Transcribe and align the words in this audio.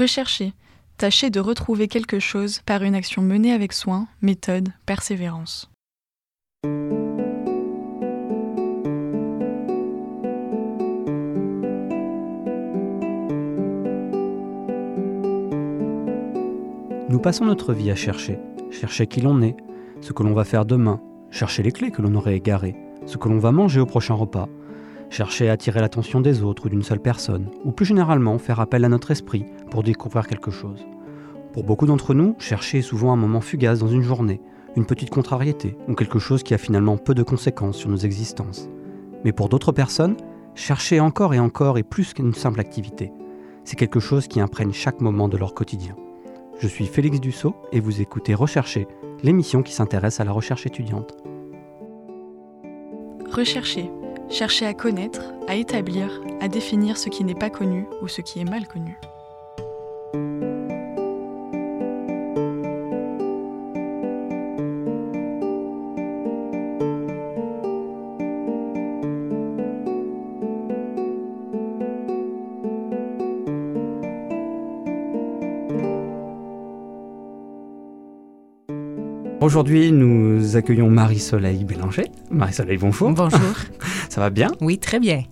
Recherchez. 0.00 0.54
Tâchez 0.96 1.28
de 1.28 1.40
retrouver 1.40 1.86
quelque 1.86 2.20
chose 2.20 2.60
par 2.64 2.82
une 2.82 2.94
action 2.94 3.20
menée 3.20 3.52
avec 3.52 3.74
soin, 3.74 4.08
méthode, 4.22 4.70
persévérance. 4.86 5.70
Nous 17.10 17.18
passons 17.22 17.44
notre 17.44 17.74
vie 17.74 17.90
à 17.90 17.94
chercher, 17.94 18.38
chercher 18.70 19.06
qui 19.06 19.20
l'on 19.20 19.42
est, 19.42 19.56
ce 20.00 20.14
que 20.14 20.22
l'on 20.22 20.32
va 20.32 20.44
faire 20.44 20.64
demain, 20.64 21.02
chercher 21.30 21.62
les 21.62 21.72
clés 21.72 21.90
que 21.90 22.00
l'on 22.00 22.14
aurait 22.14 22.36
égarées, 22.36 22.74
ce 23.04 23.18
que 23.18 23.28
l'on 23.28 23.38
va 23.38 23.52
manger 23.52 23.80
au 23.80 23.86
prochain 23.86 24.14
repas, 24.14 24.48
chercher 25.10 25.50
à 25.50 25.52
attirer 25.52 25.80
l'attention 25.80 26.20
des 26.20 26.42
autres 26.42 26.66
ou 26.66 26.68
d'une 26.70 26.84
seule 26.84 27.02
personne, 27.02 27.50
ou 27.64 27.72
plus 27.72 27.84
généralement 27.84 28.38
faire 28.38 28.60
appel 28.60 28.84
à 28.84 28.88
notre 28.88 29.10
esprit 29.10 29.44
pour 29.70 29.82
découvrir 29.82 30.26
quelque 30.26 30.50
chose. 30.50 30.84
Pour 31.52 31.64
beaucoup 31.64 31.86
d'entre 31.86 32.14
nous, 32.14 32.36
chercher 32.38 32.78
est 32.78 32.82
souvent 32.82 33.12
un 33.12 33.16
moment 33.16 33.40
fugace 33.40 33.80
dans 33.80 33.88
une 33.88 34.02
journée, 34.02 34.40
une 34.76 34.86
petite 34.86 35.10
contrariété 35.10 35.76
ou 35.88 35.94
quelque 35.94 36.18
chose 36.18 36.42
qui 36.42 36.54
a 36.54 36.58
finalement 36.58 36.96
peu 36.96 37.14
de 37.14 37.22
conséquences 37.22 37.76
sur 37.76 37.88
nos 37.88 37.96
existences. 37.96 38.68
Mais 39.24 39.32
pour 39.32 39.48
d'autres 39.48 39.72
personnes, 39.72 40.16
chercher 40.54 41.00
encore 41.00 41.34
et 41.34 41.40
encore 41.40 41.78
est 41.78 41.82
plus 41.82 42.14
qu'une 42.14 42.34
simple 42.34 42.60
activité. 42.60 43.12
C'est 43.64 43.76
quelque 43.76 44.00
chose 44.00 44.28
qui 44.28 44.40
imprègne 44.40 44.72
chaque 44.72 45.00
moment 45.00 45.28
de 45.28 45.36
leur 45.36 45.54
quotidien. 45.54 45.96
Je 46.58 46.68
suis 46.68 46.86
Félix 46.86 47.20
Dussault 47.20 47.56
et 47.72 47.80
vous 47.80 48.00
écoutez 48.00 48.34
Rechercher, 48.34 48.86
l'émission 49.22 49.62
qui 49.62 49.72
s'intéresse 49.72 50.20
à 50.20 50.24
la 50.24 50.32
recherche 50.32 50.66
étudiante. 50.66 51.16
Rechercher. 53.30 53.90
Chercher 54.28 54.66
à 54.66 54.74
connaître, 54.74 55.32
à 55.48 55.56
établir, 55.56 56.20
à 56.40 56.48
définir 56.48 56.96
ce 56.96 57.08
qui 57.08 57.24
n'est 57.24 57.34
pas 57.34 57.50
connu 57.50 57.86
ou 58.02 58.08
ce 58.08 58.20
qui 58.20 58.40
est 58.40 58.44
mal 58.44 58.68
connu. 58.68 58.96
Aujourd'hui, 79.40 79.90
nous 79.90 80.56
accueillons 80.56 80.90
Marie-Soleil 80.90 81.64
Bélanger. 81.64 82.04
Marie-Soleil, 82.30 82.76
bonjour. 82.76 83.10
Bonjour. 83.10 83.40
Ça 84.08 84.20
va 84.20 84.30
bien? 84.30 84.48
Oui, 84.60 84.78
très 84.78 85.00
bien. 85.00 85.22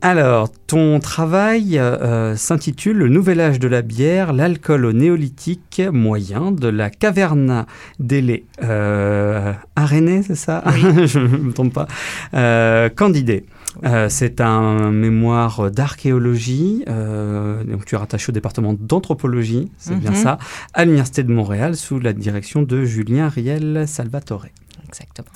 Alors, 0.00 0.48
ton 0.68 1.00
travail 1.00 1.76
euh, 1.76 2.36
s'intitule 2.36 2.98
Le 2.98 3.08
nouvel 3.08 3.40
âge 3.40 3.58
de 3.58 3.66
la 3.66 3.82
bière, 3.82 4.32
l'alcool 4.32 4.84
au 4.84 4.92
néolithique 4.92 5.82
moyen 5.92 6.52
de 6.52 6.68
la 6.68 6.88
caverne 6.88 7.66
des 7.98 8.44
euh, 8.62 9.52
Arénée, 9.74 10.22
c'est 10.22 10.36
ça? 10.36 10.62
Oui. 10.66 11.06
Je 11.08 11.18
ne 11.18 11.26
me 11.38 11.52
trompe 11.52 11.72
pas. 11.74 11.88
Euh, 12.34 12.88
Candidé. 12.90 13.44
Euh, 13.84 14.08
c'est 14.08 14.40
un 14.40 14.90
mémoire 14.92 15.70
d'archéologie, 15.70 16.84
euh, 16.88 17.62
donc 17.64 17.84
tu 17.84 17.94
es 17.94 17.98
rattaché 17.98 18.30
au 18.30 18.32
département 18.32 18.74
d'anthropologie, 18.78 19.70
c'est 19.78 19.94
bien 19.96 20.10
Mhm. 20.10 20.16
ça, 20.16 20.38
à 20.74 20.84
l'Université 20.84 21.22
de 21.22 21.32
Montréal 21.32 21.76
sous 21.76 22.00
la 22.00 22.12
direction 22.12 22.62
de 22.62 22.84
Julien 22.84 23.28
Riel 23.28 23.84
Salvatore. 23.86 24.46
Exactement. 24.88 25.28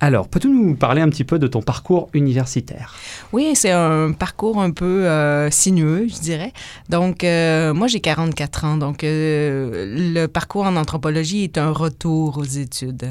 Alors, 0.00 0.28
peux-tu 0.28 0.48
nous 0.48 0.74
parler 0.74 1.00
un 1.00 1.08
petit 1.08 1.24
peu 1.24 1.38
de 1.38 1.46
ton 1.46 1.62
parcours 1.62 2.08
universitaire? 2.12 2.94
Oui, 3.32 3.52
c'est 3.54 3.70
un 3.70 4.12
parcours 4.12 4.60
un 4.60 4.72
peu 4.72 5.06
euh, 5.06 5.50
sinueux, 5.50 6.06
je 6.08 6.18
dirais. 6.20 6.52
Donc, 6.88 7.22
euh, 7.24 7.72
moi, 7.72 7.86
j'ai 7.86 8.00
44 8.00 8.64
ans. 8.64 8.76
Donc, 8.76 9.04
euh, 9.04 10.12
le 10.14 10.26
parcours 10.26 10.64
en 10.66 10.76
anthropologie 10.76 11.44
est 11.44 11.56
un 11.58 11.70
retour 11.70 12.38
aux 12.38 12.44
études. 12.44 13.10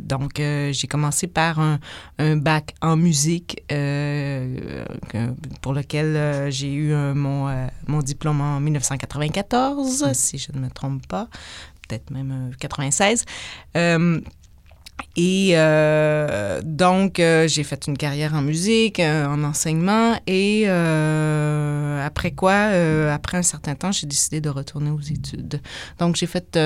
Donc, 0.00 0.32
j'ai 0.36 0.86
commencé 0.88 1.26
par 1.26 1.58
un, 1.60 1.78
un 2.18 2.36
bac 2.36 2.74
en 2.80 2.96
musique 2.96 3.62
que- 3.68 5.34
pour 5.60 5.72
lequel 5.74 6.50
j'ai 6.50 6.72
eu 6.72 6.92
mon, 7.14 7.48
mon 7.86 7.98
diplôme 8.00 8.40
en 8.40 8.60
1994, 8.60 10.12
si 10.12 10.38
je 10.38 10.52
ne 10.52 10.60
me 10.60 10.70
trompe 10.70 11.06
pas. 11.06 11.28
Peut-être 11.88 12.10
même 12.12 12.50
euh, 12.52 12.54
96. 12.60 13.24
Euh, 13.76 14.20
Et 15.16 15.52
euh, 15.54 16.60
donc, 16.64 17.18
euh, 17.18 17.48
j'ai 17.48 17.64
fait 17.64 17.86
une 17.86 17.96
carrière 17.96 18.34
en 18.34 18.42
musique, 18.42 19.00
euh, 19.00 19.26
en 19.26 19.42
enseignement, 19.44 20.18
et 20.26 20.68
après 20.68 22.30
quoi, 22.30 22.54
après 23.12 23.38
un 23.38 23.42
certain 23.42 23.74
temps, 23.74 23.92
j'ai 23.92 24.06
décidé 24.06 24.40
de 24.40 24.48
retourner 24.48 24.90
aux 24.90 25.00
études. 25.00 25.60
Donc, 25.98 26.16
j'ai 26.16 26.26
fait 26.26 26.58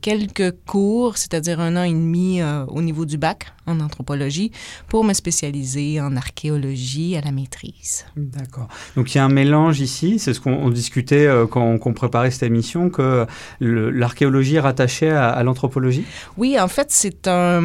quelques 0.00 0.54
cours, 0.66 1.16
c'est-à-dire 1.16 1.60
un 1.60 1.76
an 1.76 1.84
et 1.84 1.92
demi 1.92 2.40
au 2.68 2.82
niveau 2.82 3.04
du 3.04 3.16
bac 3.16 3.46
en 3.66 3.80
anthropologie, 3.80 4.52
pour 4.88 5.04
me 5.04 5.14
spécialiser 5.14 6.00
en 6.00 6.16
archéologie 6.16 7.16
à 7.16 7.22
la 7.22 7.32
maîtrise. 7.32 8.04
D'accord. 8.16 8.68
Donc 8.94 9.14
il 9.14 9.18
y 9.18 9.20
a 9.20 9.24
un 9.24 9.30
mélange 9.30 9.80
ici, 9.80 10.18
c'est 10.18 10.34
ce 10.34 10.40
qu'on 10.40 10.52
on 10.52 10.68
discutait 10.68 11.26
quand, 11.50 11.78
on 11.82 11.92
préparait 11.94 12.30
cette 12.30 12.42
émission, 12.42 12.90
que 12.90 13.26
l'archéologie 13.60 14.56
est 14.56 14.60
rattachée 14.60 15.10
à, 15.10 15.30
à 15.30 15.42
l'anthropologie? 15.42 16.04
Oui, 16.36 16.60
en 16.60 16.68
fait, 16.68 16.88
c'est 16.90 17.26
un. 17.26 17.62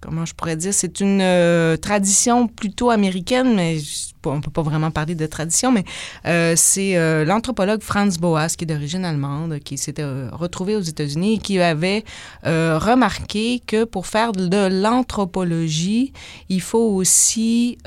Comment 0.00 0.24
je 0.24 0.34
pourrais 0.34 0.56
dire? 0.56 0.74
C'est 0.74 1.00
une 1.00 1.20
euh, 1.20 1.76
tradition 1.76 2.48
plutôt 2.48 2.90
américaine, 2.90 3.54
mais 3.54 3.78
je- 3.78 4.11
on 4.30 4.36
ne 4.36 4.40
peut 4.40 4.50
pas 4.50 4.62
vraiment 4.62 4.90
parler 4.90 5.14
de 5.14 5.26
tradition, 5.26 5.72
mais 5.72 5.84
euh, 6.26 6.54
c'est 6.56 6.96
euh, 6.96 7.24
l'anthropologue 7.24 7.82
Franz 7.82 8.18
Boas, 8.18 8.48
qui 8.48 8.64
est 8.64 8.66
d'origine 8.66 9.04
allemande, 9.04 9.58
qui 9.60 9.78
s'était 9.78 10.02
euh, 10.02 10.28
retrouvé 10.32 10.76
aux 10.76 10.80
États-Unis 10.80 11.34
et 11.34 11.38
qui 11.38 11.58
avait 11.60 12.04
remarqué 12.44 13.60
que 13.66 13.84
pour 13.84 14.06
faire 14.06 14.32
de 14.32 14.68
l'anthropologie, 14.68 16.12
il 16.48 16.60
faut 16.60 16.78
aussi 16.78 17.78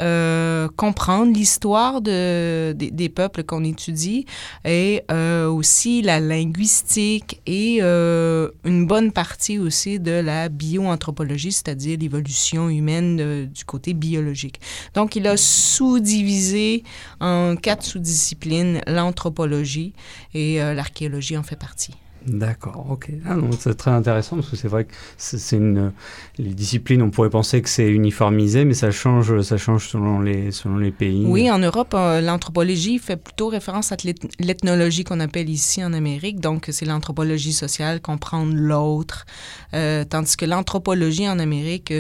comprendre 0.76 1.34
l'histoire 1.34 2.02
de, 2.02 2.74
des, 2.74 3.10
peuples 3.10 3.44
qu'on 3.44 3.64
étudie 3.64 4.26
et 4.64 5.04
aussi 5.12 6.02
la 6.02 6.20
linguistique 6.20 7.42
et 7.46 7.82
une 7.82 8.86
bonne 8.88 9.12
partie 9.12 9.60
aussi 9.60 10.00
de 10.00 10.12
la 10.12 10.50
bioanthropologie, 10.50 11.52
c'est-à-dire 11.52 11.98
l'évolution 12.00 12.70
humaine 12.70 13.46
du 13.46 13.66
côté 13.66 13.94
biologique. 13.94 14.60
Donc, 14.94 15.16
il 15.16 15.28
a 15.28 15.38
sous-divisé 15.38 16.25
en 17.20 17.56
quatre 17.56 17.84
sous-disciplines 17.84 18.82
l'anthropologie 18.88 19.94
et 20.34 20.62
euh, 20.62 20.74
l'archéologie 20.74 21.38
en 21.38 21.44
fait 21.44 21.58
partie. 21.58 21.96
D'accord, 22.26 22.88
ok. 22.90 23.12
Ah 23.28 23.36
c'est 23.60 23.76
très 23.76 23.92
intéressant 23.92 24.38
parce 24.38 24.50
que 24.50 24.56
c'est 24.56 24.68
vrai 24.68 24.86
que 24.86 24.94
c'est 25.16 25.58
une. 25.58 25.92
Les 26.40 26.56
disciplines, 26.56 27.04
on 27.04 27.12
pourrait 27.12 27.30
penser 27.30 27.62
que 27.62 27.70
c'est 27.70 27.88
uniformisé, 27.88 28.66
mais 28.66 28.74
ça 28.74 28.90
change, 28.90 29.42
ça 29.44 29.58
change 29.58 29.90
selon 29.90 30.22
les, 30.22 30.52
selon 30.52 30.78
les 30.78 30.90
pays. 30.90 31.24
Oui, 31.24 31.52
en 31.52 31.60
Europe, 31.60 31.94
euh, 31.94 32.22
l'anthropologie 32.22 32.98
fait 32.98 33.18
plutôt 33.18 33.50
référence 33.50 33.92
à 33.92 33.98
l'eth- 34.04 34.28
l'ethnologie 34.40 35.04
qu'on 35.04 35.20
appelle 35.20 35.52
ici 35.52 35.84
en 35.84 35.94
Amérique. 35.94 36.40
Donc, 36.40 36.70
c'est 36.72 36.86
l'anthropologie 36.86 37.54
sociale, 37.54 38.02
comprendre 38.02 38.54
l'autre. 38.56 39.28
Euh, 39.76 40.04
tandis 40.04 40.36
que 40.36 40.46
l'anthropologie 40.46 41.30
en 41.30 41.38
Amérique 41.38 41.94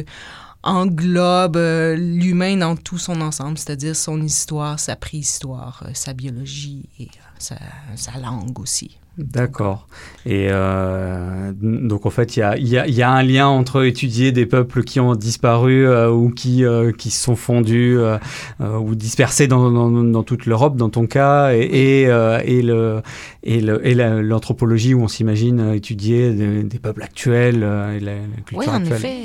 englobe 0.65 1.57
euh, 1.57 1.95
l'humain 1.95 2.57
dans 2.57 2.75
tout 2.75 2.97
son 2.97 3.21
ensemble, 3.21 3.57
c'est-à-dire 3.57 3.95
son 3.95 4.21
histoire, 4.21 4.79
sa 4.79 4.95
préhistoire, 4.95 5.83
euh, 5.85 5.91
sa 5.93 6.13
biologie 6.13 6.89
et 6.99 7.05
euh, 7.05 7.21
sa, 7.37 7.55
sa 7.95 8.19
langue 8.19 8.59
aussi. 8.59 8.97
D'accord. 9.17 9.87
Et 10.25 10.47
euh, 10.51 11.53
donc 11.61 12.05
en 12.05 12.09
fait, 12.09 12.35
il 12.35 12.39
y 12.39 12.43
a, 12.43 12.57
il 12.57 12.67
y 12.67 12.77
a- 12.77 12.85
il 12.87 12.93
y 12.93 13.01
a 13.01 13.09
un 13.09 13.23
lien 13.23 13.47
entre 13.47 13.85
étudier 13.85 14.31
des 14.33 14.45
peuples 14.45 14.83
qui 14.83 14.99
ont 14.99 15.15
disparu 15.15 15.87
euh, 15.87 16.11
ou 16.11 16.29
qui, 16.31 16.65
euh, 16.65 16.91
qui 16.91 17.11
se 17.11 17.23
sont 17.23 17.35
fondus 17.37 17.97
euh, 17.97 18.17
ou 18.59 18.93
dispersés 18.95 19.47
dans, 19.47 19.71
dans, 19.71 19.89
dans 19.89 20.23
toute 20.23 20.45
l'Europe, 20.45 20.75
dans 20.75 20.89
ton 20.89 21.07
cas, 21.07 21.53
et, 21.53 21.59
et, 21.61 22.01
et 22.03 22.61
le, 22.61 23.01
et 23.43 23.61
le- 23.61 23.87
et 23.87 23.93
la- 23.95 24.21
l'anthropologie 24.21 24.93
où 24.93 25.01
on 25.03 25.07
s'imagine 25.07 25.71
étudier 25.73 26.33
des, 26.33 26.63
des 26.63 26.79
peuples 26.79 27.03
actuels 27.03 27.57
et 27.95 27.99
la, 27.99 28.15
la 28.15 28.41
culture 28.45 28.57
Oui, 28.57 28.65
en 28.67 28.73
actuelle. 28.75 28.97
effet. 28.97 29.19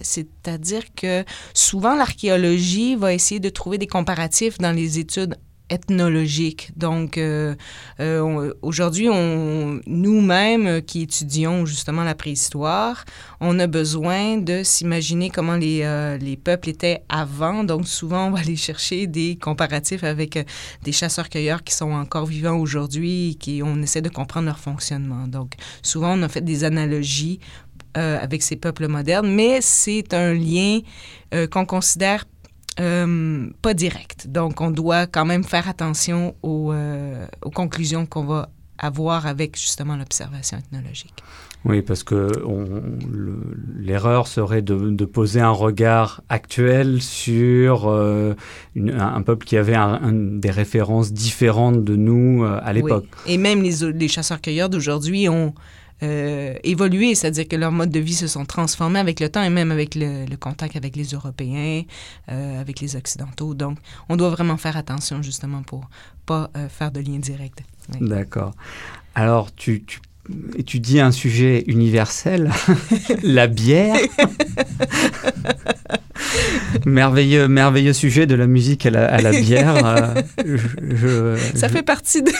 C'est-à-dire 0.00 0.82
que 0.96 1.24
souvent, 1.54 1.94
l'archéologie 1.94 2.96
va 2.96 3.14
essayer 3.14 3.40
de 3.40 3.48
trouver 3.50 3.78
des 3.78 3.86
comparatifs 3.86 4.58
dans 4.58 4.74
les 4.74 4.98
études 4.98 5.36
ethnologiques. 5.70 6.70
Donc, 6.76 7.18
euh, 7.18 7.54
euh, 8.00 8.52
aujourd'hui, 8.62 9.08
nous-mêmes 9.08 10.66
euh, 10.66 10.80
qui 10.80 11.02
étudions 11.02 11.66
justement 11.66 12.04
la 12.04 12.14
préhistoire, 12.14 13.04
on 13.40 13.58
a 13.58 13.66
besoin 13.66 14.38
de 14.38 14.62
s'imaginer 14.62 15.30
comment 15.30 15.56
les, 15.56 16.18
les 16.20 16.36
peuples 16.36 16.70
étaient 16.70 17.02
avant. 17.08 17.64
Donc, 17.64 17.86
souvent, 17.86 18.28
on 18.28 18.30
va 18.30 18.40
aller 18.40 18.56
chercher 18.56 19.06
des 19.06 19.36
comparatifs 19.36 20.04
avec 20.04 20.38
des 20.82 20.92
chasseurs-cueilleurs 20.92 21.62
qui 21.62 21.74
sont 21.74 21.92
encore 21.92 22.26
vivants 22.26 22.58
aujourd'hui 22.58 23.30
et 23.30 23.34
qui 23.34 23.62
on 23.64 23.80
essaie 23.82 24.02
de 24.02 24.08
comprendre 24.08 24.46
leur 24.46 24.58
fonctionnement. 24.58 25.26
Donc, 25.28 25.52
souvent, 25.82 26.18
on 26.18 26.22
a 26.22 26.28
fait 26.28 26.40
des 26.40 26.64
analogies 26.64 27.40
avec 27.94 28.42
ces 28.42 28.54
peuples 28.54 28.86
modernes, 28.86 29.28
mais 29.28 29.58
c'est 29.60 30.14
un 30.14 30.32
lien 30.32 30.80
qu'on 31.50 31.66
considère 31.66 32.26
euh, 32.80 33.48
pas 33.62 33.74
direct. 33.74 34.28
Donc, 34.28 34.60
on 34.60 34.70
doit 34.70 35.06
quand 35.06 35.24
même 35.24 35.44
faire 35.44 35.68
attention 35.68 36.34
aux, 36.42 36.72
euh, 36.72 37.26
aux 37.42 37.50
conclusions 37.50 38.06
qu'on 38.06 38.24
va 38.24 38.50
à 38.78 38.90
voir 38.90 39.26
avec 39.26 39.58
justement 39.58 39.96
l'observation 39.96 40.58
ethnologique. 40.58 41.14
Oui, 41.64 41.82
parce 41.82 42.04
que 42.04 42.30
l'erreur 43.76 44.28
serait 44.28 44.62
de, 44.62 44.90
de, 44.90 45.04
poser 45.04 45.40
un 45.40 45.50
regard 45.50 46.22
actuel 46.28 47.02
sur 47.02 47.88
euh, 47.88 48.34
une, 48.76 48.92
un, 48.92 49.22
peuple 49.22 49.44
qui 49.44 49.56
avait 49.56 49.74
un, 49.74 50.12
des 50.12 50.52
références 50.52 51.12
différentes 51.12 51.82
de 51.82 51.96
nous 51.96 52.44
euh, 52.44 52.60
à 52.62 52.72
l'époque. 52.72 53.06
Oui. 53.26 53.32
Et 53.32 53.38
même 53.38 53.62
les, 53.62 53.92
les 53.92 54.08
chasseurs-cueilleurs 54.08 54.68
d'aujourd'hui 54.68 55.28
ont 55.28 55.52
euh, 56.02 56.54
évolué, 56.62 57.14
c'est-à-dire 57.14 57.48
que 57.48 57.56
leurs 57.56 57.72
modes 57.72 57.90
de 57.90 57.98
vie 57.98 58.14
se 58.14 58.26
sont 58.26 58.44
transformés 58.44 59.00
avec 59.00 59.18
le 59.20 59.28
temps 59.28 59.42
et 59.42 59.50
même 59.50 59.72
avec 59.72 59.94
le, 59.94 60.26
le 60.26 60.36
contact 60.36 60.76
avec 60.76 60.94
les 60.94 61.06
Européens, 61.06 61.82
euh, 62.30 62.60
avec 62.60 62.80
les 62.80 62.94
Occidentaux. 62.96 63.54
Donc, 63.54 63.78
on 64.08 64.16
doit 64.16 64.30
vraiment 64.30 64.56
faire 64.56 64.76
attention 64.76 65.22
justement 65.22 65.62
pour 65.62 65.88
pas 66.26 66.50
euh, 66.56 66.68
faire 66.68 66.92
de 66.92 67.00
lien 67.00 67.18
direct. 67.18 67.62
Oui. 67.92 68.08
D'accord. 68.08 68.54
Alors, 69.14 69.52
tu, 69.54 69.82
tu 69.84 70.00
étudies 70.56 71.00
un 71.00 71.10
sujet 71.10 71.64
universel, 71.66 72.52
la 73.22 73.46
bière. 73.46 73.96
merveilleux, 76.86 77.48
merveilleux 77.48 77.92
sujet 77.92 78.26
de 78.26 78.34
la 78.34 78.46
musique 78.46 78.86
à 78.86 78.90
la, 78.90 79.06
à 79.06 79.20
la 79.20 79.30
bière. 79.30 79.86
Euh, 79.86 80.22
je, 80.44 80.56
je, 80.96 81.56
ça 81.56 81.68
fait 81.68 81.82
partie 81.82 82.22
de, 82.22 82.30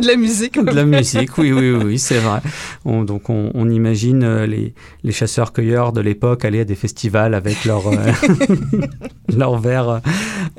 de 0.00 0.06
la 0.06 0.16
musique. 0.16 0.58
De 0.62 0.70
la 0.70 0.84
musique, 0.84 1.38
oui, 1.38 1.52
oui, 1.52 1.70
oui, 1.70 1.98
c'est 1.98 2.18
vrai. 2.18 2.40
On, 2.84 3.02
donc 3.02 3.30
on, 3.30 3.50
on 3.54 3.68
imagine 3.68 4.22
euh, 4.22 4.46
les, 4.46 4.74
les 5.04 5.12
chasseurs-cueilleurs 5.12 5.92
de 5.92 6.00
l'époque 6.00 6.44
aller 6.44 6.60
à 6.60 6.64
des 6.64 6.74
festivals 6.74 7.34
avec 7.34 7.64
leur, 7.64 7.88
euh, 7.88 7.96
leur 9.36 9.58
verre 9.58 10.00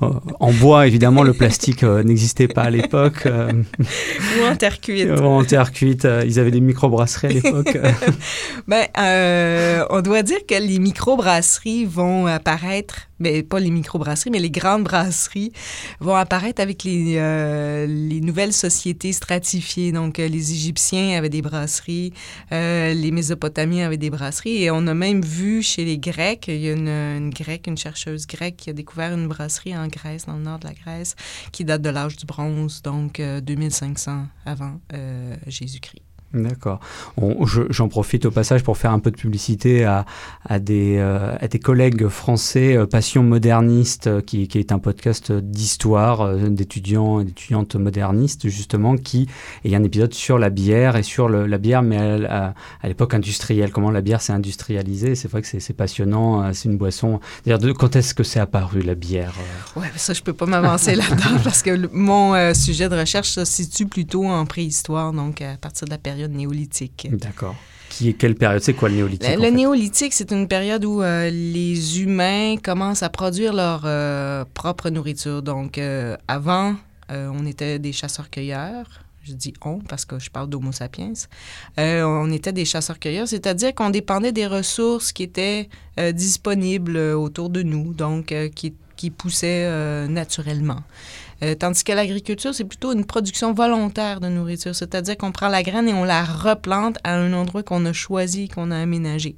euh, 0.01 0.09
en 0.39 0.51
bois. 0.51 0.87
Évidemment, 0.87 1.23
le 1.23 1.33
plastique 1.33 1.83
n'existait 1.83 2.47
pas 2.47 2.63
à 2.63 2.69
l'époque. 2.69 3.27
Ou 3.27 4.45
en 4.45 4.55
terre 4.55 4.79
cuite. 4.81 5.09
Ou 5.09 5.23
en 5.23 5.43
terre 5.43 5.71
cuite. 5.71 6.07
ils 6.25 6.39
avaient 6.39 6.51
des 6.51 6.61
microbrasseries 6.61 7.27
à 7.27 7.29
l'époque. 7.29 7.77
ben, 8.67 8.85
on 9.89 10.01
doit 10.01 10.23
dire 10.23 10.45
que 10.47 10.55
les 10.55 10.79
microbrasseries 10.79 11.85
vont 11.85 12.27
apparaître 12.27 13.10
mais 13.21 13.43
pas 13.43 13.59
les 13.59 13.69
microbrasseries, 13.69 14.31
mais 14.31 14.39
les 14.39 14.51
grandes 14.51 14.83
brasseries 14.83 15.53
vont 15.99 16.15
apparaître 16.15 16.61
avec 16.61 16.83
les, 16.83 17.15
euh, 17.17 17.85
les 17.87 18.19
nouvelles 18.19 18.53
sociétés 18.53 19.13
stratifiées. 19.13 19.91
Donc, 19.91 20.19
euh, 20.19 20.27
les 20.27 20.51
Égyptiens 20.51 21.17
avaient 21.17 21.29
des 21.29 21.41
brasseries, 21.41 22.13
euh, 22.51 22.93
les 22.93 23.11
Mésopotamiens 23.11 23.85
avaient 23.85 23.97
des 23.97 24.09
brasseries, 24.09 24.63
et 24.63 24.71
on 24.71 24.87
a 24.87 24.93
même 24.93 25.21
vu 25.21 25.61
chez 25.61 25.85
les 25.85 25.97
Grecs, 25.97 26.45
il 26.47 26.57
y 26.57 26.69
a 26.69 26.73
une, 26.73 26.87
une 26.87 27.29
grecque, 27.29 27.67
une 27.67 27.77
chercheuse 27.77 28.27
grecque 28.27 28.57
qui 28.57 28.69
a 28.69 28.73
découvert 28.73 29.13
une 29.13 29.27
brasserie 29.27 29.77
en 29.77 29.87
Grèce, 29.87 30.25
dans 30.25 30.35
le 30.35 30.43
nord 30.43 30.59
de 30.59 30.67
la 30.67 30.73
Grèce, 30.73 31.15
qui 31.51 31.63
date 31.63 31.81
de 31.81 31.89
l'âge 31.89 32.17
du 32.17 32.25
bronze, 32.25 32.81
donc 32.81 33.21
2500 33.21 34.25
avant 34.45 34.79
Jésus-Christ. 35.47 36.10
D'accord. 36.33 36.79
J'en 37.69 37.89
profite 37.89 38.25
au 38.25 38.31
passage 38.31 38.63
pour 38.63 38.77
faire 38.77 38.91
un 38.91 38.99
peu 38.99 39.11
de 39.11 39.17
publicité 39.17 39.83
à, 39.83 40.05
euh, 40.49 41.47
des 41.47 41.59
collègues 41.59 42.07
français 42.07 42.77
euh, 42.77 42.85
Passion 42.85 43.21
moderniste, 43.23 44.07
euh, 44.07 44.21
qui, 44.21 44.47
est 44.53 44.71
un 44.71 44.79
podcast 44.79 45.31
d'histoire 45.31 46.35
d'étudiants 46.35 47.19
et 47.19 47.25
d'étudiantes 47.25 47.75
modernistes, 47.75 48.47
justement, 48.47 48.95
qui 48.95 49.27
il 49.65 49.75
a 49.75 49.77
un 49.77 49.83
épisode 49.83 50.13
sur 50.13 50.39
la 50.39 50.49
bière 50.49 50.95
et 50.95 51.03
sur 51.03 51.27
la 51.27 51.57
bière, 51.57 51.81
mais 51.81 51.97
à, 51.97 52.53
l'époque 52.83 53.13
industrielle, 53.13 53.71
comment 53.71 53.91
la 53.91 54.01
bière 54.01 54.21
s'est 54.21 54.33
industrialisée? 54.33 55.15
C'est 55.15 55.29
vrai 55.29 55.41
que 55.41 55.47
c'est 55.47 55.73
passionnant, 55.73 56.53
c'est 56.53 56.69
une 56.69 56.77
boisson. 56.77 57.19
Quand 57.77 57.95
est-ce 57.95 58.13
que 58.13 58.23
c'est 58.23 58.39
apparu 58.39 58.81
la 58.81 58.95
bière 58.95 59.33
Ouais, 59.75 59.87
ça, 59.95 60.13
je 60.13 60.21
peux 60.21 60.33
pas 60.33 60.45
m'avancer 60.45 60.95
là-dedans 60.95 61.39
parce 61.43 61.61
que 61.61 61.89
mon 61.93 62.53
sujet 62.53 62.87
de 62.87 62.95
recherche 62.95 63.29
se 63.29 63.45
situe 63.45 63.85
plutôt 63.85 64.25
en 64.25 64.45
préhistoire, 64.45 65.11
donc 65.13 65.41
à 65.41 65.57
partir 65.57 65.85
de 65.85 65.91
la 65.91 65.97
période 65.97 66.20
néolithique. 66.27 67.07
D'accord. 67.11 67.55
Qui 67.91 68.07
est 68.07 68.13
quelle 68.13 68.35
période? 68.35 68.61
C'est 68.61 68.73
quoi 68.73 68.87
le 68.87 68.95
néolithique 68.95 69.35
Le, 69.35 69.41
le 69.41 69.49
néolithique, 69.49 70.13
c'est 70.13 70.31
une 70.31 70.47
période 70.47 70.85
où 70.85 71.01
euh, 71.01 71.29
les 71.29 72.01
humains 72.01 72.55
commencent 72.55 73.03
à 73.03 73.09
produire 73.09 73.53
leur 73.53 73.81
euh, 73.83 74.45
propre 74.53 74.89
nourriture. 74.89 75.41
Donc, 75.41 75.77
euh, 75.77 76.15
avant, 76.27 76.75
on 77.09 77.45
était 77.45 77.77
des 77.77 77.91
chasseurs-cueilleurs. 77.91 78.85
Je 79.23 79.33
dis 79.33 79.53
on 79.65 79.79
parce 79.79 80.05
que 80.05 80.17
je 80.17 80.29
parle 80.31 80.49
d'Homo 80.49 80.71
sapiens. 80.71 81.11
on 81.77 82.31
était 82.31 82.53
des 82.53 82.63
chasseurs-cueilleurs, 82.63 83.27
c'est-à-dire 83.27 83.75
qu'on 83.75 83.89
dépendait 83.89 84.31
des 84.31 84.47
ressources 84.47 85.11
qui 85.11 85.23
étaient 85.23 85.67
disponibles 86.13 86.97
autour 86.97 87.49
de 87.49 87.63
nous, 87.63 87.93
donc 87.93 88.33
qui, 88.55 88.73
qui 88.95 89.09
poussaient 89.09 90.07
naturellement. 90.07 90.79
Euh, 91.43 91.55
tandis 91.55 91.83
que 91.83 91.91
l'agriculture, 91.91 92.53
c'est 92.53 92.65
plutôt 92.65 92.93
une 92.93 93.05
production 93.05 93.53
volontaire 93.53 94.19
de 94.19 94.27
nourriture, 94.27 94.75
c'est-à-dire 94.75 95.17
qu'on 95.17 95.31
prend 95.31 95.47
la 95.47 95.63
graine 95.63 95.87
et 95.87 95.93
on 95.93 96.03
la 96.03 96.23
replante 96.23 96.97
à 97.03 97.15
un 97.15 97.33
endroit 97.33 97.63
qu'on 97.63 97.85
a 97.85 97.93
choisi, 97.93 98.47
qu'on 98.47 98.71
a 98.71 98.77
aménagé. 98.77 99.35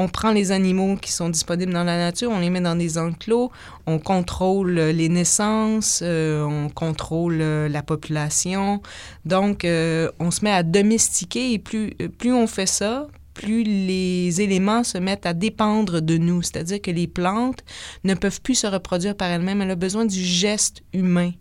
On 0.00 0.08
prend 0.08 0.32
les 0.32 0.50
animaux 0.50 0.96
qui 0.96 1.12
sont 1.12 1.28
disponibles 1.28 1.74
dans 1.74 1.84
la 1.84 1.98
nature, 1.98 2.30
on 2.30 2.38
les 2.38 2.48
met 2.48 2.62
dans 2.62 2.74
des 2.74 2.96
enclos, 2.96 3.50
on 3.86 3.98
contrôle 3.98 4.72
les 4.72 5.10
naissances, 5.10 6.00
euh, 6.02 6.42
on 6.42 6.70
contrôle 6.70 7.40
euh, 7.42 7.68
la 7.68 7.82
population. 7.82 8.80
Donc, 9.26 9.66
euh, 9.66 10.10
on 10.18 10.30
se 10.30 10.42
met 10.42 10.52
à 10.52 10.62
domestiquer 10.62 11.52
et 11.52 11.58
plus, 11.58 11.90
plus 12.16 12.32
on 12.32 12.46
fait 12.46 12.64
ça, 12.64 13.08
plus 13.40 13.64
les 13.64 14.40
éléments 14.40 14.84
se 14.84 14.98
mettent 14.98 15.26
à 15.26 15.32
dépendre 15.32 16.00
de 16.00 16.18
nous, 16.18 16.42
c'est-à-dire 16.42 16.80
que 16.82 16.90
les 16.90 17.06
plantes 17.06 17.64
ne 18.04 18.14
peuvent 18.14 18.40
plus 18.40 18.54
se 18.54 18.66
reproduire 18.66 19.16
par 19.16 19.28
elles-mêmes, 19.28 19.62
elles 19.62 19.72
ont 19.72 19.76
besoin 19.76 20.04
du 20.04 20.22
geste 20.22 20.82
humain 20.92 21.32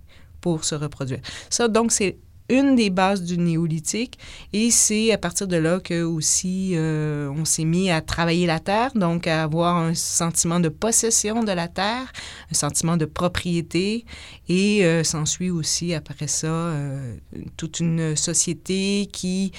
pour 0.41 0.63
se 0.63 0.75
reproduire. 0.75 1.19
Ça, 1.49 1.67
donc, 1.67 1.91
c'est 1.91 2.17
une 2.49 2.75
des 2.75 2.89
bases 2.89 3.23
du 3.23 3.37
néolithique. 3.37 4.17
Et 4.53 4.71
c'est 4.71 5.11
à 5.11 5.17
partir 5.17 5.47
de 5.47 5.55
là 5.55 5.79
que 5.79 6.03
aussi 6.03 6.71
euh, 6.73 7.29
on 7.29 7.45
s'est 7.45 7.63
mis 7.63 7.91
à 7.91 8.01
travailler 8.01 8.47
la 8.47 8.59
terre, 8.59 8.91
donc 8.95 9.27
à 9.27 9.43
avoir 9.43 9.77
un 9.77 9.93
sentiment 9.93 10.59
de 10.59 10.69
possession 10.69 11.43
de 11.43 11.51
la 11.51 11.67
terre, 11.67 12.11
un 12.51 12.55
sentiment 12.55 12.97
de 12.97 13.05
propriété. 13.05 14.05
Et 14.47 14.83
euh, 14.83 15.03
s'ensuit 15.03 15.51
aussi 15.51 15.93
après 15.93 16.27
ça 16.27 16.47
euh, 16.47 17.15
toute 17.55 17.79
une 17.79 18.15
société 18.15 19.07
qui, 19.11 19.51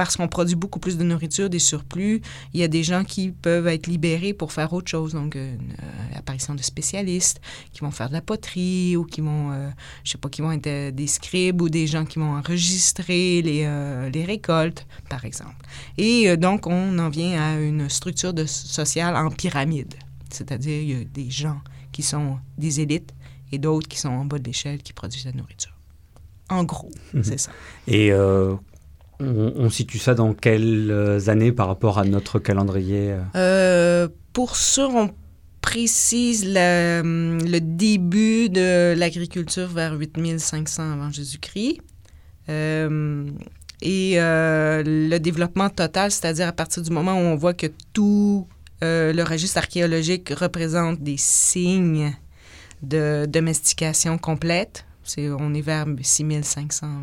parce 0.00 0.16
qu'on 0.16 0.28
produit 0.28 0.56
beaucoup 0.56 0.78
plus 0.78 0.96
de 0.96 1.04
nourriture, 1.04 1.50
des 1.50 1.58
surplus, 1.58 2.22
il 2.54 2.60
y 2.60 2.62
a 2.62 2.68
des 2.68 2.82
gens 2.82 3.04
qui 3.04 3.32
peuvent 3.32 3.66
être 3.66 3.86
libérés 3.86 4.32
pour 4.32 4.50
faire 4.50 4.72
autre 4.72 4.88
chose, 4.88 5.12
donc 5.12 5.36
l'apparition 6.14 6.54
de 6.54 6.62
spécialistes 6.62 7.38
qui 7.74 7.80
vont 7.80 7.90
faire 7.90 8.08
de 8.08 8.14
la 8.14 8.22
poterie 8.22 8.96
ou 8.96 9.04
qui 9.04 9.20
vont, 9.20 9.52
je 10.02 10.12
sais 10.12 10.16
pas, 10.16 10.30
qui 10.30 10.40
vont 10.40 10.52
être 10.52 10.94
des 10.94 11.06
scribes 11.06 11.60
ou 11.60 11.68
des 11.68 11.86
gens 11.86 12.06
qui 12.06 12.18
vont 12.18 12.34
enregistrer 12.34 13.42
les, 13.42 13.64
euh, 13.66 14.08
les 14.08 14.24
récoltes, 14.24 14.86
par 15.10 15.26
exemple. 15.26 15.54
Et 15.98 16.30
euh, 16.30 16.36
donc, 16.36 16.66
on 16.66 16.98
en 16.98 17.10
vient 17.10 17.38
à 17.38 17.60
une 17.60 17.90
structure 17.90 18.32
de, 18.32 18.46
sociale 18.46 19.16
en 19.16 19.30
pyramide, 19.30 19.94
c'est-à-dire 20.30 20.80
il 20.80 20.90
y 20.90 21.02
a 21.02 21.04
des 21.04 21.30
gens 21.30 21.60
qui 21.92 22.02
sont 22.02 22.38
des 22.56 22.80
élites 22.80 23.12
et 23.52 23.58
d'autres 23.58 23.86
qui 23.86 23.98
sont 23.98 24.08
en 24.08 24.24
bas 24.24 24.38
de 24.38 24.44
l'échelle 24.44 24.82
qui 24.82 24.94
produisent 24.94 25.26
la 25.26 25.32
nourriture. 25.32 25.76
En 26.48 26.64
gros, 26.64 26.90
mmh. 27.14 27.22
c'est 27.22 27.38
ça. 27.38 27.52
Et 27.86 28.10
euh, 28.12 28.56
on, 29.20 29.70
situe 29.70 29.98
ça 29.98 30.14
dans 30.14 30.32
quelles 30.32 31.20
années 31.28 31.52
par 31.52 31.66
rapport 31.66 31.98
à 31.98 32.04
notre 32.04 32.38
calendrier 32.38 33.14
euh, 33.36 34.08
Pour 34.32 34.56
sûr, 34.56 34.90
on 34.94 35.10
précise 35.60 36.44
le, 36.46 37.38
le 37.44 37.60
début 37.60 38.48
de 38.48 38.94
l'agriculture 38.96 39.68
vers 39.68 39.94
8500 39.94 40.92
avant 40.92 41.10
Jésus-Christ. 41.10 41.80
Euh, 42.48 43.30
et 43.82 44.14
euh, 44.16 44.82
le 44.84 45.18
développement 45.18 45.70
total, 45.70 46.10
c'est-à-dire 46.10 46.48
à 46.48 46.52
partir 46.52 46.82
du 46.82 46.90
moment 46.90 47.14
où 47.14 47.24
on 47.24 47.36
voit 47.36 47.54
que 47.54 47.68
tout 47.92 48.46
euh, 48.82 49.12
le 49.12 49.22
registre 49.22 49.58
archéologique 49.58 50.30
représente 50.30 51.00
des 51.00 51.16
signes 51.16 52.14
de 52.82 53.26
domestication 53.26 54.18
complète, 54.18 54.84
on 55.18 55.54
est 55.54 55.60
vers 55.60 55.86
6500 56.00 56.86
avant, 56.86 57.00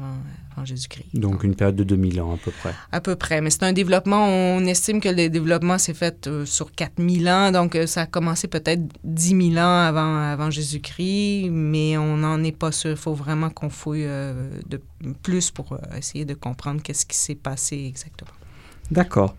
avant 0.55 0.65
Jésus-Christ. 0.65 1.07
Donc 1.13 1.43
une 1.43 1.55
période 1.55 1.75
de 1.75 1.83
2000 1.83 2.21
ans 2.21 2.33
à 2.33 2.37
peu 2.37 2.51
près. 2.51 2.73
À 2.91 3.01
peu 3.01 3.15
près. 3.15 3.41
Mais 3.41 3.49
c'est 3.49 3.63
un 3.63 3.73
développement, 3.73 4.27
on 4.27 4.65
estime 4.65 4.99
que 4.99 5.09
le 5.09 5.29
développement 5.29 5.77
s'est 5.77 5.93
fait 5.93 6.27
euh, 6.27 6.45
sur 6.45 6.71
4000 6.71 7.29
ans. 7.29 7.51
Donc 7.51 7.75
euh, 7.75 7.87
ça 7.87 8.01
a 8.01 8.05
commencé 8.05 8.47
peut-être 8.47 8.81
10 9.03 9.51
000 9.53 9.65
ans 9.65 9.81
avant, 9.81 10.17
avant 10.17 10.49
Jésus-Christ, 10.49 11.49
mais 11.51 11.97
on 11.97 12.17
n'en 12.17 12.43
est 12.43 12.57
pas 12.57 12.71
sûr. 12.71 12.91
Il 12.91 12.97
faut 12.97 13.13
vraiment 13.13 13.49
qu'on 13.49 13.69
fouille 13.69 14.05
euh, 14.05 14.49
de 14.67 14.79
plus 15.21 15.51
pour 15.51 15.77
essayer 15.95 16.25
de 16.25 16.33
comprendre 16.33 16.81
qu'est-ce 16.81 17.05
qui 17.05 17.17
s'est 17.17 17.35
passé 17.35 17.85
exactement. 17.87 18.31
D'accord. 18.91 19.35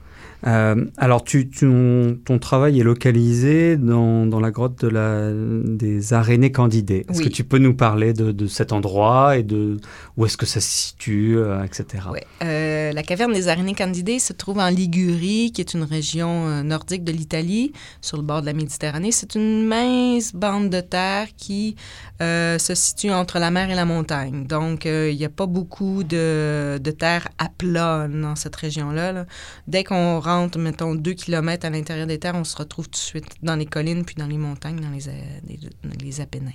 Euh, 0.46 0.84
alors, 0.96 1.24
tu, 1.24 1.48
ton, 1.50 2.38
travail 2.38 2.78
est 2.78 2.84
localisé 2.84 3.76
dans, 3.76 4.26
dans 4.26 4.40
la 4.40 4.50
grotte 4.50 4.84
de 4.84 4.88
la, 4.88 5.32
des 5.32 6.12
Arénées 6.12 6.52
Candidées. 6.52 7.04
Est-ce 7.08 7.22
que 7.22 7.28
tu 7.28 7.44
peux 7.44 7.58
nous 7.58 7.74
parler 7.74 8.12
de, 8.12 8.30
de, 8.30 8.46
cet 8.46 8.72
endroit 8.72 9.36
et 9.36 9.42
de 9.42 9.78
où 10.16 10.26
est-ce 10.26 10.36
que 10.36 10.46
ça 10.46 10.60
se 10.60 10.70
situe, 10.70 11.36
euh, 11.36 11.64
etc. 11.64 12.04
Euh, 12.42 12.92
la 12.92 13.02
caverne 13.02 13.32
des 13.32 13.48
Arénées 13.48 13.74
Candidées 13.74 14.18
se 14.18 14.32
trouve 14.32 14.58
en 14.58 14.68
Ligurie, 14.68 15.50
qui 15.52 15.60
est 15.60 15.74
une 15.74 15.82
région 15.82 16.62
nordique 16.62 17.04
de 17.04 17.12
l'Italie, 17.12 17.72
sur 18.00 18.16
le 18.16 18.22
bord 18.22 18.40
de 18.40 18.46
la 18.46 18.52
Méditerranée. 18.52 19.12
C'est 19.12 19.34
une 19.34 19.66
mince 19.66 20.34
bande 20.34 20.70
de 20.70 20.80
terre 20.80 21.28
qui 21.36 21.76
se 22.20 22.72
situe 22.74 23.10
entre 23.10 23.38
la 23.38 23.50
mer 23.50 23.70
et 23.70 23.74
la 23.74 23.84
montagne. 23.84 24.46
Donc, 24.46 24.84
il 24.84 25.16
n'y 25.16 25.24
a 25.24 25.30
pas 25.30 25.46
beaucoup 25.46 26.04
de, 26.04 26.78
de, 26.78 26.90
terre 26.90 27.28
à 27.38 27.48
plat 27.48 28.08
dans 28.08 28.36
cette 28.36 28.56
région-là. 28.56 29.12
Là. 29.12 29.26
Dès 29.66 29.84
qu'on 29.84 30.20
rentre, 30.28 30.58
mettons, 30.58 30.94
deux 30.94 31.14
kilomètres 31.14 31.66
à 31.66 31.70
l'intérieur 31.70 32.06
des 32.06 32.18
terres, 32.18 32.34
on 32.34 32.44
se 32.44 32.56
retrouve 32.56 32.86
tout 32.88 32.92
de 32.92 33.04
suite 33.04 33.26
dans 33.42 33.56
les 33.56 33.66
collines, 33.66 34.04
puis 34.04 34.14
dans 34.14 34.26
les 34.26 34.38
montagnes, 34.38 34.80
dans 34.80 34.90
les, 34.90 35.08
euh, 35.08 36.22
Apennins. 36.22 36.52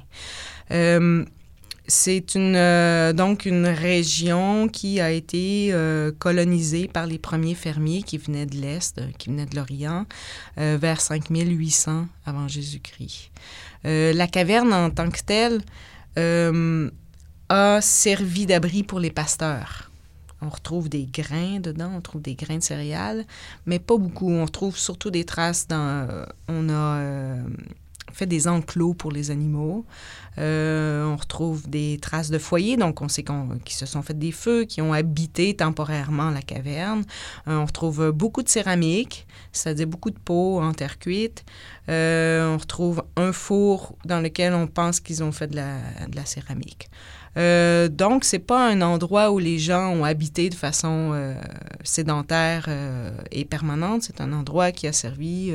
Euh, 0.72 1.26
c'est 1.86 2.36
euh, 2.38 3.12
donc 3.12 3.46
une 3.46 3.66
région 3.66 4.70
qui 4.70 5.02
a 5.02 5.12
été 5.12 5.74
colonisée 6.18 6.88
par 6.88 7.08
les 7.08 7.18
premiers 7.18 7.56
fermiers 7.56 8.04
qui 8.04 8.18
venaient 8.18 8.46
de 8.46 8.56
l'Est, 8.56 9.02
qui 9.18 9.30
venaient 9.30 9.46
de 9.46 9.56
l'Orient, 9.58 10.06
vers 10.56 11.02
5800 11.02 12.08
avant 12.26 12.48
Jésus-Christ. 12.48 13.32
la 13.84 14.28
caverne 14.28 14.72
en 14.72 14.92
tant 14.92 15.10
que 15.10 15.20
telle 15.26 15.62
a 17.50 17.82
servi 17.82 18.46
d'abri 18.46 18.84
pour 18.84 19.02
les 19.02 19.12
pasteurs. 19.12 19.92
On 20.44 20.50
retrouve 20.50 20.90
des 20.90 21.06
grains 21.06 21.60
dedans, 21.60 21.92
on 21.96 22.02
trouve 22.02 22.22
des 22.22 22.36
grains 22.36 22.58
de 22.58 22.64
céréales, 22.64 23.26
mais 23.66 23.80
pas 23.80 23.98
beaucoup. 23.98 24.30
On 24.30 24.46
trouve 24.46 24.78
surtout 24.78 25.10
des 25.10 25.24
traces 25.24 25.68
dans... 25.68 26.08
Euh, 26.10 26.26
on 26.50 26.68
a 26.70 26.98
euh, 26.98 27.44
fait 28.12 28.26
des 28.26 28.48
enclos 28.48 28.94
pour 28.94 29.12
les 29.12 29.32
animaux. 29.32 29.86
Euh, 30.38 31.06
on 31.06 31.16
retrouve 31.16 31.70
des 31.70 31.98
traces 32.02 32.30
de 32.30 32.38
foyers, 32.40 32.76
donc 32.76 33.02
on 33.02 33.08
sait 33.08 33.24
qu'ils 33.24 33.76
se 33.76 33.86
sont 33.86 34.02
fait 34.02 34.18
des 34.18 34.32
feux, 34.32 34.66
qui 34.66 34.82
ont 34.82 34.92
habité 34.92 35.56
temporairement 35.56 36.30
la 36.30 36.42
caverne. 36.42 37.04
on 37.48 37.66
retrouve 37.66 38.12
beaucoup 38.12 38.44
de 38.44 38.50
céramique, 38.50 39.26
c'est-à-dire 39.52 39.88
beaucoup 39.88 40.12
de 40.12 40.20
pots 40.20 40.62
en 40.62 40.74
terre 40.74 41.00
cuite. 41.00 41.46
on 41.88 42.58
retrouve 42.60 43.04
un 43.16 43.32
four 43.32 43.96
dans 44.06 44.20
lequel 44.20 44.54
on 44.54 44.68
pense 44.68 45.00
qu'ils 45.00 45.24
ont 45.24 45.32
fait 45.32 45.48
de 45.48 45.56
la 45.56 46.26
céramique. 46.26 46.90
Euh, 47.38 47.88
donc, 47.88 48.24
c'est 48.24 48.40
pas 48.40 48.68
un 48.68 48.82
endroit 48.82 49.32
où 49.32 49.40
les 49.40 49.60
gens 49.60 49.90
ont 49.90 50.04
habité 50.04 50.50
de 50.50 50.56
façon 50.56 51.12
euh, 51.14 51.34
sédentaire 51.84 52.66
euh, 52.68 53.12
et 53.32 53.46
permanente. 53.46 54.04
C'est 54.04 54.22
un 54.22 54.34
endroit 54.34 54.72
qui 54.72 54.88
a 54.88 54.94
servi, 54.94 55.54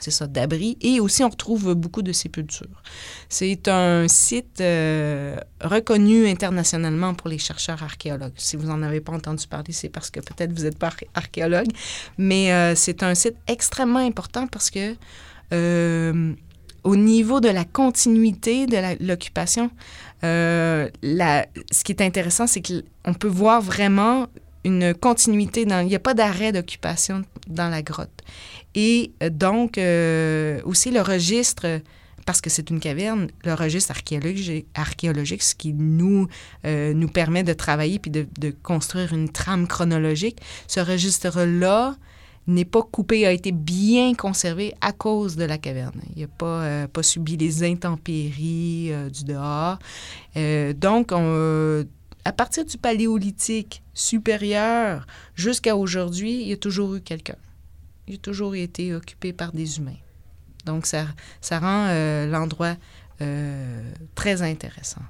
c'est 0.00 0.10
ça, 0.10 0.26
d'abri. 0.26 0.76
Et 0.80 1.00
aussi, 1.00 1.22
on 1.22 1.28
retrouve 1.28 1.74
beaucoup 1.74 2.02
de 2.02 2.12
sépultures. 2.12 2.82
C'est 3.28 3.68
un 3.68 4.08
site 4.08 4.62
reconnu 5.60 6.26
internationalement 6.26 7.14
pour 7.14 7.28
les 7.28 7.38
chercheurs 7.38 7.82
archéologues. 7.82 8.32
Si 8.36 8.56
vous 8.56 8.66
n'en 8.66 8.82
avez 8.82 9.00
pas 9.00 9.12
entendu 9.12 9.46
parler, 9.46 9.72
c'est 9.72 9.88
parce 9.88 10.10
que 10.10 10.20
peut-être 10.20 10.52
vous 10.52 10.64
n'êtes 10.64 10.78
pas 10.78 10.90
archéologue. 11.14 11.68
Mais 12.18 12.74
c'est 12.74 13.02
un 13.02 13.14
site 13.14 13.36
extrêmement 13.46 14.00
important 14.00 14.46
parce 14.46 14.70
que 14.70 14.96
au 16.84 16.96
niveau 16.96 17.40
de 17.40 17.48
la 17.48 17.64
continuité 17.64 18.66
de 18.66 19.06
l'occupation, 19.06 19.70
euh, 20.24 20.88
ce 21.02 21.84
qui 21.84 21.92
est 21.92 22.02
intéressant, 22.02 22.46
c'est 22.46 22.62
qu'on 22.62 23.14
peut 23.14 23.28
voir 23.28 23.60
vraiment 23.60 24.28
une 24.64 24.94
continuité. 24.94 25.62
Il 25.62 25.86
n'y 25.86 25.94
a 25.94 26.00
pas 26.00 26.14
d'arrêt 26.14 26.52
d'occupation 26.52 27.22
dans 27.48 27.68
la 27.68 27.82
grotte. 27.82 28.22
Et 28.74 29.12
euh, 29.22 29.30
donc, 29.30 29.78
euh, 29.78 30.60
aussi 30.64 30.90
le 30.90 31.00
registre, 31.00 31.80
parce 32.24 32.40
que 32.40 32.50
c'est 32.50 32.70
une 32.70 32.78
caverne, 32.78 33.28
le 33.44 33.54
registre 33.54 33.90
archéologique, 33.90 34.66
archéologique 34.74 35.42
ce 35.42 35.56
qui 35.56 35.72
nous, 35.72 36.28
nous 36.64 37.08
permet 37.08 37.42
de 37.42 37.52
travailler 37.52 37.98
puis 37.98 38.12
de, 38.12 38.50
construire 38.62 39.12
une 39.12 39.28
trame 39.28 39.66
chronologique, 39.66 40.38
ce 40.68 40.78
registre-là 40.78 41.96
n'est 42.46 42.64
pas 42.64 42.82
coupé, 42.82 43.26
a 43.26 43.32
été 43.32 43.52
bien 43.52 44.14
conservé 44.14 44.74
à 44.80 44.92
cause 44.92 45.36
de 45.36 45.44
la 45.44 45.58
caverne. 45.58 46.00
Il 46.16 46.22
n'a 46.22 46.28
pas, 46.28 46.62
euh, 46.62 46.86
pas 46.88 47.02
subi 47.02 47.36
les 47.36 47.62
intempéries 47.62 48.92
euh, 48.92 49.10
du 49.10 49.24
dehors. 49.24 49.78
Euh, 50.36 50.72
donc, 50.72 51.12
à 52.24 52.32
partir 52.32 52.64
du 52.64 52.78
paléolithique 52.78 53.82
supérieur 53.94 55.06
jusqu'à 55.34 55.76
aujourd'hui, 55.76 56.42
il 56.42 56.48
y 56.48 56.52
a 56.52 56.56
toujours 56.56 56.94
eu 56.94 57.00
quelqu'un. 57.00 57.36
Il 58.08 58.14
a 58.14 58.18
toujours 58.18 58.54
été 58.54 58.94
occupé 58.94 59.32
par 59.32 59.52
des 59.52 59.78
humains. 59.78 59.98
Donc, 60.64 60.86
ça, 60.86 61.06
ça 61.40 61.58
rend 61.58 61.88
l'endroit 62.26 62.76
très 64.14 64.42
intéressant. 64.42 65.02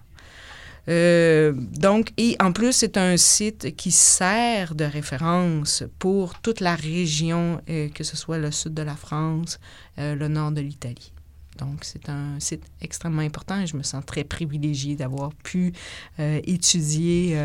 Euh, 0.88 1.52
donc, 1.54 2.12
et 2.16 2.36
en 2.40 2.52
plus, 2.52 2.72
c'est 2.72 2.96
un 2.96 3.16
site 3.16 3.76
qui 3.76 3.90
sert 3.90 4.74
de 4.74 4.84
référence 4.84 5.84
pour 5.98 6.40
toute 6.40 6.60
la 6.60 6.74
région, 6.74 7.60
euh, 7.68 7.88
que 7.88 8.04
ce 8.04 8.16
soit 8.16 8.38
le 8.38 8.50
sud 8.50 8.74
de 8.74 8.82
la 8.82 8.96
France, 8.96 9.60
euh, 9.98 10.14
le 10.14 10.28
nord 10.28 10.50
de 10.52 10.60
l'Italie. 10.60 11.12
Donc, 11.64 11.80
c'est 11.82 12.08
un 12.08 12.38
site 12.38 12.64
extrêmement 12.80 13.22
important 13.22 13.60
et 13.60 13.66
je 13.66 13.76
me 13.76 13.82
sens 13.82 14.04
très 14.04 14.24
privilégiée 14.24 14.96
d'avoir 14.96 15.32
pu 15.34 15.72
étudier 16.18 17.36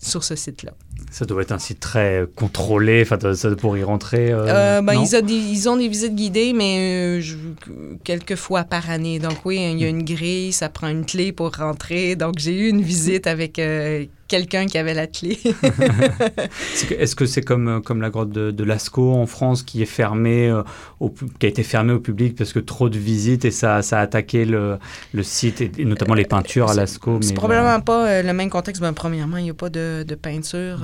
sur 0.00 0.24
ce 0.24 0.36
site-là. 0.36 0.72
Ça 1.10 1.24
doit 1.24 1.42
être 1.42 1.52
un 1.52 1.58
site 1.58 1.80
très 1.80 2.26
contrôlé, 2.36 3.04
pour 3.58 3.76
y 3.76 3.82
rentrer. 3.82 4.32
Ben, 4.32 4.94
ils, 4.94 5.16
ont 5.16 5.20
des, 5.20 5.34
ils, 5.34 5.68
ont 5.68 5.76
des, 5.76 5.88
visites 5.88 6.14
guidées, 6.14 6.52
mais 6.52 7.20
quelques 8.04 8.36
fois 8.36 8.64
par 8.64 8.90
année. 8.90 9.18
Donc 9.18 9.44
oui, 9.44 9.58
il 9.72 9.78
y 9.78 9.84
a 9.84 9.88
une 9.88 10.04
grille, 10.04 10.52
ça 10.52 10.68
prend 10.68 10.88
une 10.88 11.04
clé 11.04 11.32
pour 11.32 11.54
rentrer. 11.54 12.16
Donc 12.16 12.38
j'ai 12.38 12.54
eu 12.54 12.68
une 12.68 12.82
visite 12.82 13.26
avec 13.26 13.58
euh, 13.58 14.06
quelqu'un 14.32 14.64
qui 14.64 14.78
avait 14.78 14.94
la 14.94 15.06
clé. 15.16 15.38
Est-ce 16.98 17.14
que 17.14 17.26
c'est 17.26 17.42
comme, 17.42 17.68
euh, 17.68 17.80
comme 17.80 18.00
la 18.00 18.08
grotte 18.08 18.30
de, 18.30 18.64
Lascaux 18.64 19.12
en 19.12 19.26
France 19.26 19.62
qui 19.62 19.82
est 19.82 19.92
fermée, 20.00 20.48
euh, 20.48 20.62
au, 21.00 21.10
qui 21.10 21.46
a 21.46 21.48
été 21.48 21.62
fermée 21.62 21.92
au 21.92 22.00
public 22.00 22.34
parce 22.36 22.52
que 22.52 22.60
trop 22.60 22.88
de 22.88 22.98
visites 22.98 23.44
et 23.44 23.50
ça, 23.50 23.82
ça 23.82 23.98
a 23.98 24.02
attaqué 24.02 24.44
le, 24.46 24.78
le 25.12 25.22
site 25.22 25.60
et, 25.60 25.84
notamment 25.84 26.14
les 26.14 26.24
peintures 26.24 26.70
à 26.70 26.74
Lascaux? 26.74 27.18
C'est 27.20 27.34
probablement 27.34 27.80
pas 27.80 28.22
le 28.22 28.32
même 28.32 28.48
contexte. 28.48 28.80
Ben, 28.80 28.94
premièrement, 28.94 29.36
il 29.36 29.44
n'y 29.44 29.50
a 29.50 29.54
pas 29.54 29.68
de, 29.68 30.04
de 30.06 30.14
peinture, 30.14 30.78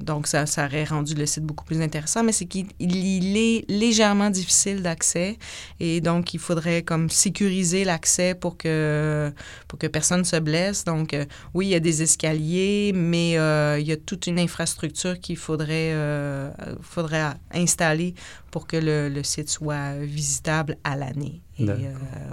donc 0.00 0.26
ça, 0.26 0.46
ça 0.46 0.64
aurait 0.64 0.84
rendu 0.84 1.14
le 1.14 1.26
site 1.26 1.44
beaucoup 1.44 1.64
plus 1.64 1.82
intéressant, 1.82 2.22
mais 2.22 2.32
c'est 2.32 2.46
qu'il 2.46 2.68
est 2.80 3.64
légèrement 3.68 4.30
difficile 4.30 4.82
d'accès 4.82 5.36
et 5.80 6.00
donc 6.00 6.32
il 6.32 6.40
faudrait 6.40 6.82
comme 6.82 7.10
sécuriser 7.10 7.84
l'accès 7.84 8.34
pour 8.34 8.56
que, 8.56 9.30
pour 9.68 9.78
que 9.78 9.88
personne 9.88 10.24
se 10.24 10.36
blesse. 10.36 10.84
Donc 10.84 11.14
oui, 11.52 11.66
il 11.66 11.70
y 11.70 11.74
a 11.74 11.80
des 11.80 12.02
escaliers 12.02 12.45
mais 12.94 13.38
euh, 13.38 13.78
il 13.78 13.86
y 13.86 13.92
a 13.92 13.96
toute 13.96 14.26
une 14.26 14.38
infrastructure 14.38 15.18
qu'il 15.20 15.36
faudrait, 15.36 15.92
euh, 15.92 16.50
faudrait 16.80 17.34
installer 17.52 18.14
pour 18.50 18.66
que 18.66 18.76
le, 18.76 19.22
site 19.22 19.48
soit 19.50 19.94
visitable 20.00 20.76
à 20.84 20.96
l'année. 20.96 21.42
Et, 21.58 21.68
euh, 21.68 21.74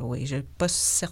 oui, 0.01 0.25
je 0.25 0.35
ne 0.35 0.41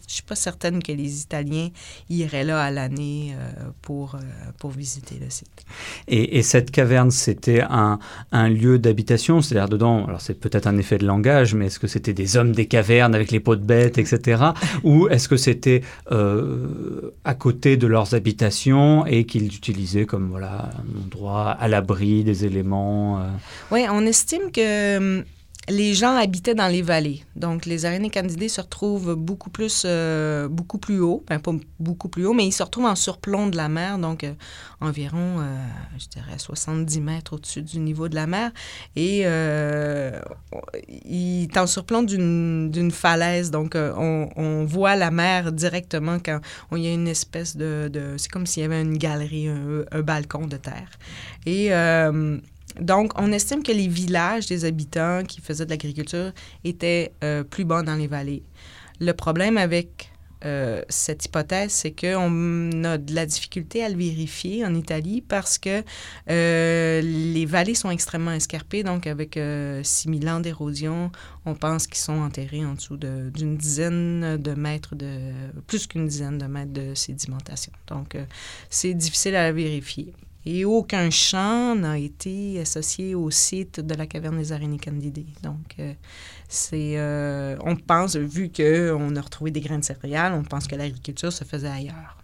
suis 0.07 0.23
pas 0.23 0.35
certaine 0.35 0.83
que 0.83 0.91
les 0.91 1.21
Italiens 1.21 1.69
iraient 2.09 2.43
là 2.43 2.61
à 2.61 2.71
l'année 2.71 3.35
pour, 3.81 4.17
pour 4.57 4.71
visiter 4.71 5.15
le 5.21 5.29
site. 5.29 5.65
Et, 6.07 6.41
cette 6.43 6.71
caverne, 6.71 7.11
c'était 7.11 7.61
un, 7.61 7.99
un, 8.31 8.49
lieu 8.49 8.79
d'habitation, 8.79 9.41
c'est-à-dire 9.41 9.69
dedans, 9.69 10.05
alors 10.05 10.19
c'est 10.19 10.33
peut-être 10.33 10.67
un 10.67 10.77
effet 10.77 10.97
de 10.97 11.05
langage, 11.05 11.53
mais 11.55 11.67
est-ce 11.67 11.79
que 11.79 11.87
c'était 11.87 12.13
des 12.13 12.35
hommes 12.35 12.51
des 12.51 12.65
cavernes 12.65 13.15
avec 13.15 13.31
les 13.31 13.39
peaux 13.39 13.55
de 13.55 13.63
bêtes, 13.63 13.97
etc. 13.97 14.43
ou 14.83 15.07
est-ce 15.07 15.29
que 15.29 15.37
c'était 15.37 15.81
à 16.09 17.33
côté 17.35 17.77
de 17.77 17.87
leurs 17.87 18.13
habitations 18.13 19.05
et 19.05 19.25
qu'ils 19.25 19.55
utilisaient 19.55 20.05
comme 20.05 20.29
voilà, 20.29 20.69
un 20.77 21.05
endroit 21.05 21.51
à 21.51 21.67
l'abri 21.67 22.23
des 22.23 22.45
éléments 22.45 23.23
Oui, 23.71 23.85
on 23.89 24.05
estime 24.05 24.51
que 24.51 24.91
Hum, 24.97 25.23
les 25.69 25.93
gens 25.93 26.15
habitaient 26.15 26.55
dans 26.55 26.67
les 26.67 26.81
vallées. 26.81 27.23
Donc, 27.35 27.65
les 27.65 27.85
araignées 27.85 28.09
candidées 28.09 28.49
se 28.49 28.61
retrouvent 28.61 29.15
beaucoup 29.15 29.51
plus, 29.51 29.83
euh, 29.85 30.47
beaucoup 30.47 30.79
plus 30.79 30.99
haut. 30.99 31.23
Enfin, 31.29 31.39
pas 31.39 31.51
beaucoup 31.79 32.09
plus 32.09 32.25
haut, 32.25 32.33
mais 32.33 32.47
ils 32.47 32.51
se 32.51 32.63
retrouvent 32.63 32.85
en 32.85 32.95
surplomb 32.95 33.47
de 33.47 33.57
la 33.57 33.69
mer, 33.69 33.99
donc 33.99 34.23
euh, 34.23 34.33
environ, 34.79 35.39
euh, 35.39 35.63
je 35.99 36.07
dirais, 36.07 36.37
70 36.37 37.01
mètres 37.01 37.33
au-dessus 37.33 37.61
du 37.61 37.79
niveau 37.79 38.09
de 38.09 38.15
la 38.15 38.25
mer. 38.25 38.51
Et 38.95 39.19
il 41.05 41.43
est 41.43 41.57
en 41.57 41.67
surplomb 41.67 42.01
d'une 42.03 42.91
falaise, 42.91 43.51
donc 43.51 43.75
on, 43.75 44.65
voit 44.65 44.95
la 44.95 45.11
mer 45.11 45.51
directement 45.51 46.17
quand 46.19 46.39
il 46.75 46.83
y 46.83 46.87
a 46.87 46.93
une 46.93 47.07
espèce 47.07 47.55
de... 47.57 48.15
c'est 48.17 48.31
comme 48.31 48.45
s'il 48.45 48.63
y 48.63 48.65
avait 48.65 48.81
une 48.81 48.97
galerie, 48.97 49.47
un, 49.47 49.83
un, 49.91 50.01
balcon 50.01 50.47
de 50.47 50.57
terre. 50.57 50.89
Et 51.45 51.71
donc, 52.79 53.11
on 53.19 53.31
estime 53.31 53.63
que 53.63 53.71
les 53.71 53.87
villages 53.87 54.45
des 54.47 54.65
habitants 54.65 55.23
qui 55.27 55.41
faisaient 55.41 55.65
de 55.65 55.71
l'agriculture 55.71 56.31
étaient 56.63 57.13
euh, 57.23 57.43
plus 57.43 57.65
bas 57.65 57.81
dans 57.83 57.95
les 57.95 58.07
vallées. 58.07 58.43
Le 58.99 59.13
problème 59.13 59.57
avec 59.57 60.11
euh, 60.43 60.81
cette 60.89 61.25
hypothèse, 61.25 61.71
c'est 61.71 61.91
qu'on 61.91 62.83
a 62.83 62.97
de 62.97 63.13
la 63.13 63.25
difficulté 63.27 63.83
à 63.83 63.89
le 63.89 63.95
vérifier 63.95 64.65
en 64.65 64.73
Italie 64.73 65.21
parce 65.21 65.59
que 65.59 65.83
euh, 66.29 67.01
les 67.01 67.45
vallées 67.45 67.75
sont 67.75 67.91
extrêmement 67.91 68.31
escarpées, 68.31 68.83
donc 68.83 69.05
avec 69.05 69.39
6000 69.83 70.29
ans 70.29 70.39
d'érosion, 70.39 71.11
on 71.45 71.53
pense 71.53 71.85
qu'ils 71.85 71.97
sont 71.97 72.19
enterrés 72.21 72.65
en 72.65 72.73
dessous 72.73 72.97
d'une 72.97 73.57
dizaine 73.57 74.37
de 74.37 74.53
mètres, 74.53 74.95
de 74.95 75.31
plus 75.67 75.85
qu'une 75.85 76.07
dizaine 76.07 76.39
de 76.39 76.47
mètres 76.47 76.73
de 76.73 76.95
sédimentation. 76.95 77.71
Donc, 77.87 78.17
c'est 78.69 78.95
difficile 78.95 79.35
à 79.35 79.51
vérifier. 79.51 80.13
Et 80.45 80.65
aucun 80.65 81.09
champ 81.09 81.75
n'a 81.75 81.99
été 81.99 82.59
associé 82.59 83.13
au 83.13 83.29
site 83.29 83.79
de 83.79 83.93
la 83.93 84.07
caverne 84.07 84.37
des 84.37 84.51
araignées 84.51 84.79
candidées. 84.79 85.27
Donc, 85.43 85.75
euh, 85.79 85.93
c'est, 86.47 86.97
euh, 86.97 87.55
on 87.63 87.75
pense, 87.75 88.15
vu 88.15 88.51
qu'on 88.51 89.15
a 89.15 89.21
retrouvé 89.21 89.51
des 89.51 89.61
grains 89.61 89.79
de 89.79 89.83
céréales, 89.83 90.33
on 90.33 90.43
pense 90.43 90.67
que 90.67 90.75
l'agriculture 90.75 91.31
se 91.31 91.43
faisait 91.43 91.67
ailleurs. 91.69 92.20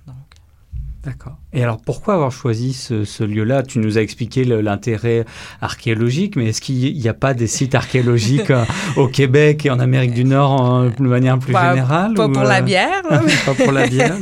D'accord. 1.03 1.37
Et 1.53 1.63
alors 1.63 1.77
pourquoi 1.79 2.15
avoir 2.15 2.31
choisi 2.31 2.73
ce, 2.73 3.23
lieu-là? 3.23 3.63
Tu 3.63 3.79
nous 3.79 3.97
as 3.97 4.01
expliqué 4.01 4.43
l'intérêt 4.43 5.25
archéologique, 5.61 6.35
mais 6.35 6.47
est-ce 6.47 6.59
qu'il 6.59 6.93
n'y 6.93 7.07
a 7.07 7.13
pas 7.13 7.33
des 7.33 7.47
sites 7.47 7.75
archéologiques 7.75 8.51
euh, 8.51 8.65
au 8.95 9.07
Québec 9.07 9.65
et 9.65 9.69
en 9.69 9.79
Amérique 9.79 10.13
du 10.13 10.25
Nord 10.25 10.85
de 10.97 11.03
manière 11.03 11.39
plus 11.39 11.53
générale 11.53 12.13
Pas 12.15 12.27
pour 12.27 12.43
la 12.43 12.61
bière. 12.61 13.03
pas 13.45 13.53
pour 13.53 13.71
la 13.71 13.87
bière. 13.87 14.15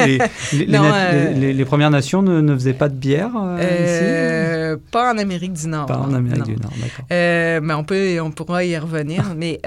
Les, 0.54 1.66
Premières 1.66 1.90
Nations 1.90 2.22
ne, 2.22 2.54
faisaient 2.54 2.74
pas 2.74 2.90
de 2.90 2.96
bière 2.96 3.32
euh, 3.36 4.76
ici? 4.78 4.82
Pas 4.92 5.14
en 5.14 5.18
Amérique 5.18 5.54
du 5.54 5.68
Nord. 5.68 5.88
Pas 5.88 5.98
en 5.98 6.14
Amérique 6.14 6.44
du 6.44 6.58
Nord, 6.58 6.74
d'accord. 6.80 7.06
mais 7.10 7.74
on, 7.74 7.84
peut, 7.84 8.20
on 8.22 8.32
pourra 8.32 8.64
y 8.64 8.78
revenir. 8.78 9.24
mais 9.38 9.60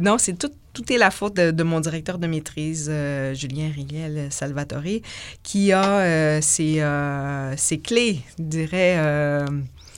non, 0.00 0.16
c'est 0.18 0.38
tout 0.38 0.50
tout 0.72 0.92
est 0.92 0.98
la 0.98 1.10
faute 1.10 1.34
de, 1.34 1.62
mon 1.62 1.80
directeur 1.80 2.18
de 2.18 2.26
maîtrise, 2.26 2.88
euh, 2.90 3.34
Julien 3.34 3.70
Riel 3.74 4.28
Salvatore, 4.30 5.00
qui 5.42 5.72
a 5.72 6.00
euh, 6.00 6.40
euh, 6.60 7.54
ses, 7.56 7.78
clés, 7.78 8.20
je 8.38 8.42
dirais, 8.42 8.98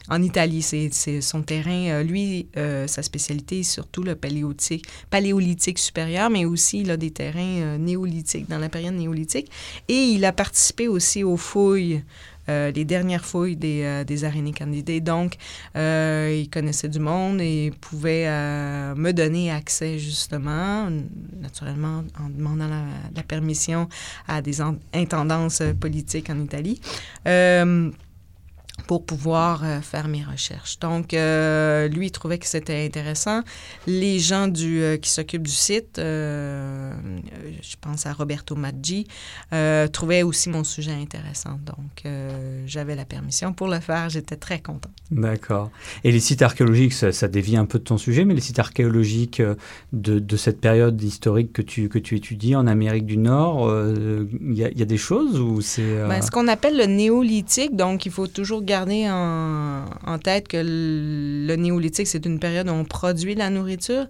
en 0.09 0.23
Italie. 0.23 0.63
C'est 0.63 1.21
son 1.21 1.43
terrain. 1.43 2.03
lui, 2.03 2.49
sa 2.87 3.03
spécialité 3.03 3.61
est 3.61 3.63
surtout 3.63 4.03
le 4.03 4.15
paléolithique, 4.15 4.87
paléolithique 5.11 5.79
supérieur, 5.79 6.31
mais 6.31 6.45
aussi 6.45 6.81
il 6.81 6.91
a 6.91 6.97
des 6.97 7.11
terrains 7.11 7.79
néolithiques, 7.79 8.49
dans 8.49 8.59
la 8.59 8.69
période 8.69 8.95
néolithique. 8.95 9.51
Et 9.89 9.95
il 9.95 10.25
a 10.25 10.33
participé 10.33 10.89
aussi 10.89 11.23
aux 11.25 11.37
fouilles 11.37 12.03
les 12.49 12.85
dernières 12.85 13.25
fouilles 13.25 13.57
des, 13.57 13.83
euh, 13.85 14.05
des 14.05 14.25
araignées 14.25 14.53
candidées. 14.53 15.01
Donc, 15.01 15.37
euh, 15.77 16.41
il 16.43 16.49
connaissait 16.51 16.89
du 16.89 17.01
monde 17.01 17.41
et 17.41 17.73
pouvait 17.81 18.27
me 18.95 19.13
donner 19.13 19.51
accès 19.51 19.99
justement, 19.99 20.89
naturellement 21.41 22.05
en 22.21 22.29
demandant 22.29 22.69
la, 22.69 22.85
la 23.15 23.23
permission 23.23 23.89
à 24.29 24.43
des 24.43 24.61
intendances 24.93 25.63
politiques 25.81 26.31
en 26.31 26.41
Italie 26.41 26.81
pour 28.87 29.05
pouvoir 29.05 29.63
euh, 29.65 29.81
faire 29.81 30.09
mes 30.09 30.23
recherches. 30.23 30.79
Donc, 30.79 31.15
euh, 31.15 31.89
lui, 31.89 32.07
il 32.07 32.11
trouvait 32.11 32.39
que 32.39 32.47
c'était 32.47 32.85
intéressant. 32.85 33.43
Les 33.87 34.19
gens 34.19 34.49
du, 34.49 34.83
euh, 34.83 34.97
qui 34.97 35.11
s'occupent 35.11 35.47
du 35.47 35.51
site, 35.51 35.95
je 35.97 37.77
pense 37.81 38.07
à 38.07 38.13
Roberto 38.13 38.57
Maggi, 38.57 39.07
trouvaient 39.93 40.23
aussi 40.23 40.49
mon 40.49 40.65
sujet 40.65 40.93
intéressant. 40.93 41.59
Donc, 41.65 42.05
j'avais 42.67 42.97
la 42.97 43.05
permission 43.05 43.53
pour 43.53 43.69
le 43.69 43.81
faire. 43.81 44.09
J'étais 44.09 44.37
très 44.37 44.61
contente. 44.61 44.93
D'accord. 45.11 45.71
Et 46.03 46.13
les 46.13 46.21
sites 46.21 46.43
archéologiques, 46.43 46.93
ça, 46.93 47.29
dévie 47.29 47.57
un 47.57 47.67
peu 47.67 47.79
de 47.79 47.85
ton 47.85 47.99
sujet, 47.99 48.25
mais 48.25 48.35
les 48.35 48.41
sites 48.41 48.59
archéologiques 48.59 49.43
de, 49.93 50.19
de 50.19 50.37
cette 50.37 50.61
période 50.61 51.01
historique 51.03 51.53
que 51.53 51.63
tu, 51.63 51.89
que 51.89 51.99
tu 51.99 52.17
étudies 52.17 52.57
en 52.57 52.67
Amérique 52.67 53.07
du 53.07 53.17
Nord, 53.17 53.71
il 54.41 54.53
y, 54.53 54.61
y, 54.61 54.83
a 54.83 54.87
des 54.87 54.97
choses 54.97 55.41
ou 55.41 55.61
c'est... 55.61 56.07
Ben, 56.09 56.21
ce 56.23 56.31
qu'on 56.31 56.49
appelle 56.49 56.77
le 56.77 56.87
néolithique, 56.87 57.77
donc 57.77 58.07
il 58.07 58.13
faut 58.13 58.27
toujours 58.27 58.63
garder 58.63 58.74
en, 58.77 60.19
tête 60.23 60.49
que 60.49 60.57
le, 60.57 61.57
néolithique, 61.57 62.07
c'est 62.07 62.25
une 62.27 62.39
période 62.39 62.69
où 62.69 62.73
on 62.73 62.85
produit 62.85 63.35
la 63.35 63.51
nourriture. 63.51 64.07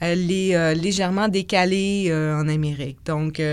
Elle 0.00 0.30
est 0.30 0.56
euh, 0.56 0.74
légèrement 0.74 1.28
décalée 1.28 2.06
euh, 2.10 2.36
en 2.36 2.48
Amérique. 2.48 2.98
Donc, 3.04 3.38
il 3.38 3.44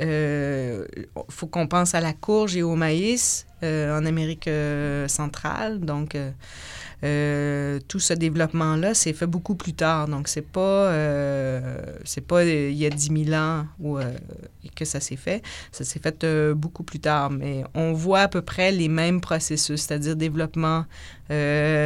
euh, 0.00 0.84
faut 1.28 1.46
qu'on 1.46 1.66
pense 1.66 1.94
à 1.94 2.00
la 2.00 2.12
courge 2.12 2.56
et 2.56 2.62
au 2.62 2.74
maïs 2.76 3.46
en 3.62 4.06
Amérique 4.06 4.48
centrale. 5.06 5.80
Donc, 5.80 6.16
euh, 7.02 7.78
tout 7.88 7.98
ce 7.98 8.12
développement-là 8.12 8.92
s'est 8.92 9.14
fait 9.14 9.26
beaucoup 9.26 9.54
plus 9.54 9.72
tard. 9.72 10.06
Donc, 10.08 10.28
c'est 10.28 10.46
pas, 10.46 10.88
euh, 10.90 11.82
pas 12.28 12.40
euh, 12.40 12.70
il 12.70 12.76
y 12.76 12.84
a 12.84 12.90
10 12.90 13.24
000 13.26 13.40
ans 13.40 13.66
où, 14.64 14.68
que 14.74 14.84
ça 14.84 15.00
s'est 15.00 15.16
fait. 15.16 15.42
Ça 15.72 15.84
s'est 15.84 16.00
fait 16.00 16.24
beaucoup 16.54 16.82
plus 16.82 17.00
tard. 17.00 17.30
Mais 17.30 17.64
on 17.74 17.92
voit 17.92 18.20
à 18.20 18.28
peu 18.28 18.42
près 18.42 18.72
les 18.72 18.88
mêmes 18.88 19.20
processus, 19.20 19.82
c'est-à-dire 19.82 20.16
développement 20.16 20.84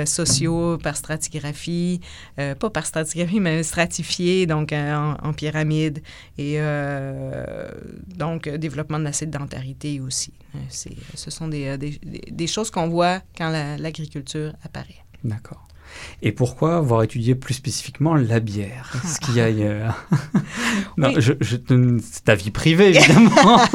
sociaux 0.06 0.78
par 0.78 0.96
stratigraphie, 0.96 2.00
pas 2.36 2.70
par 2.70 2.86
stratigraphie, 2.86 3.40
mais 3.40 3.62
stratifié, 3.62 4.46
donc 4.46 4.72
en, 4.72 5.32
pyramide. 5.34 6.02
Et 6.38 6.58
donc, 8.16 8.48
développement 8.48 8.98
de 8.98 9.04
la 9.04 9.12
sédentarité 9.12 10.00
aussi. 10.00 10.32
ce 10.70 11.30
sont 11.30 11.48
des, 11.48 11.76
des 11.76 12.46
choses 12.46 12.70
qu'on 12.70 12.88
voit 12.88 13.20
quand 13.36 13.50
l'agriculture 13.50 14.54
apparaît. 14.64 15.04
D'accord. 15.22 15.66
Et 16.22 16.32
pourquoi 16.32 16.76
avoir 16.76 17.02
étudié 17.02 17.34
plus 17.34 17.54
spécifiquement 17.54 18.14
la 18.14 18.40
bière? 18.40 18.92
Ce 19.04 19.20
qu'il 19.20 19.36
y 19.36 19.40
a 19.40 19.44
ailleurs 19.44 20.06
Non, 20.96 21.12
je, 21.18 21.32
c'est 21.40 22.24
ta 22.24 22.34
vie 22.34 22.50
privée, 22.50 22.90
évidemment. 22.90 23.60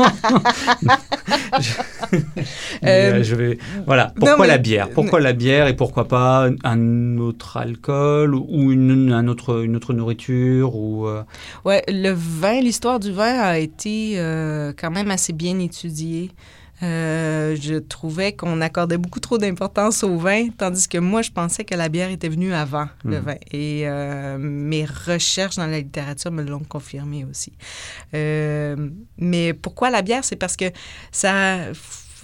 Euh, 2.83 3.23
je, 3.23 3.35
vais, 3.35 3.59
voilà. 3.85 4.13
Pourquoi 4.15 4.47
la 4.47 4.57
bière? 4.57 4.89
Pourquoi 4.89 5.19
la 5.19 5.33
bière 5.33 5.67
et 5.67 5.75
pourquoi 5.75 6.07
pas 6.07 6.49
un 6.63 7.17
autre 7.17 7.57
alcool 7.57 8.33
ou 8.33 8.71
une, 8.71 9.11
un 9.11 9.27
autre, 9.27 9.63
une 9.63 9.75
autre 9.75 9.93
nourriture 9.93 10.75
ou 10.75 11.07
euh? 11.07 11.23
Ouais, 11.65 11.83
le 11.87 12.11
vin, 12.11 12.61
l'histoire 12.61 12.99
du 12.99 13.11
vin 13.11 13.39
a 13.39 13.57
été 13.57 14.13
euh, 14.15 14.73
quand 14.75 14.91
même 14.91 15.11
assez 15.11 15.33
bien 15.33 15.59
étudiée. 15.59 16.31
Euh, 16.81 17.55
je 17.59 17.75
trouvais 17.75 18.33
qu'on 18.33 18.61
accordait 18.61 18.97
beaucoup 18.97 19.19
trop 19.19 19.37
d'importance 19.37 20.03
au 20.03 20.17
vin, 20.17 20.49
tandis 20.57 20.87
que 20.87 20.97
moi, 20.97 21.21
je 21.21 21.31
pensais 21.31 21.65
que 21.65 21.75
la 21.75 21.89
bière 21.89 22.09
était 22.09 22.29
venue 22.29 22.53
avant 22.53 22.87
le 23.03 23.19
hmm. 23.19 23.23
vin. 23.23 23.35
Et 23.51 23.87
euh, 23.87 24.37
mes 24.39 24.85
recherches 24.85 25.57
dans 25.57 25.67
la 25.67 25.79
littérature 25.79 26.31
me 26.31 26.43
l'ont 26.43 26.59
confirmé 26.59 27.25
aussi. 27.25 27.53
Euh, 28.13 28.89
mais 29.17 29.53
pourquoi 29.53 29.89
la 29.89 30.01
bière? 30.01 30.23
C'est 30.23 30.37
parce 30.37 30.55
que 30.55 30.65
ça 31.11 31.57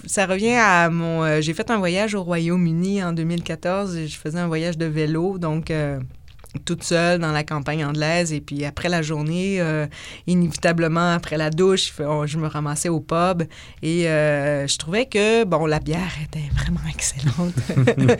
ça 0.04 0.26
revient 0.26 0.54
à 0.54 0.90
mon... 0.90 1.40
j'ai 1.40 1.54
fait 1.54 1.70
un 1.70 1.78
voyage 1.78 2.14
au 2.14 2.22
Royaume-Uni 2.22 3.02
en 3.02 3.12
2014 3.12 3.96
et 3.96 4.06
je 4.06 4.18
faisais 4.18 4.38
un 4.38 4.46
voyage 4.46 4.76
de 4.76 4.84
vélo, 4.84 5.38
donc 5.38 5.72
toute 6.58 6.82
seule 6.82 7.18
dans 7.18 7.32
la 7.32 7.44
campagne 7.44 7.84
anglaise. 7.84 8.32
Et 8.32 8.40
puis 8.40 8.64
après 8.64 8.88
la 8.88 9.02
journée, 9.02 9.60
euh, 9.60 9.86
inévitablement 10.26 11.12
après 11.12 11.36
la 11.36 11.50
douche, 11.50 11.92
je 11.98 12.38
me 12.38 12.46
ramassais 12.46 12.88
au 12.88 13.00
pub 13.00 13.42
et 13.82 14.08
euh, 14.08 14.66
je 14.66 14.78
trouvais 14.78 15.06
que, 15.06 15.44
bon, 15.44 15.66
la 15.66 15.80
bière 15.80 16.12
était 16.24 16.48
vraiment 16.54 16.80
excellente. 16.88 17.54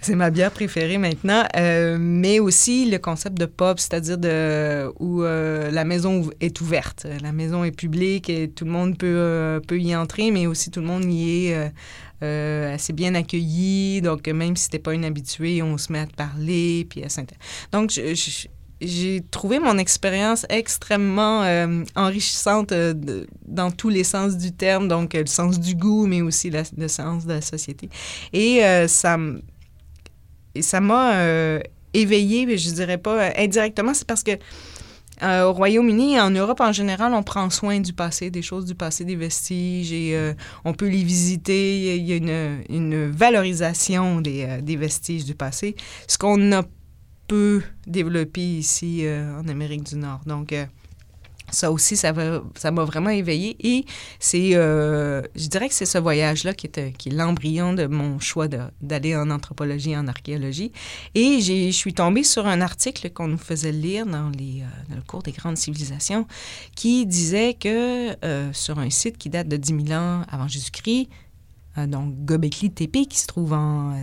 C'est 0.00 0.14
ma 0.14 0.30
bière 0.30 0.50
préférée 0.50 0.98
maintenant. 0.98 1.44
Euh, 1.56 1.96
mais 2.00 2.38
aussi 2.38 2.90
le 2.90 2.98
concept 2.98 3.38
de 3.38 3.46
pub, 3.46 3.78
c'est-à-dire 3.78 4.18
de, 4.18 4.90
où 4.98 5.22
la 5.22 5.84
maison 5.84 6.30
est 6.40 6.60
ouverte. 6.60 7.06
La 7.22 7.32
maison 7.32 7.64
est 7.64 7.76
publique 7.76 8.30
et 8.30 8.50
tout 8.50 8.64
le 8.64 8.70
monde 8.70 8.98
peut, 8.98 9.60
peut 9.66 9.78
y 9.78 9.94
entrer, 9.94 10.30
mais 10.30 10.46
aussi 10.46 10.70
tout 10.70 10.80
le 10.80 10.86
monde 10.86 11.04
y 11.04 11.46
est 11.46 11.72
euh, 12.22 12.74
assez 12.74 12.92
bien 12.92 13.14
accueilli. 13.14 14.02
Donc, 14.02 14.26
même 14.28 14.56
si 14.56 14.64
c'était 14.64 14.78
pas 14.78 14.94
une 14.94 15.04
habituée, 15.04 15.62
on 15.62 15.78
se 15.78 15.92
met 15.92 16.00
à 16.00 16.06
te 16.06 16.14
parler, 16.14 16.86
puis 16.88 17.02
à 17.02 17.08
Donc, 17.72 17.98
j'ai 18.80 19.20
trouvé 19.30 19.58
mon 19.58 19.78
expérience 19.78 20.46
extrêmement 20.48 21.42
euh, 21.42 21.84
enrichissante 21.96 22.72
euh, 22.72 22.94
dans 23.46 23.70
tous 23.70 23.88
les 23.88 24.04
sens 24.04 24.36
du 24.36 24.52
terme, 24.52 24.88
donc 24.88 25.14
le 25.14 25.26
sens 25.26 25.60
du 25.60 25.74
goût, 25.74 26.06
mais 26.06 26.22
aussi 26.22 26.50
le 26.50 26.88
sens 26.88 27.26
de 27.26 27.34
la 27.34 27.40
société. 27.40 27.88
Et 28.32 28.60
ça 28.86 29.18
ça 30.60 30.80
m'a 30.80 31.60
éveillé, 31.94 32.58
je 32.58 32.70
dirais 32.70 32.98
pas 32.98 33.32
indirectement, 33.36 33.94
c'est 33.94 34.06
parce 34.06 34.22
que 34.22 34.32
euh, 35.22 35.44
au 35.44 35.52
Royaume-Uni 35.52 36.14
et 36.14 36.20
en 36.20 36.30
Europe 36.30 36.60
en 36.60 36.72
général, 36.72 37.12
on 37.14 37.22
prend 37.22 37.50
soin 37.50 37.80
du 37.80 37.92
passé, 37.92 38.30
des 38.30 38.42
choses 38.42 38.64
du 38.64 38.74
passé, 38.74 39.04
des 39.04 39.16
vestiges, 39.16 39.92
et 39.92 40.16
euh, 40.16 40.32
on 40.64 40.72
peut 40.72 40.88
les 40.88 41.02
visiter. 41.02 41.96
Il 41.96 42.04
y 42.04 42.12
a 42.12 42.16
une, 42.16 42.62
une 42.68 43.10
valorisation 43.10 44.20
des, 44.20 44.44
euh, 44.44 44.60
des, 44.60 44.76
vestiges 44.76 45.24
du 45.24 45.34
passé, 45.34 45.76
ce 46.08 46.16
qu'on 46.16 46.52
a 46.52 46.62
peu 47.28 47.62
développé 47.86 48.40
ici 48.40 49.04
en 49.06 49.46
Amérique 49.46 49.84
du 49.84 49.96
Nord. 49.96 50.20
Donc, 50.26 50.52
ça 51.50 51.70
aussi, 51.70 51.96
ça 51.96 52.12
m'a 52.12 52.42
ça 52.54 52.70
vraiment 52.70 53.10
éveillé. 53.10 53.56
Et 53.60 53.84
c'est, 54.18 54.54
euh, 54.54 55.22
je 55.34 55.46
dirais 55.48 55.68
que 55.68 55.74
c'est 55.74 55.86
ce 55.86 55.98
voyage-là 55.98 56.54
qui 56.54 56.66
est, 56.66 56.78
est 56.78 57.10
l'embryon 57.10 57.72
de 57.72 57.86
mon 57.86 58.18
choix 58.18 58.48
d'aller 58.80 59.16
en 59.16 59.30
anthropologie 59.30 59.92
et 59.92 59.96
en 59.96 60.08
archéologie. 60.08 60.72
Et 61.14 61.40
je 61.40 61.70
suis 61.70 61.94
tombée 61.94 62.24
sur 62.24 62.46
un 62.46 62.60
article 62.60 63.10
qu'on 63.10 63.28
nous 63.28 63.38
faisait 63.38 63.72
lire 63.72 64.06
dans, 64.06 64.30
euh, 64.30 64.94
le 64.94 65.02
cours 65.06 65.22
des 65.22 65.32
grandes 65.32 65.56
civilisations 65.56 66.26
qui 66.74 67.06
disait 67.06 67.54
que 67.54 68.16
euh, 68.24 68.52
sur 68.52 68.78
un 68.78 68.90
site 68.90 69.18
qui 69.18 69.30
date 69.30 69.48
de 69.48 69.56
10 69.56 69.86
000 69.86 70.00
ans 70.00 70.22
avant 70.30 70.48
Jésus-Christ, 70.48 71.08
donc 71.86 72.14
Göbekli 72.24 72.70
Tepe, 72.72 73.08
qui 73.08 73.18
se 73.18 73.26
trouve 73.26 73.52
en 73.52 73.94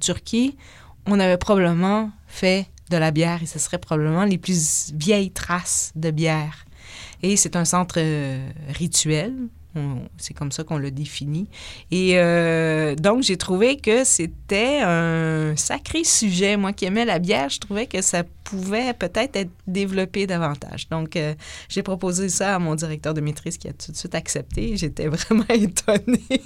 Turquie, 0.00 0.56
on 1.06 1.20
avait 1.20 1.38
probablement 1.38 2.10
fait 2.26 2.66
de 2.90 2.96
la 2.96 3.10
bière 3.10 3.42
et 3.42 3.46
ce 3.46 3.58
serait 3.58 3.78
probablement 3.78 4.24
les 4.24 4.38
plus 4.38 4.92
vieilles 4.94 5.30
traces 5.30 5.92
de 5.96 6.10
bière 6.10 6.65
et 7.22 7.36
c'est 7.36 7.56
un 7.56 7.64
centre 7.64 7.96
euh, 7.98 8.48
rituel 8.68 9.34
c'est 10.16 10.34
comme 10.34 10.52
ça 10.52 10.64
qu'on 10.64 10.78
le 10.78 10.90
définit. 10.90 11.48
Et 11.90 12.12
euh, 12.14 12.94
donc, 12.94 13.22
j'ai 13.22 13.36
trouvé 13.36 13.76
que 13.76 14.04
c'était 14.04 14.80
un 14.82 15.54
sacré 15.56 16.04
sujet. 16.04 16.56
Moi 16.56 16.72
qui 16.72 16.84
aimais 16.84 17.04
la 17.04 17.18
bière, 17.18 17.48
je 17.48 17.58
trouvais 17.58 17.86
que 17.86 18.02
ça 18.02 18.22
pouvait 18.44 18.92
peut-être 18.94 19.36
être 19.36 19.50
développé 19.66 20.26
davantage. 20.26 20.88
Donc, 20.88 21.16
euh, 21.16 21.34
j'ai 21.68 21.82
proposé 21.82 22.28
ça 22.28 22.54
à 22.54 22.58
mon 22.60 22.76
directeur 22.76 23.12
de 23.12 23.20
maîtrise 23.20 23.58
qui 23.58 23.68
a 23.68 23.72
tout 23.72 23.90
de 23.90 23.96
suite 23.96 24.14
accepté. 24.14 24.76
J'étais 24.76 25.08
vraiment 25.08 25.44
étonnée. 25.48 26.42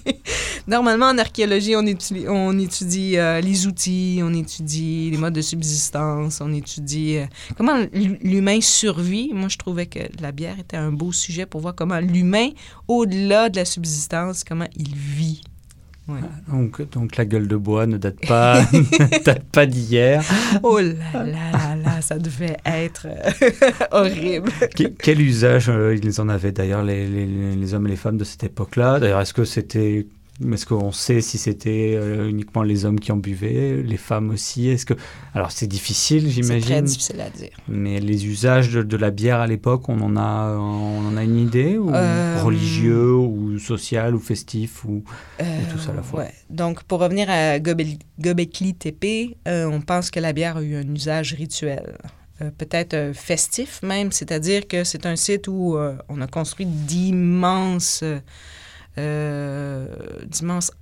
Normalement, 0.67 1.07
en 1.07 1.19
archéologie, 1.19 1.77
on 1.77 1.85
étudie, 1.85 2.25
on 2.29 2.59
étudie 2.59 3.19
euh, 3.19 3.41
les 3.41 3.67
outils, 3.67 4.21
on 4.23 4.33
étudie 4.33 5.11
les 5.11 5.19
modes 5.19 5.35
de 5.35 5.43
subsistance, 5.43 6.41
on 6.41 6.53
étudie 6.53 7.19
comment 7.57 7.77
l'humain 7.93 8.61
survit. 8.61 9.31
Moi, 9.35 9.49
je 9.49 9.59
trouvais 9.59 9.87
que 9.87 10.01
la 10.21 10.33
bière 10.33 10.59
était 10.59 10.79
un 10.79 10.93
beau 10.93 11.13
sujet 11.13 11.45
pour 11.45 11.61
voir 11.61 11.75
comment 11.75 12.01
l'humain, 12.01 12.49
au-delà 12.89 13.20
au-delà 13.21 13.49
de 13.49 13.57
la 13.57 13.65
subsistance, 13.65 14.45
comment 14.45 14.69
il 14.77 14.95
vit. 14.95 15.43
Donc, 16.49 16.91
donc 16.91 17.17
la 17.17 17.25
gueule 17.25 17.47
de 17.47 17.55
bois 17.55 17.87
ne 17.87 17.97
date 17.97 18.27
pas, 18.27 18.63
date 19.25 19.45
pas 19.45 19.65
d'hier. 19.65 20.25
Oh 20.65 20.81
là 20.81 21.25
là 21.25 21.77
là 21.77 22.01
ça 22.01 22.19
devait 22.19 22.57
être 22.65 23.07
euh, 23.07 23.71
horrible. 23.93 24.51
Quel, 24.99 25.21
usage 25.21 25.69
euh, 25.69 25.95
ils 25.95 26.21
en 26.21 26.29
avaient 26.29 26.51
d'ailleurs 26.51 26.83
les, 26.83 27.07
les, 27.07 27.55
les, 27.55 27.75
hommes 27.75 27.87
et 27.87 27.91
les 27.91 27.97
femmes 27.97 28.17
de 28.17 28.25
cette 28.25 28.43
époque-là? 28.43 28.99
D'ailleurs, 28.99 29.21
est-ce 29.21 29.35
que 29.35 29.45
c'était 29.45 30.09
est-ce 30.53 30.67
qu'on 30.67 30.93
sait 30.93 31.21
si 31.21 31.39
c'était 31.39 31.95
euh, 31.97 32.29
uniquement 32.29 32.63
les 32.63 32.85
hommes 32.85 32.99
qui 32.99 33.13
en 33.13 33.17
buvaient, 33.17 33.83
les 33.83 33.97
femmes 33.97 34.31
aussi? 34.31 34.69
Est-ce 34.69 34.87
que 34.87 34.95
alors 35.35 35.53
c'est 35.53 35.67
difficile, 35.67 36.31
j'imagine. 36.31 36.61
C'est 36.61 36.73
très 36.73 36.83
difficile 36.83 37.21
à 37.21 37.31
dire. 37.31 37.51
Mais 37.69 38.01
les 38.01 38.27
usages 38.27 38.73
de, 38.73 38.97
la 38.97 39.11
bière 39.11 39.41
à 39.41 39.47
l'époque, 39.47 39.89
on 39.89 40.01
en 40.01 40.17
a, 40.17 40.57
on 40.57 41.07
en 41.07 41.17
a 41.17 41.25
une 41.25 41.39
idée? 41.39 41.77
Ou 41.77 41.95
euh, 41.95 42.41
religieux 42.43 43.15
ou 43.15 43.59
social 43.59 44.15
ou 44.15 44.19
festif 44.19 44.85
ou, 44.85 45.05
tout 45.71 45.79
ça 45.79 45.91
à 45.93 45.95
la 45.95 46.03
fois? 46.03 46.21
Ouais. 46.21 46.33
Donc 46.49 46.83
pour 46.85 47.01
revenir 47.01 47.29
à 47.29 47.59
Göbekli 47.59 48.75
Tepe, 48.75 49.37
euh, 49.47 49.67
on 49.67 49.81
pense 49.81 50.11
que 50.11 50.21
la 50.21 50.33
bière 50.33 50.57
a 50.57 50.63
eu 50.63 50.77
un 50.77 50.95
usage 50.95 51.35
rituel. 51.35 51.97
peut-être 52.57 53.13
festif 53.15 53.83
même, 53.83 54.11
c'est-à-dire 54.13 54.67
que 54.67 54.85
c'est 54.85 55.05
un 55.05 55.17
site 55.17 55.49
où 55.49 55.77
on 56.09 56.21
a 56.21 56.27
construit 56.27 56.67
d'immenses 56.67 58.01
euh, 58.03 58.21
d'immenses 58.97 60.73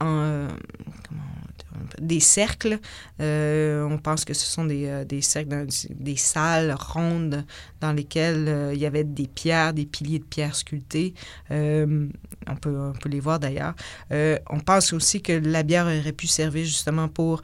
des 2.00 2.20
cercles. 2.20 2.78
Euh, 3.20 3.84
on 3.84 3.98
pense 3.98 4.24
que 4.24 4.34
ce 4.34 4.46
sont 4.46 4.64
des, 4.64 4.86
euh, 4.86 5.20
cercles, 5.20 5.66
des 5.90 6.16
salles 6.16 6.74
rondes 6.78 7.44
dans 7.80 7.92
lesquelles 7.92 8.72
il 8.72 8.78
y 8.78 8.86
avait 8.86 9.04
des 9.04 9.26
pierres, 9.26 9.72
des 9.72 9.86
piliers 9.86 10.18
de 10.18 10.24
pierres 10.24 10.54
sculptés. 10.54 11.14
on, 11.50 12.56
peut, 12.60 12.92
les 13.06 13.20
voir 13.20 13.38
d'ailleurs. 13.38 13.74
on 14.10 14.60
pense 14.60 14.92
aussi 14.92 15.22
que 15.22 15.32
la 15.32 15.62
bière 15.62 15.86
aurait 15.86 16.12
pu 16.12 16.26
servir 16.26 16.64
justement 16.64 17.08
pour 17.08 17.42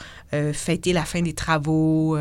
fêter 0.52 0.92
la 0.92 1.04
fin 1.04 1.22
des 1.22 1.34
travaux, 1.34 2.16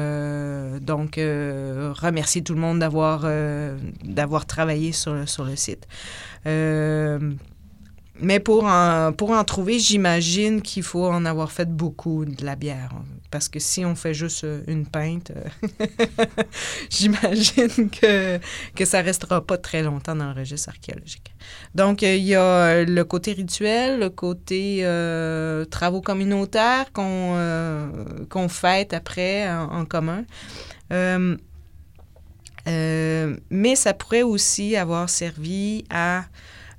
donc 0.81 1.15
remercier 1.15 2.43
tout 2.43 2.53
le 2.53 2.59
monde 2.59 2.79
d'avoir 2.79 4.45
travaillé 4.45 4.91
sur 4.91 5.13
le 5.13 5.55
site. 5.55 5.87
Mais 8.21 8.39
pour 8.39 8.65
en, 8.65 9.11
pour 9.11 9.31
en 9.31 9.43
trouver, 9.43 9.79
j'imagine 9.79 10.61
qu'il 10.61 10.83
faut 10.83 11.07
en 11.07 11.25
avoir 11.25 11.51
fait 11.51 11.69
beaucoup 11.69 12.25
de 12.25 12.45
la 12.45 12.55
bière. 12.55 12.91
Parce 13.31 13.49
que 13.49 13.57
si 13.57 13.83
on 13.83 13.95
fait 13.95 14.13
juste 14.13 14.45
une 14.67 14.85
pinte, 14.85 15.31
euh, 15.31 15.87
j'imagine 16.91 17.89
que, 17.89 18.37
que 18.75 18.85
ça 18.85 19.01
restera 19.01 19.43
pas 19.43 19.57
très 19.57 19.81
longtemps 19.81 20.15
dans 20.15 20.31
le 20.31 20.39
registre 20.39 20.69
archéologique. 20.69 21.33
Donc, 21.73 22.03
euh, 22.03 22.15
il 22.15 22.25
y 22.25 22.35
a 22.35 22.83
le 22.83 23.03
côté 23.03 23.33
rituel, 23.33 23.99
le 23.99 24.11
côté 24.11 24.81
euh, 24.83 25.65
travaux 25.65 26.01
communautaires 26.01 26.91
qu'on 26.93 27.33
qu'on 28.29 28.49
fête 28.49 28.93
après 28.93 29.49
en, 29.51 29.85
commun. 29.85 30.25
mais 33.49 33.75
ça 33.75 33.95
pourrait 33.95 34.21
aussi 34.21 34.75
avoir 34.75 35.09
servi 35.09 35.85
à 35.89 36.25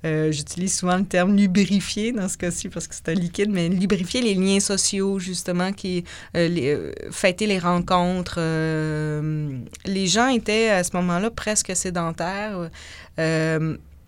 euh, 0.04 0.30
j'utilise 0.32 0.76
souvent 0.76 0.96
le 0.96 1.04
terme 1.04 1.36
lubrifier 1.36 2.12
dans 2.12 2.28
ce 2.28 2.36
cas-ci 2.36 2.68
parce 2.68 2.86
que 2.86 2.94
c'est 2.94 3.08
un 3.08 3.14
liquide, 3.14 3.50
mais 3.50 3.68
lubrifier 3.68 4.20
les 4.20 4.34
liens 4.34 4.60
sociaux, 4.60 5.18
justement, 5.18 5.72
qui 5.72 6.04
euh, 6.36 6.48
les, 6.48 6.74
euh, 6.74 6.92
fêter 7.10 7.46
les 7.46 7.58
rencontres. 7.58 8.38
les 8.40 10.06
gens 10.06 10.28
étaient 10.28 10.70
à 10.70 10.84
ce 10.84 10.94
moment-là 10.96 11.30
presque 11.30 11.74
sédentaires. 11.74 12.70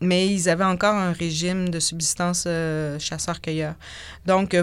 mais 0.02 0.28
ils 0.28 0.48
avaient 0.50 0.64
encore 0.64 0.94
un 0.94 1.12
régime 1.12 1.70
de 1.70 1.80
subsistance 1.80 2.46
chasseur-cueilleur. 2.98 3.74
Donc, 4.26 4.54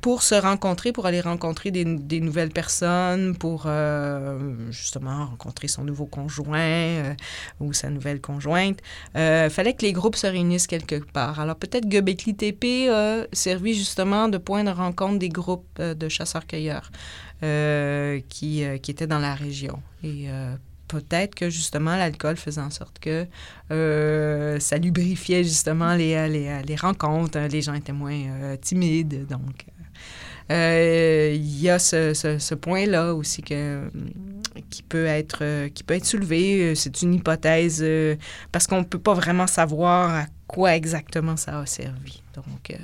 pour 0.00 0.22
se 0.22 0.34
rencontrer, 0.34 0.92
pour 0.92 1.06
aller 1.06 1.20
rencontrer 1.20 1.70
des, 1.70 1.84
nouvelles 2.20 2.50
personnes, 2.50 3.36
pour 3.36 3.64
euh, 3.66 4.70
justement 4.70 5.26
rencontrer 5.26 5.68
son 5.68 5.84
nouveau 5.84 6.06
conjoint 6.06 6.58
euh, 6.58 7.14
ou 7.60 7.72
sa 7.72 7.90
nouvelle 7.90 8.20
conjointe. 8.20 8.78
Il 9.14 9.20
euh, 9.20 9.50
fallait 9.50 9.74
que 9.74 9.82
les 9.82 9.92
groupes 9.92 10.16
se 10.16 10.26
réunissent 10.26 10.66
quelque 10.66 10.96
part. 11.12 11.38
Alors 11.40 11.56
peut-être 11.56 11.88
Göbekli 11.88 12.34
Tepe 12.34 12.90
a 12.90 13.26
servi 13.32 13.74
justement 13.74 14.28
de 14.28 14.38
point 14.38 14.64
de 14.64 14.70
rencontre 14.70 15.18
des 15.18 15.28
groupes 15.28 15.80
de 15.80 16.08
chasseurs-cueilleurs 16.08 16.90
qui, 17.40 18.62
étaient 18.62 19.06
dans 19.06 19.18
la 19.18 19.34
région. 19.34 19.82
Et 20.02 20.28
peut-être 20.88 21.34
que 21.34 21.48
justement 21.48 21.96
l'alcool 21.96 22.36
faisait 22.36 22.60
en 22.60 22.70
sorte 22.70 22.98
que 22.98 23.26
ça 23.68 24.78
lubrifiait 24.78 25.44
justement 25.44 25.94
les, 25.94 26.28
les, 26.28 26.76
rencontres. 26.76 27.38
Les 27.38 27.62
gens 27.62 27.74
étaient 27.74 27.92
moins 27.92 28.56
timides, 28.60 29.26
donc 29.26 29.66
il 30.50 31.60
y 31.60 31.70
a 31.70 31.78
ce, 31.78 32.12
ce, 32.14 32.54
point-là 32.54 33.14
aussi 33.14 33.42
que, 33.42 33.88
qui, 34.68 34.82
peut 34.82 35.06
être, 35.06 35.68
qui 35.68 35.84
peut 35.84 35.94
être 35.94 36.04
soulevé. 36.04 36.74
C'est 36.74 37.02
une 37.02 37.14
hypothèse 37.14 37.84
parce 38.52 38.66
qu'on 38.66 38.80
ne 38.80 38.84
peut 38.84 38.98
pas 38.98 39.14
vraiment 39.14 39.46
savoir 39.46 40.14
à 40.14 40.26
quoi 40.50 40.74
exactement 40.74 41.36
ça 41.36 41.60
a 41.60 41.66
servi. 41.66 42.22
Donc, 42.34 42.70
euh, 42.70 42.76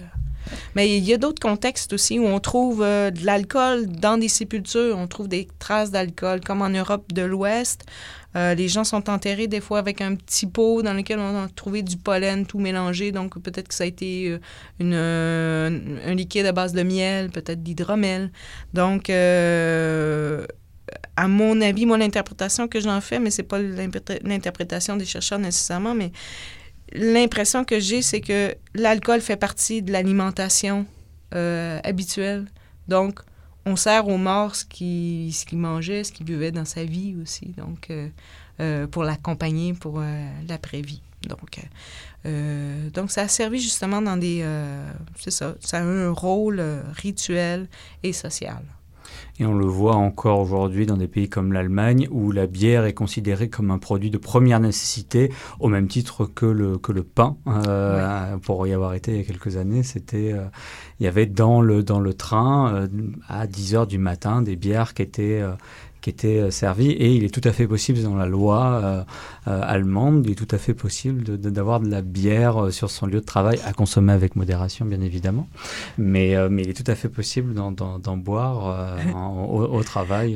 mais 0.75 0.97
il 0.97 1.05
y 1.05 1.13
a 1.13 1.19
d'autres 1.19 1.41
contextes 1.41 1.93
aussi 1.93 2.19
où 2.19 2.27
on 2.27 2.39
trouve 2.39 2.83
euh, 2.83 3.11
de 3.11 3.25
l'alcool 3.25 3.87
dans 3.87 4.19
des 4.19 4.29
sépultures, 4.29 4.97
on 4.97 5.09
trouve 5.09 5.29
des 5.29 5.49
traces 5.59 5.91
d'alcool, 5.91 6.41
comme 6.41 6.63
en 6.63 6.69
Europe 6.69 7.13
de 7.13 7.23
l'Ouest. 7.23 7.85
Euh, 8.37 8.55
les 8.55 8.69
gens 8.69 8.85
sont 8.85 9.09
enterrés 9.09 9.47
des 9.47 9.61
fois 9.61 9.79
avec 9.79 10.01
un 10.01 10.15
petit 10.15 10.47
pot 10.47 10.83
dans 10.83 10.93
lequel 10.93 11.19
on 11.19 11.45
a 11.45 11.49
trouvé 11.49 11.83
du 11.83 11.97
pollen 11.97 12.47
tout 12.47 12.59
mélangé. 12.59 13.13
Donc 13.13 13.39
peut-être 13.41 13.69
que 13.69 13.75
ça 13.75 13.85
a 13.85 13.87
été 13.87 14.29
euh, 14.29 14.39
une, 14.79 14.95
un 16.05 16.15
liquide 16.15 16.47
à 16.47 16.53
base 16.53 16.73
de 16.73 16.83
miel, 16.83 17.31
peut-être 17.31 17.63
d'hydromel. 17.63 18.31
Donc 18.75 19.11
à 21.17 21.29
mon 21.29 21.61
avis, 21.61 21.87
moi, 21.87 21.99
l'interprétation 21.99 22.69
que 22.69 22.81
j'en 22.81 23.01
fais, 23.01 23.19
mais 23.19 23.31
c'est 23.31 23.43
pas 23.43 23.59
l'interprétation 23.59 24.97
des 24.97 25.05
chercheurs 25.05 25.39
nécessairement, 25.39 25.95
mais 25.95 26.13
l'impression 26.93 27.65
que 27.65 27.81
j'ai, 27.81 28.03
c'est 28.03 28.21
que 28.21 28.55
l'alcool 28.75 29.21
fait 29.21 29.37
partie 29.37 29.83
de 29.83 29.93
l'alimentation 29.93 30.87
euh, 31.35 31.81
habituelle. 31.85 32.47
Donc, 32.89 33.21
on 33.67 33.77
sert 33.77 34.09
aux 34.09 34.17
morts 34.17 34.57
ce 34.57 34.65
qu'il 34.65 35.35
ce 35.35 35.55
mangeait, 35.55 36.05
ce 36.05 36.13
qu'il 36.13 36.25
buvait 36.25 36.53
dans 36.53 36.65
sa 36.65 36.85
vie 36.85 37.17
aussi, 37.21 37.47
donc 37.59 37.91
euh, 37.91 38.09
euh, 38.61 38.87
pour 38.87 39.03
l'accompagner 39.03 39.75
pour 39.75 40.01
l'après-vie. 40.49 41.03
Donc, 41.29 41.61
donc, 42.95 43.11
ça 43.11 43.23
a 43.23 43.29
servi 43.29 43.61
justement 43.61 44.01
dans 44.01 44.17
des... 44.17 44.45
c'est 45.17 45.31
ça, 45.31 45.55
ça 45.61 45.79
a 45.79 45.83
un 45.83 46.11
rôle 46.11 46.63
rituel 46.95 47.69
et 48.03 48.13
social. 48.13 48.63
Et 49.39 49.45
on 49.45 49.55
le 49.55 49.67
voit 49.67 49.97
encore 49.97 50.41
aujourd'hui 50.41 50.87
dans 50.87 50.97
des 50.97 51.09
pays 51.09 51.29
comme 51.29 51.53
l'Allemagne 51.53 52.09
où 52.11 52.33
la 52.33 52.47
bière 52.47 52.85
est 52.87 52.95
considérée 52.95 53.49
comme 53.49 53.71
un 53.71 53.79
produit 53.79 54.11
de 54.11 54.19
première 54.19 54.61
nécessité 54.61 55.31
au 55.61 55.69
même 55.69 55.89
titre 55.89 56.25
que 56.25 56.47
le, 56.47 56.79
que 56.79 56.93
le 56.93 57.03
pain. 57.03 57.37
Euh, 57.47 58.39
pour 58.39 58.67
y 58.67 58.73
avoir 58.73 58.95
été 58.95 59.13
il 59.13 59.19
y 59.19 59.21
a 59.21 59.25
quelques 59.25 59.57
années, 59.57 59.83
c'était 59.83 60.33
euh, 60.33 60.47
il 61.01 61.05
y 61.05 61.07
avait 61.07 61.27
dans 61.27 61.61
le, 61.61 61.83
dans 61.83 62.01
le 62.01 62.15
train 62.15 62.75
euh, 62.75 62.89
à 63.29 63.47
10 63.47 63.75
heures 63.75 63.87
du 63.87 63.99
matin 63.99 64.41
des 64.41 64.57
bières 64.57 64.95
qui 64.95 65.03
étaient 65.03 65.43
qui 66.07 66.11
était 66.11 66.53
servi 66.53 66.93
et 66.93 67.13
il 67.17 67.25
est 67.25 67.35
tout 67.35 67.41
à 67.43 67.51
fait 67.51 67.67
possible 67.67 68.01
dans 68.01 68.15
la 68.15 68.27
loi 68.27 69.05
allemande, 69.45 70.25
il 70.25 70.33
est 70.33 70.35
tout 70.37 70.47
à 70.55 70.59
fait 70.59 70.73
possible 70.73 71.25
d'avoir 71.37 71.81
de, 71.81 71.89
la 71.89 72.01
bière 72.01 72.69
sur 72.71 72.91
son 72.93 73.07
lieu 73.07 73.19
de 73.19 73.25
travail 73.25 73.59
à 73.65 73.73
consommer 73.73 74.13
avec 74.13 74.37
modération 74.37 74.85
bien 74.87 75.01
évidemment, 75.01 75.49
mais, 75.99 76.37
mais 76.49 76.63
il 76.63 76.71
est 76.71 76.85
tout 76.85 76.89
à 76.89 76.95
fait 76.95 77.09
possible 77.09 77.55
d'en 77.55 78.17
boire 78.17 78.97
au, 79.51 79.83
travail 79.83 80.33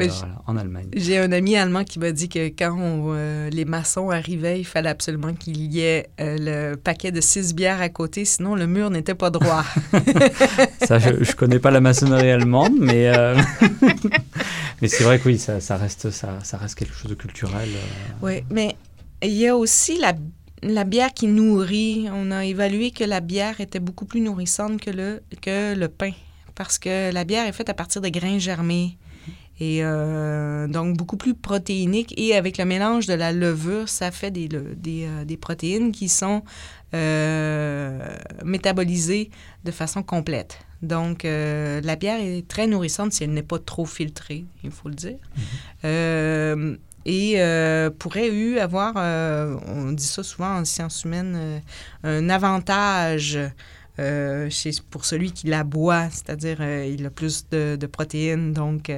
en 0.48 0.56
Allemagne. 0.56 0.88
J'ai 0.96 1.18
un 1.18 1.30
ami 1.30 1.56
allemand 1.56 1.84
qui 1.84 2.00
m'a 2.00 2.10
dit 2.10 2.28
que 2.28 2.48
quand 2.48 3.14
les 3.52 3.64
maçons 3.64 4.10
arrivaient, 4.10 4.58
il 4.58 4.64
fallait 4.64 4.88
absolument 4.88 5.34
qu'il 5.34 5.72
y 5.72 5.82
ait 5.82 6.08
le 6.18 6.74
paquet 6.74 7.12
de 7.12 7.20
six 7.20 7.54
bières 7.54 7.80
à 7.80 7.90
côté, 7.90 8.24
sinon 8.24 8.56
le 8.56 8.66
mur 8.66 8.90
n'était 8.90 9.14
pas 9.14 9.30
droit. 9.30 9.64
ça, 10.82 10.98
je 10.98 11.10
ne 11.10 11.36
connais 11.36 11.60
pas 11.60 11.70
la 11.70 11.80
maçonnerie 11.80 12.30
allemande, 12.30 12.74
mais, 12.80 13.12
euh, 13.14 13.36
mais 14.82 14.88
c'est 14.88 15.04
vrai 15.04 15.18
que 15.18 15.28
oui, 15.28 15.38
ça, 15.38 15.59
ça, 15.60 15.76
reste, 15.76 16.10
ça, 16.10 16.38
reste 16.52 16.74
quelque 16.74 16.94
chose 16.94 17.10
de 17.10 17.14
culturel. 17.14 17.68
Euh. 17.68 18.12
Oui, 18.22 18.44
mais 18.50 18.76
il 19.22 19.32
y 19.32 19.46
a 19.46 19.56
aussi 19.56 19.98
la, 19.98 20.84
bière 20.84 21.12
qui 21.12 21.26
nourrit. 21.26 22.08
On 22.12 22.30
a 22.30 22.44
évalué 22.44 22.90
que 22.90 23.04
la 23.04 23.20
bière 23.20 23.60
était 23.60 23.80
beaucoup 23.80 24.04
plus 24.04 24.20
nourrissante 24.20 24.80
que 24.80 24.90
le, 24.90 25.88
pain, 25.88 26.12
parce 26.54 26.78
que 26.78 27.12
la 27.12 27.24
bière 27.24 27.46
est 27.46 27.52
faite 27.52 27.68
à 27.68 27.74
partir 27.74 28.00
de 28.00 28.08
grains 28.08 28.38
germés. 28.38 28.96
Et 29.62 29.84
euh, 29.84 30.66
donc, 30.68 30.96
beaucoup 30.96 31.18
plus 31.18 31.34
protéinique. 31.34 32.14
Et 32.16 32.34
avec 32.34 32.56
le 32.56 32.64
mélange 32.64 33.06
de 33.06 33.12
la 33.12 33.30
levure, 33.30 33.90
ça 33.90 34.10
fait 34.10 34.30
des, 34.30 34.48
des 34.48 35.36
protéines 35.36 35.92
qui 35.92 36.08
sont 36.08 36.42
euh, 36.92 38.16
métabolisée 38.44 39.30
de 39.64 39.70
façon 39.70 40.02
complète. 40.02 40.58
Donc, 40.82 41.24
euh, 41.24 41.80
la 41.82 41.96
bière 41.96 42.20
est 42.20 42.46
très 42.48 42.66
nourrissante 42.66 43.12
si 43.12 43.24
elle 43.24 43.32
n'est 43.32 43.42
pas 43.42 43.58
trop 43.58 43.84
filtrée, 43.84 44.44
il 44.64 44.70
faut 44.70 44.88
le 44.88 44.94
dire. 44.94 45.18
Mhm. 45.36 45.42
Euh, 45.84 46.76
et 47.06 47.36
pourrait 47.98 48.28
eu 48.28 48.58
avoir, 48.58 48.94
on 49.66 49.92
dit 49.92 50.04
ça 50.04 50.22
souvent 50.22 50.58
en 50.58 50.64
sciences 50.66 51.04
humaines, 51.04 51.62
un 52.04 52.28
avantage 52.28 53.38
chez, 53.96 54.70
pour 54.90 55.06
celui 55.06 55.32
qui 55.32 55.46
la 55.46 55.64
boit, 55.64 56.10
c'est-à-dire 56.10 56.62
il 56.62 57.06
a 57.06 57.10
plus 57.10 57.48
de, 57.50 57.76
de 57.76 57.86
protéines, 57.86 58.52
donc 58.52 58.90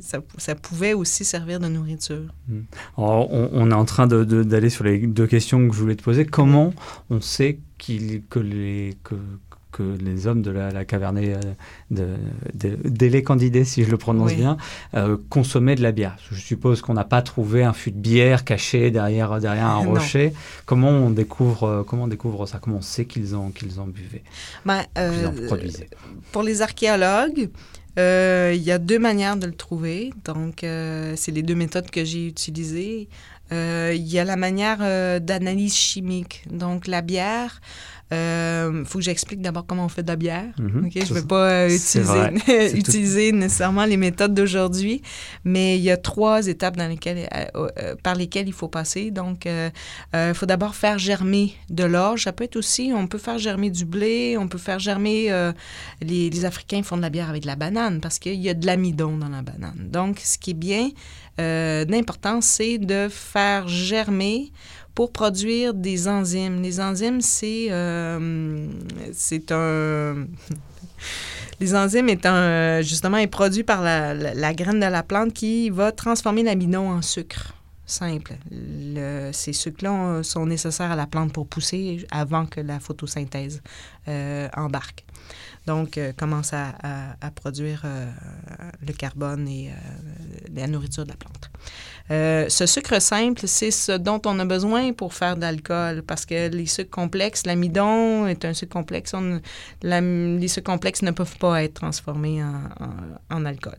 ça, 0.00 0.54
pouvait 0.54 0.94
aussi 0.94 1.24
servir 1.24 1.60
de 1.60 1.68
nourriture. 1.68 2.32
Hmm. 2.48 2.62
on, 2.96 3.70
est 3.70 3.74
en 3.74 3.84
train 3.84 4.06
d'aller 4.06 4.70
sur 4.70 4.84
les 4.84 5.06
deux 5.06 5.26
questions 5.26 5.68
que 5.68 5.74
je 5.74 5.80
voulais 5.80 5.96
te 5.96 6.02
poser. 6.02 6.24
Comment 6.24 6.72
on 7.10 7.20
sait 7.20 7.58
que, 7.78 8.38
les, 8.40 8.96
que, 9.02 9.14
que 9.72 9.82
les 10.00 10.26
hommes 10.26 10.42
de 10.42 10.50
la, 10.50 10.84
caverne 10.84 11.18
euh, 11.18 12.16
de, 12.50 13.20
candidés, 13.20 13.64
si 13.64 13.84
je 13.84 13.90
le 13.90 13.96
prononce 13.96 14.34
bien, 14.34 14.56
euh, 14.94 15.16
consommaient 15.28 15.74
de 15.74 15.82
la 15.82 15.92
bière 15.92 16.16
Je 16.30 16.40
suppose 16.40 16.80
qu'on 16.80 16.94
n'a 16.94 17.04
pas 17.04 17.22
trouvé 17.22 17.64
un 17.64 17.72
fût 17.72 17.90
de 17.90 17.98
bière 17.98 18.44
caché 18.44 18.90
derrière, 18.90 19.40
derrière 19.40 19.66
un 19.66 19.84
rocher. 19.84 20.32
Comment 20.66 20.90
on, 20.90 21.10
découvre, 21.10 21.84
comment 21.86 22.04
on 22.04 22.08
découvre 22.08 22.46
ça? 22.46 22.58
Comment 22.60 22.78
on 22.78 22.82
sait 22.82 23.04
qu'ils 23.04 23.36
ont, 23.36 23.50
qu'ils 23.50 23.80
ont 23.80 23.86
buvé? 23.86 24.22
Ben, 24.64 24.82
euh, 24.96 25.30
Pour 26.32 26.42
les 26.42 26.62
archéologues, 26.62 27.50
euh, 27.98 28.52
il 28.54 28.62
y 28.62 28.70
a 28.70 28.78
deux 28.78 28.98
manières 28.98 29.36
de 29.36 29.46
le 29.46 29.54
trouver. 29.54 30.12
Donc, 30.24 30.62
euh, 30.62 31.14
c'est 31.16 31.32
les 31.32 31.42
deux 31.42 31.54
méthodes 31.54 31.90
que 31.90 32.04
j'ai 32.04 32.26
utilisées. 32.26 33.08
Euh, 33.50 33.92
il 33.94 34.06
y 34.06 34.18
a 34.18 34.24
la 34.24 34.36
manière 34.36 34.78
d'analyse 35.20 35.74
chimique. 35.74 36.44
Donc, 36.50 36.86
la 36.86 37.02
bière, 37.02 37.60
il 38.10 38.14
euh, 38.14 38.84
faut 38.86 38.98
que 38.98 39.04
j'explique 39.04 39.42
d'abord 39.42 39.66
comment 39.66 39.84
on 39.84 39.88
fait 39.88 40.02
de 40.02 40.08
la 40.08 40.16
bière. 40.16 40.46
Mhm. 40.58 40.90
Je 40.94 41.12
ne 41.12 41.20
vais 41.20 41.26
pas 41.26 41.50
euh, 41.50 41.68
utiliser, 42.74 43.32
nécessairement 43.32 43.84
les 43.84 43.98
méthodes 43.98 44.32
d'aujourd'hui, 44.32 45.02
mais 45.44 45.76
il 45.76 45.82
y 45.82 45.90
a 45.90 45.98
trois 45.98 46.46
étapes 46.46 46.78
dans 46.78 46.88
lesquelles, 46.88 47.28
euh, 47.54 47.96
par 48.02 48.14
lesquelles 48.14 48.48
il 48.48 48.54
faut 48.54 48.68
passer. 48.68 49.10
Donc, 49.10 49.46
il 49.46 50.34
faut 50.34 50.46
d'abord 50.46 50.74
faire 50.74 50.98
germer 50.98 51.52
de 51.68 51.84
l'orge. 51.84 52.24
Ça 52.24 52.32
peut 52.32 52.44
être 52.44 52.56
aussi, 52.56 52.92
on 52.94 53.06
peut 53.06 53.18
faire 53.18 53.38
germer 53.38 53.68
du 53.68 53.84
blé, 53.84 54.36
on 54.38 54.48
peut 54.48 54.58
faire 54.58 54.78
germer, 54.78 55.30
les, 56.00 56.30
les, 56.30 56.44
Africains 56.46 56.82
font 56.82 56.96
de 56.96 57.02
la 57.02 57.10
bière 57.10 57.28
avec 57.28 57.42
de 57.42 57.46
la 57.46 57.56
banane 57.56 58.00
parce 58.00 58.18
qu'il 58.18 58.40
y 58.40 58.48
a 58.48 58.54
de 58.54 58.64
l'amidon 58.64 59.18
dans 59.18 59.28
la 59.28 59.42
banane. 59.42 59.88
Donc, 59.90 60.20
ce 60.24 60.38
qui 60.38 60.52
est 60.52 60.54
bien 60.54 60.88
d'important, 61.36 62.40
c'est 62.40 62.78
de 62.78 63.08
faire 63.10 63.68
germer 63.68 64.50
pour 64.98 65.12
produire 65.12 65.74
des 65.74 66.08
enzymes. 66.08 66.60
Les 66.60 66.80
enzymes, 66.80 67.20
c'est 67.20 67.68
euh, 67.70 68.66
c'est 69.12 69.52
un... 69.52 70.26
Les 71.60 71.76
enzymes 71.76 72.08
étant 72.08 72.34
euh, 72.34 72.82
justement 72.82 73.18
est 73.18 73.28
produit 73.28 73.62
par 73.62 73.80
la, 73.80 74.12
la, 74.12 74.54
graine 74.54 74.80
de 74.80 74.86
la 74.86 75.04
plante 75.04 75.32
qui 75.32 75.70
va 75.70 75.92
transformer 75.92 76.42
l'amidon 76.42 76.90
en 76.90 77.00
sucre 77.00 77.54
simple. 77.86 78.34
ces 79.32 79.52
sucres-là 79.52 80.24
sont 80.24 80.46
nécessaires 80.46 80.90
à 80.90 80.96
la 80.96 81.06
plante 81.06 81.32
pour 81.32 81.46
pousser 81.46 82.04
avant 82.10 82.46
que 82.46 82.60
la 82.60 82.80
photosynthèse 82.80 83.62
euh, 84.08 84.48
embarque. 84.56 85.04
Donc, 85.68 86.00
commence 86.16 86.54
à, 86.54 86.74
à, 87.20 87.30
produire 87.30 87.84
le 88.84 88.92
carbone 88.94 89.46
et 89.46 89.70
la 90.52 90.66
nourriture 90.66 91.04
de 91.04 91.10
la 91.10 91.16
plante. 91.16 91.50
Euh, 92.10 92.48
ce 92.48 92.66
sucre 92.66 93.00
simple, 93.00 93.42
c'est 93.46 93.70
ce 93.70 93.92
dont 93.92 94.20
on 94.24 94.38
a 94.38 94.44
besoin 94.44 94.92
pour 94.92 95.14
faire 95.14 95.36
de 95.36 95.42
l'alcool, 95.42 96.02
parce 96.02 96.24
que 96.24 96.48
les 96.48 96.66
sucres 96.66 96.90
complexes, 96.90 97.44
l'amidon 97.46 98.26
est 98.26 98.44
un 98.44 98.54
sucre 98.54 98.72
complexe, 98.72 99.14
les 99.82 100.48
sucres 100.48 100.70
complexes 100.70 101.02
ne 101.02 101.10
peuvent 101.10 101.36
pas 101.38 101.62
être 101.62 101.74
transformés 101.74 102.42
en, 103.30 103.44
alcool. 103.44 103.76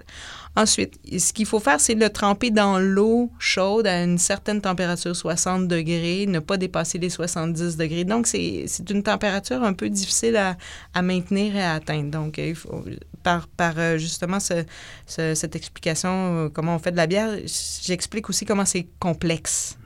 Ensuite, 0.55 0.99
ce 1.17 1.31
qu'il 1.31 1.45
faut 1.45 1.59
faire, 1.59 1.79
c'est 1.79 1.95
le 1.95 2.09
tremper 2.09 2.51
dans 2.51 2.79
l'eau 2.79 3.31
chaude 3.39 3.87
à 3.87 4.03
une 4.03 4.17
certaine 4.17 4.61
température, 4.61 5.15
60 5.15 5.67
degrés, 5.67 6.25
ne 6.27 6.39
pas 6.39 6.57
dépasser 6.57 6.97
les 6.97 7.09
70 7.09 7.77
degrés. 7.77 8.03
Donc, 8.03 8.27
c'est 8.27 8.65
une 8.89 9.03
température 9.03 9.63
un 9.63 9.73
peu 9.73 9.89
difficile 9.89 10.35
à, 10.35 10.57
à 10.93 11.01
maintenir 11.01 11.55
et 11.55 11.63
à 11.63 11.75
atteindre. 11.75 12.11
Donc, 12.11 12.39
il 12.39 12.55
faut, 12.55 12.83
par, 13.23 13.47
par 13.47 13.73
euh, 13.77 13.97
justement 13.97 14.39
cette 14.39 15.55
explication, 15.55 16.45
euh, 16.45 16.49
comment 16.49 16.75
on 16.75 16.79
fait 16.79 16.91
de 16.91 16.97
la 16.97 17.07
bière, 17.07 17.29
j'explique 17.83 18.29
aussi 18.29 18.45
comment 18.45 18.65
c'est 18.65 18.87
complexe. 18.99 19.77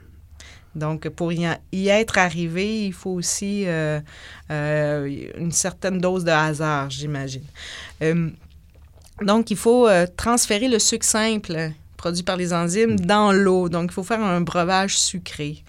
Donc, 0.74 1.08
pour 1.10 1.32
y, 1.32 1.46
être 1.88 2.18
arrivé, 2.18 2.86
il 2.86 2.92
faut 2.92 3.12
aussi 3.12 3.62
euh, 3.66 4.00
une 4.48 5.52
certaine 5.52 5.98
dose 5.98 6.24
de 6.24 6.32
hasard, 6.32 6.90
j'imagine. 6.90 7.44
Donc, 9.22 9.50
il 9.50 9.56
faut 9.56 9.88
transférer 10.16 10.68
le 10.68 10.78
sucre 10.78 11.06
simple 11.06 11.72
produit 11.96 12.22
par 12.22 12.36
les 12.36 12.52
enzymes 12.52 12.98
dans 13.00 13.32
l'eau. 13.32 13.68
Donc, 13.68 13.90
il 13.90 13.94
faut 13.94 14.02
faire 14.02 14.20
un 14.20 14.40
breuvage 14.40 14.98
sucré. 14.98 15.64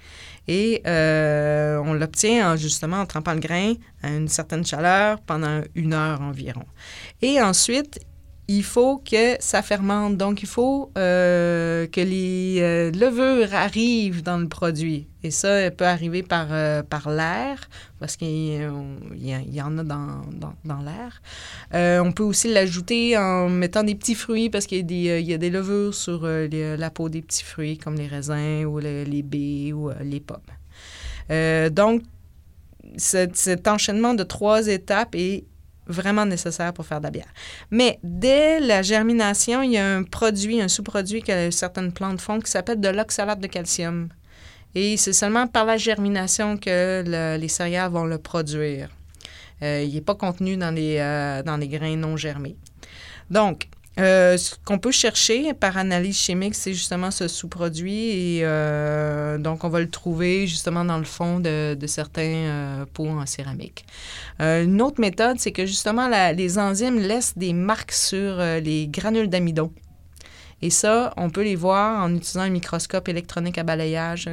Et 0.47 0.81
euh, 0.85 1.77
on 1.83 1.93
l'obtient 1.93 2.55
justement 2.55 2.97
en 2.97 3.05
trempant 3.05 3.33
le 3.33 3.39
grain 3.39 3.73
à 4.03 4.09
une 4.09 4.27
certaine 4.27 4.65
chaleur 4.65 5.19
pendant 5.21 5.61
une 5.73 5.93
heure 5.93 6.21
environ. 6.21 6.65
Et 7.21 7.41
ensuite, 7.41 7.99
il 8.47 8.63
faut 8.63 8.97
que 8.97 9.35
ça 9.39 9.61
fermente. 9.61 10.17
Donc, 10.17 10.43
il 10.43 10.47
faut 10.47 10.91
euh, 10.97 11.87
que 11.87 12.01
les 12.01 12.57
euh, 12.59 12.91
levures 12.91 13.53
arrivent 13.55 14.21
dans 14.21 14.37
le 14.37 14.47
produit. 14.47 15.07
Et 15.23 15.31
ça, 15.31 15.49
elle 15.49 15.75
peut 15.75 15.85
arriver 15.85 16.21
par, 16.21 16.47
euh, 16.51 16.83
l'air, 17.07 17.67
parce 17.99 18.15
qu'il 18.15 18.27
y, 18.27 19.61
en 19.61 19.77
a 19.79 19.83
dans, 19.83 20.81
l'air. 20.83 22.01
on 22.03 22.11
peut 22.11 22.23
aussi 22.23 22.53
l'ajouter 22.53 23.17
en 23.17 23.49
mettant 23.49 23.83
des 23.83 23.95
petits 23.95 24.13
fruits, 24.13 24.51
parce 24.51 24.67
qu'il 24.67 24.89
y, 24.91 25.05
y, 25.05 25.33
a 25.33 25.37
des 25.39 25.49
levures 25.49 25.95
sur 25.95 26.27
la 26.27 26.89
peau 26.91 27.09
des 27.09 27.23
petits 27.23 27.43
fruits, 27.43 27.79
comme 27.79 27.95
les 27.95 28.05
raisins 28.05 28.65
ou 28.65 28.77
les 28.77 29.23
baies 29.23 29.73
ou 29.73 29.89
les 30.03 30.19
pommes. 30.19 30.37
donc, 31.71 32.03
cet 32.97 33.67
enchaînement 33.67 34.13
de 34.13 34.23
trois 34.23 34.67
étapes 34.67 35.15
est 35.15 35.45
vraiment 35.87 36.25
nécessaire 36.25 36.73
pour 36.73 36.85
faire 36.85 36.99
de 36.99 37.05
la 37.05 37.11
bière. 37.11 37.33
Mais 37.71 37.99
dès 38.03 38.59
la 38.59 38.81
germination, 38.81 39.61
il 39.61 39.71
y 39.71 39.77
a 39.77 39.95
un 39.97 40.03
produit, 40.03 40.61
un 40.61 40.67
sous-produit 40.67 41.21
que 41.21 41.51
certaines 41.51 41.91
plantes 41.91 42.21
font 42.21 42.39
qui 42.39 42.49
s'appelle 42.49 42.79
de 42.79 42.89
l'oxalate 42.89 43.39
de 43.39 43.47
calcium. 43.47 44.09
Et 44.73 44.97
c'est 44.97 45.13
seulement 45.13 45.47
par 45.47 45.65
la 45.65 45.77
germination 45.77 46.57
que 46.57 47.37
les 47.37 47.47
céréales 47.47 47.91
vont 47.91 48.05
le 48.05 48.17
produire. 48.17 48.89
Euh, 49.61 49.83
il 49.87 49.93
n'est 49.93 50.01
pas 50.01 50.15
contenu 50.15 50.57
euh, 50.61 51.43
dans 51.43 51.57
les 51.57 51.67
grains 51.67 51.95
non 51.95 52.17
germés. 52.17 52.57
Donc, 53.29 53.69
euh, 53.97 54.37
ce 54.37 54.55
qu'on 54.65 54.77
peut 54.77 54.91
chercher 54.91 55.53
par 55.53 55.77
analyse 55.77 56.17
chimique, 56.17 56.55
c'est 56.55 56.73
justement 56.73 57.11
ce 57.11 57.27
sous-produit. 57.27 58.09
Et 58.09 58.39
euh, 58.43 59.37
donc, 59.37 59.63
on 59.63 59.69
va 59.69 59.79
le 59.79 59.89
trouver 59.89 60.47
justement 60.47 60.83
dans 60.83 60.97
le 60.97 61.05
fond 61.05 61.39
de, 61.39 61.77
certains 61.87 62.21
euh, 62.21 62.85
pots 62.93 63.07
en 63.07 63.25
céramique. 63.25 63.85
une 64.39 64.81
autre 64.81 64.99
méthode, 64.99 65.39
c'est 65.39 65.51
que 65.51 65.65
justement, 65.65 66.09
les 66.33 66.59
enzymes 66.59 66.99
laissent 66.99 67.37
des 67.37 67.53
marques 67.53 67.93
sur 67.93 68.37
les 68.37 68.87
granules 68.87 69.29
d'amidon. 69.29 69.71
Et 70.61 70.69
ça, 70.69 71.13
on 71.17 71.29
peut 71.29 71.43
les 71.43 71.55
voir 71.55 72.03
en 72.03 72.13
utilisant 72.13 72.41
un 72.41 72.49
microscope 72.49 73.09
électronique 73.09 73.57
à 73.57 73.63
balayage. 73.63 74.29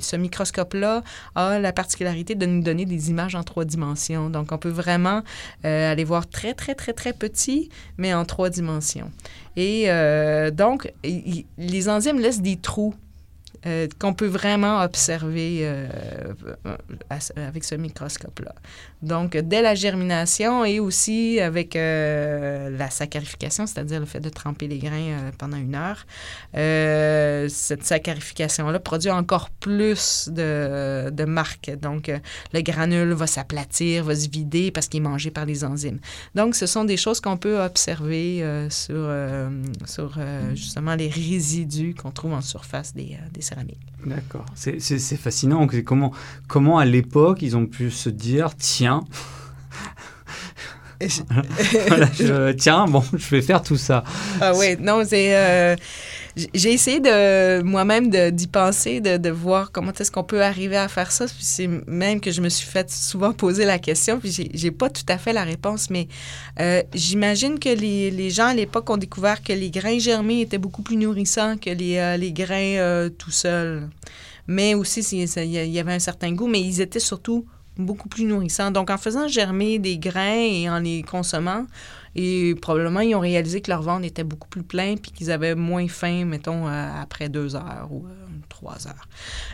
Ce 0.00 0.16
microscope-là 0.16 1.02
a 1.34 1.58
la 1.58 1.72
particularité 1.72 2.34
de 2.34 2.46
nous 2.46 2.62
donner 2.62 2.84
des 2.84 3.10
images 3.10 3.34
en 3.34 3.42
trois 3.42 3.64
dimensions. 3.64 4.30
Donc, 4.30 4.52
on 4.52 4.58
peut 4.58 4.68
vraiment 4.68 5.22
euh, 5.64 5.92
aller 5.92 6.04
voir 6.04 6.28
très, 6.28 6.54
très, 6.54 6.74
très, 6.74 6.92
très 6.92 7.12
petit, 7.12 7.70
mais 7.98 8.12
en 8.12 8.24
trois 8.24 8.50
dimensions. 8.50 9.10
Et 9.56 9.84
euh, 9.90 10.50
donc, 10.50 10.92
les 11.04 11.88
enzymes 11.88 12.18
laissent 12.18 12.42
des 12.42 12.56
trous 12.56 12.94
euh, 13.66 13.88
qu'on 13.98 14.14
peut 14.14 14.26
vraiment 14.26 14.80
observer 14.80 15.58
euh, 15.62 15.86
avec 17.36 17.62
ce 17.62 17.74
microscope-là. 17.74 18.54
Donc, 19.02 19.36
dès 19.36 19.60
la 19.60 19.74
germination 19.74 20.64
et 20.64 20.80
aussi 20.80 21.40
avec 21.40 21.76
euh, 21.76 22.70
la 22.70 22.88
saccharification, 22.88 23.66
c'est-à-dire 23.66 24.00
le 24.00 24.06
fait 24.06 24.20
de 24.20 24.30
tremper 24.30 24.66
les 24.66 24.78
grains 24.78 25.30
pendant 25.36 25.58
une 25.58 25.74
heure, 25.74 26.06
cette 27.50 27.84
saccharification-là 27.84 28.78
produit 28.80 29.10
encore 29.10 29.50
plus 29.50 30.30
de, 30.32 31.10
de 31.10 31.24
marques. 31.24 31.70
Donc, 31.82 32.10
le 32.54 32.60
granule 32.62 33.12
va 33.12 33.26
s'aplatir, 33.26 34.04
va 34.04 34.16
se 34.16 34.28
vider 34.28 34.70
parce 34.70 34.88
qu'il 34.88 35.00
est 35.00 35.08
mangé 35.08 35.30
par 35.30 35.44
les 35.44 35.64
enzymes. 35.64 36.00
Donc, 36.34 36.54
ce 36.54 36.64
sont 36.64 36.84
des 36.84 36.96
choses 36.96 37.20
qu'on 37.20 37.36
peut 37.36 37.60
observer 37.60 38.42
sur, 38.70 39.10
sur 39.84 40.18
justement 40.54 40.94
les 40.94 41.08
résidus 41.08 41.94
qu'on 41.94 42.10
trouve 42.10 42.32
en 42.32 42.40
surface 42.40 42.94
des, 42.94 43.18
des 43.32 43.49
D'accord. 44.04 44.46
C'est 44.54 45.16
fascinant. 45.16 45.66
Comment, 45.84 46.12
comment 46.48 46.78
à 46.78 46.84
l'époque 46.84 47.42
ils 47.42 47.56
ont 47.56 47.66
pu 47.66 47.90
se 47.90 48.08
dire 48.08 48.54
tiens. 48.56 49.04
tiens, 52.58 52.86
bon, 52.86 53.02
je 53.12 53.30
vais 53.30 53.42
faire 53.42 53.62
tout 53.62 53.76
ça. 53.76 54.04
Ah 54.40 54.52
oui, 54.54 54.76
non, 54.78 55.02
c'est. 55.06 55.36
Euh, 55.36 55.76
j'ai 56.36 56.72
essayé 56.72 57.00
de 57.00 57.62
moi-même 57.62 58.10
d'y 58.30 58.46
penser, 58.46 59.00
de, 59.00 59.30
voir 59.30 59.72
comment 59.72 59.92
est-ce 59.92 60.10
qu'on 60.10 60.24
peut 60.24 60.42
arriver 60.42 60.76
à 60.76 60.88
faire 60.88 61.12
ça. 61.12 61.26
Puis 61.26 61.36
c'est 61.40 61.68
même 61.86 62.20
que 62.20 62.30
je 62.30 62.40
me 62.40 62.48
suis 62.48 62.66
fait 62.66 62.90
souvent 62.90 63.32
poser 63.32 63.64
la 63.64 63.78
question, 63.78 64.18
puis 64.20 64.50
j'ai 64.52 64.70
pas 64.70 64.90
tout 64.90 65.04
à 65.08 65.18
fait 65.18 65.32
la 65.32 65.44
réponse, 65.44 65.90
mais 65.90 66.08
euh, 66.60 66.82
j'imagine 66.94 67.58
que 67.58 67.68
les, 67.68 68.30
gens 68.30 68.46
à 68.46 68.54
l'époque 68.54 68.88
ont 68.90 68.96
découvert 68.96 69.42
que 69.42 69.52
les 69.52 69.70
grains 69.70 69.98
germés 69.98 70.42
étaient 70.42 70.58
beaucoup 70.58 70.82
plus 70.82 70.96
nourrissants 70.96 71.56
que 71.56 71.70
les, 71.70 71.98
euh, 71.98 72.30
grains 72.30 72.78
euh, 72.78 73.08
tout 73.08 73.30
seuls. 73.30 73.88
Mais 74.46 74.74
aussi, 74.74 75.00
il 75.00 75.44
y 75.44 75.78
avait 75.78 75.92
un 75.92 75.98
certain 75.98 76.32
goût, 76.32 76.48
mais 76.48 76.60
ils 76.60 76.80
étaient 76.80 77.00
surtout 77.00 77.46
beaucoup 77.76 78.08
plus 78.08 78.24
nourrissants. 78.24 78.70
Donc, 78.70 78.90
en 78.90 78.98
faisant 78.98 79.28
germer 79.28 79.78
des 79.78 79.98
grains 79.98 80.44
et 80.50 80.68
en 80.68 80.80
les 80.80 81.02
consommant, 81.02 81.66
et 82.16 82.54
probablement, 82.60 83.00
ils 83.00 83.14
ont 83.14 83.20
réalisé 83.20 83.60
que 83.60 83.70
leur 83.70 83.82
ventre 83.82 84.04
était 84.04 84.24
beaucoup 84.24 84.48
plus 84.48 84.62
plein 84.62 84.96
puis 84.96 85.12
qu'ils 85.12 85.30
avaient 85.30 85.54
moins 85.54 85.86
faim, 85.86 86.24
mettons, 86.24 86.66
euh, 86.66 86.88
après 87.00 87.28
deux 87.28 87.54
heures 87.54 87.88
ou 87.90 88.04
euh, 88.06 88.10
trois 88.48 88.86
heures. 88.88 89.08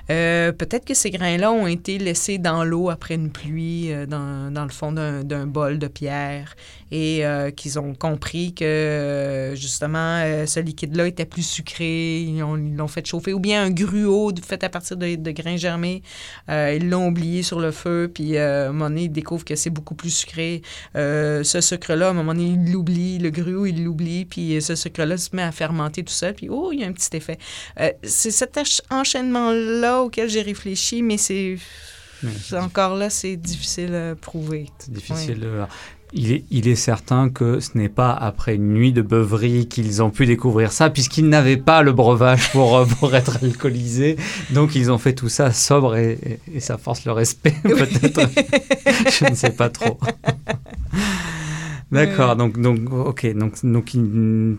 Euh, 0.08 0.52
peut-être 0.52 0.86
que 0.86 0.94
ces 0.94 1.10
grains-là 1.10 1.52
ont 1.52 1.66
été 1.66 1.98
laissés 1.98 2.38
dans 2.38 2.64
l'eau 2.64 2.88
après 2.88 3.14
une 3.14 3.30
pluie, 3.30 3.92
dans, 4.08 4.50
dans, 4.50 4.64
le 4.64 4.70
fond 4.70 4.92
d'un 4.92 5.46
bol 5.46 5.78
de 5.78 5.86
pierre 5.86 6.56
et 6.90 7.24
qu'ils 7.56 7.78
ont 7.78 7.94
compris 7.94 8.54
que, 8.54 9.52
justement, 9.56 10.20
ce 10.46 10.60
liquide-là 10.60 11.06
était 11.06 11.24
plus 11.24 11.42
sucré. 11.42 12.20
Ils 12.20 12.38
l'ont 12.76 12.88
fait 12.88 13.06
chauffer. 13.06 13.32
Ou 13.32 13.40
bien 13.40 13.64
un 13.64 13.70
gruau 13.70 14.32
fait 14.42 14.62
à 14.64 14.68
partir 14.68 14.96
de, 14.96 15.16
de 15.16 15.30
grains 15.30 15.56
germés. 15.56 16.02
ils 16.48 16.88
l'ont 16.88 17.08
oublié 17.08 17.42
sur 17.42 17.60
le 17.60 17.70
feu 17.70 18.10
puis 18.12 18.38
à 18.38 18.68
un 18.68 18.72
moment 18.72 18.88
donné, 18.88 19.04
ils 19.04 19.12
découvrent 19.12 19.44
que 19.44 19.56
c'est 19.56 19.70
beaucoup 19.70 19.94
plus 19.94 20.10
sucré. 20.10 20.62
ce 20.94 21.60
sucre-là, 21.60 22.08
à 22.08 22.10
un 22.10 22.14
moment 22.14 22.34
donné, 22.34 22.50
il 22.50 22.72
l'oublie, 22.72 23.18
le 23.18 23.30
gruau, 23.30 23.66
il 23.66 23.84
l'oublie, 23.84 24.24
puis 24.24 24.60
ce 24.62 24.74
sucre-là 24.74 25.16
se 25.16 25.34
met 25.34 25.42
à 25.42 25.52
fermenter 25.52 26.02
tout 26.02 26.12
seul, 26.12 26.34
puis 26.34 26.48
oh, 26.48 26.70
il 26.72 26.80
y 26.80 26.84
a 26.84 26.86
un 26.86 26.92
petit 26.92 27.16
effet. 27.16 27.38
Euh, 27.80 27.90
c'est 28.02 28.30
cet 28.30 28.58
enchaînement-là 28.90 30.02
auquel 30.02 30.28
j'ai 30.28 30.42
réfléchi, 30.42 31.02
mais 31.02 31.16
c'est... 31.16 31.56
Encore 32.52 32.96
là, 32.96 33.10
c'est 33.10 33.36
difficile 33.36 33.94
à 33.94 34.14
prouver. 34.14 34.70
C'est 34.78 34.90
difficile. 34.90 35.46
Il 36.18 36.32
est, 36.32 36.44
il 36.50 36.66
est, 36.66 36.76
certain 36.76 37.28
que 37.28 37.60
ce 37.60 37.76
n'est 37.76 37.90
pas 37.90 38.12
après 38.12 38.54
une 38.54 38.72
nuit 38.72 38.92
de 38.92 39.02
beuverie 39.02 39.68
qu'ils 39.68 40.02
ont 40.02 40.08
pu 40.08 40.24
découvrir 40.24 40.72
ça, 40.72 40.88
puisqu'ils 40.88 41.28
n'avaient 41.28 41.58
pas 41.58 41.82
le 41.82 41.92
breuvage 41.92 42.50
pour, 42.52 42.76
euh, 42.76 42.86
pour 42.86 43.14
être 43.14 43.38
alcoolisés. 43.44 44.16
Donc 44.50 44.74
ils 44.74 44.90
ont 44.90 44.96
fait 44.96 45.12
tout 45.12 45.28
ça 45.28 45.52
sobre 45.52 45.96
et, 45.96 46.40
et 46.54 46.60
ça 46.60 46.78
force 46.78 47.04
le 47.04 47.12
respect, 47.12 47.54
peut-être. 47.62 48.20
Je 49.10 49.30
ne 49.30 49.34
sais 49.34 49.50
pas 49.50 49.68
trop. 49.68 49.98
D'accord, 51.92 52.34
donc, 52.34 52.60
donc, 52.60 52.90
ok, 52.90 53.32
donc, 53.34 53.64
donc 53.64 53.84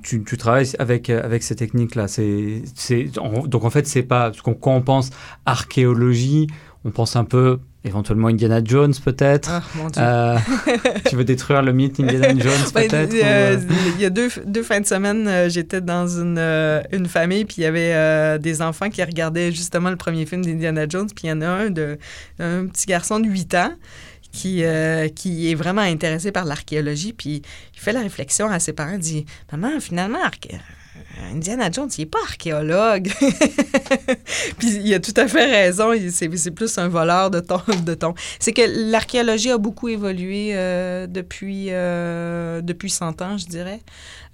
tu, 0.01 0.23
tu 0.23 0.37
travailles 0.37 0.71
avec, 0.79 1.09
avec 1.09 1.43
ces 1.43 1.55
techniques-là. 1.55 2.07
C'est, 2.07 2.61
c'est, 2.73 3.09
donc 3.45 3.65
en 3.65 3.69
fait, 3.69 3.85
c'est 3.85 4.03
pas, 4.03 4.31
quand 4.43 4.55
on 4.63 4.81
pense 4.81 5.09
archéologie, 5.45 6.47
on 6.85 6.91
pense 6.91 7.17
un 7.17 7.25
peu 7.25 7.59
éventuellement 7.87 8.27
Indiana 8.27 8.61
Jones 8.63 8.93
peut-être. 9.03 9.49
Ah, 9.51 9.63
mon 9.75 9.89
Dieu. 9.89 10.01
Euh, 10.01 10.37
tu 11.09 11.15
veux 11.15 11.23
détruire 11.25 11.61
le 11.61 11.73
mythe 11.73 11.99
Indiana 11.99 12.29
Jones 12.29 12.71
peut-être 12.73 13.13
euh, 13.13 13.57
Il 13.95 14.01
y 14.01 14.05
a 14.05 14.09
deux, 14.09 14.29
deux 14.45 14.63
fins 14.63 14.79
de 14.79 14.85
semaine, 14.85 15.27
euh, 15.27 15.49
j'étais 15.49 15.81
dans 15.81 16.07
une, 16.07 16.37
une 16.91 17.07
famille, 17.07 17.45
puis 17.45 17.57
il 17.59 17.63
y 17.63 17.65
avait 17.65 18.39
des 18.39 18.61
enfants 18.61 18.89
qui 18.89 19.03
regardaient 19.03 19.51
justement 19.51 19.89
le 19.89 19.95
premier 19.95 20.25
film 20.25 20.43
d'Indiana 20.43 20.85
Jones, 20.87 21.07
puis 21.07 21.27
il 21.27 21.29
y 21.29 21.33
en 21.33 21.41
a 21.41 21.47
un, 21.47 21.69
de, 21.69 21.97
un 22.39 22.67
petit 22.67 22.85
garçon 22.85 23.19
de 23.19 23.27
8 23.27 23.55
ans 23.55 23.73
qui, 24.31 24.63
qui 25.15 25.51
est 25.51 25.55
vraiment 25.55 25.81
intéressé 25.81 26.31
par 26.31 26.45
l'archéologie, 26.45 27.13
puis 27.13 27.41
il 27.73 27.79
fait 27.79 27.93
la 27.93 28.01
réflexion 28.01 28.49
à 28.49 28.59
ses 28.59 28.73
parents, 28.73 28.93
il 28.93 28.99
dit 28.99 29.25
«Maman, 29.51 29.79
finalement, 29.79 30.19
Indiana 31.33 31.69
Jones, 31.71 31.89
il 31.97 32.01
n'est 32.01 32.05
pas 32.05 32.19
archéologue. 32.23 33.11
Puis 34.57 34.79
il 34.83 34.93
a 34.93 34.99
tout 34.99 35.13
à 35.15 35.27
fait 35.27 35.45
raison. 35.45 35.91
C'est 36.11 36.51
plus 36.51 36.77
un 36.77 36.87
voleur 36.87 37.29
de 37.29 37.39
ton. 37.39 37.61
De 37.85 37.93
ton. 37.93 38.13
C'est 38.39 38.53
que 38.53 38.61
l'archéologie 38.91 39.51
a 39.51 39.57
beaucoup 39.57 39.89
évolué 39.89 40.51
euh, 40.53 41.07
depuis, 41.07 41.67
euh, 41.69 42.61
depuis 42.61 42.89
100 42.89 43.21
ans, 43.21 43.37
je 43.37 43.45
dirais. 43.45 43.81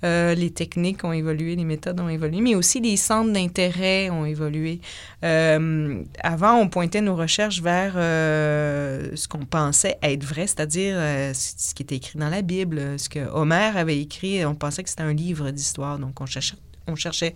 Les 0.04 0.52
techniques 0.52 1.04
ont 1.04 1.14
évolué, 1.14 1.56
les 1.56 1.66
méthodes 1.66 2.00
ont 2.00 2.10
évolué, 2.10 2.42
mais 2.42 2.56
aussi 2.56 2.80
les 2.80 2.98
centres 2.98 3.32
d'intérêt 3.32 4.10
ont 4.10 4.26
évolué. 4.26 4.82
avant, 5.22 6.58
on 6.58 6.68
pointait 6.68 7.02
nos 7.02 7.16
recherches 7.16 7.62
vers 7.62 7.94
ce 7.94 9.28
qu'on 9.28 9.46
pensait 9.46 9.98
être 10.02 10.24
vrai, 10.24 10.48
c'est-à-dire 10.48 10.96
ce 11.34 11.74
qui 11.74 11.84
était 11.84 11.96
écrit 11.96 12.20
dans 12.20 12.30
la 12.30 12.42
Bible, 12.42 13.00
ce 13.00 13.10
que 13.10 13.20
Homère 13.32 13.78
avait 13.78 14.00
écrit. 14.00 14.46
On 14.46 14.56
pensait 14.56 14.84
que 14.84 14.90
c'était 14.90 15.04
un 15.04 15.14
livre 15.14 15.52
d'histoire, 15.52 16.00
donc 16.00 16.20
on 16.22 16.26
cherchait 16.26 16.56
on 16.88 16.96
cherchait 16.96 17.36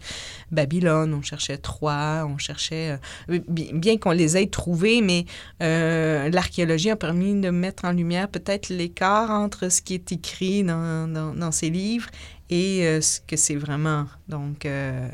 Babylone, 0.52 1.14
on 1.14 1.22
cherchait 1.22 1.58
Troie, 1.58 2.28
on 2.28 2.38
cherchait, 2.38 3.00
euh, 3.30 3.40
bien 3.48 3.98
qu'on 3.98 4.12
les 4.12 4.38
ait 4.38 4.48
trouvés, 4.48 5.02
mais 5.02 5.26
euh, 5.62 6.30
l'archéologie 6.30 6.90
a 6.90 6.96
permis 6.96 7.40
de 7.40 7.50
mettre 7.50 7.86
en 7.86 7.92
lumière 7.92 8.28
peut-être 8.28 8.70
l'écart 8.70 9.32
entre 9.32 9.70
ce 9.70 9.82
qui 9.82 9.94
est 9.94 10.12
écrit 10.12 10.64
dans 10.64 11.52
ces 11.52 11.70
livres 11.70 12.10
et 12.50 12.86
euh, 12.86 13.02
ce 13.02 13.20
que 13.20 13.36
c'est 13.36 13.56
vraiment. 13.56 14.06
Donc, 14.28 14.66
euh, 14.66 15.10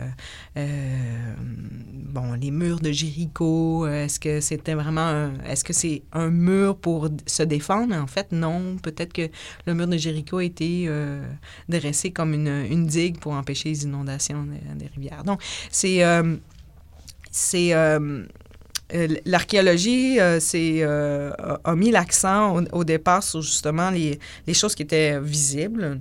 euh, 0.57 1.35
bon, 1.37 2.33
les 2.33 2.51
murs 2.51 2.79
de 2.79 2.91
Jéricho, 2.91 3.87
est-ce 3.87 4.19
que 4.19 4.39
c'était 4.39 4.75
vraiment 4.75 5.31
est-ce 5.45 5.63
que 5.63 5.73
c'est 5.73 6.03
un 6.11 6.29
mur 6.29 6.77
pour 6.77 7.09
se 7.25 7.43
défendre? 7.43 7.95
En 7.95 8.07
fait, 8.07 8.31
non. 8.31 8.77
Peut-être 8.81 9.13
que 9.13 9.29
le 9.65 9.73
mur 9.73 9.87
de 9.87 9.97
Jéricho 9.97 10.37
a 10.37 10.43
été 10.43 10.89
dressé 11.69 12.11
comme 12.11 12.33
une, 12.33 12.85
digue 12.87 13.19
pour 13.19 13.33
empêcher 13.33 13.69
les 13.69 13.83
inondations 13.83 14.43
des, 14.43 14.85
des 14.85 14.87
rivières. 14.87 15.23
Donc, 15.23 15.41
c'est 15.71 16.03
c'est 17.33 17.73
euh, 17.73 18.25
l'archéologie 19.25 20.19
euh, 20.19 20.39
euh, 20.53 21.31
a 21.63 21.75
mis 21.75 21.91
l'accent 21.91 22.63
au, 22.71 22.83
départ 22.83 23.23
sur 23.23 23.41
justement 23.41 23.89
les, 23.89 24.19
choses 24.53 24.75
qui 24.75 24.83
étaient 24.83 25.19
visibles 25.19 25.99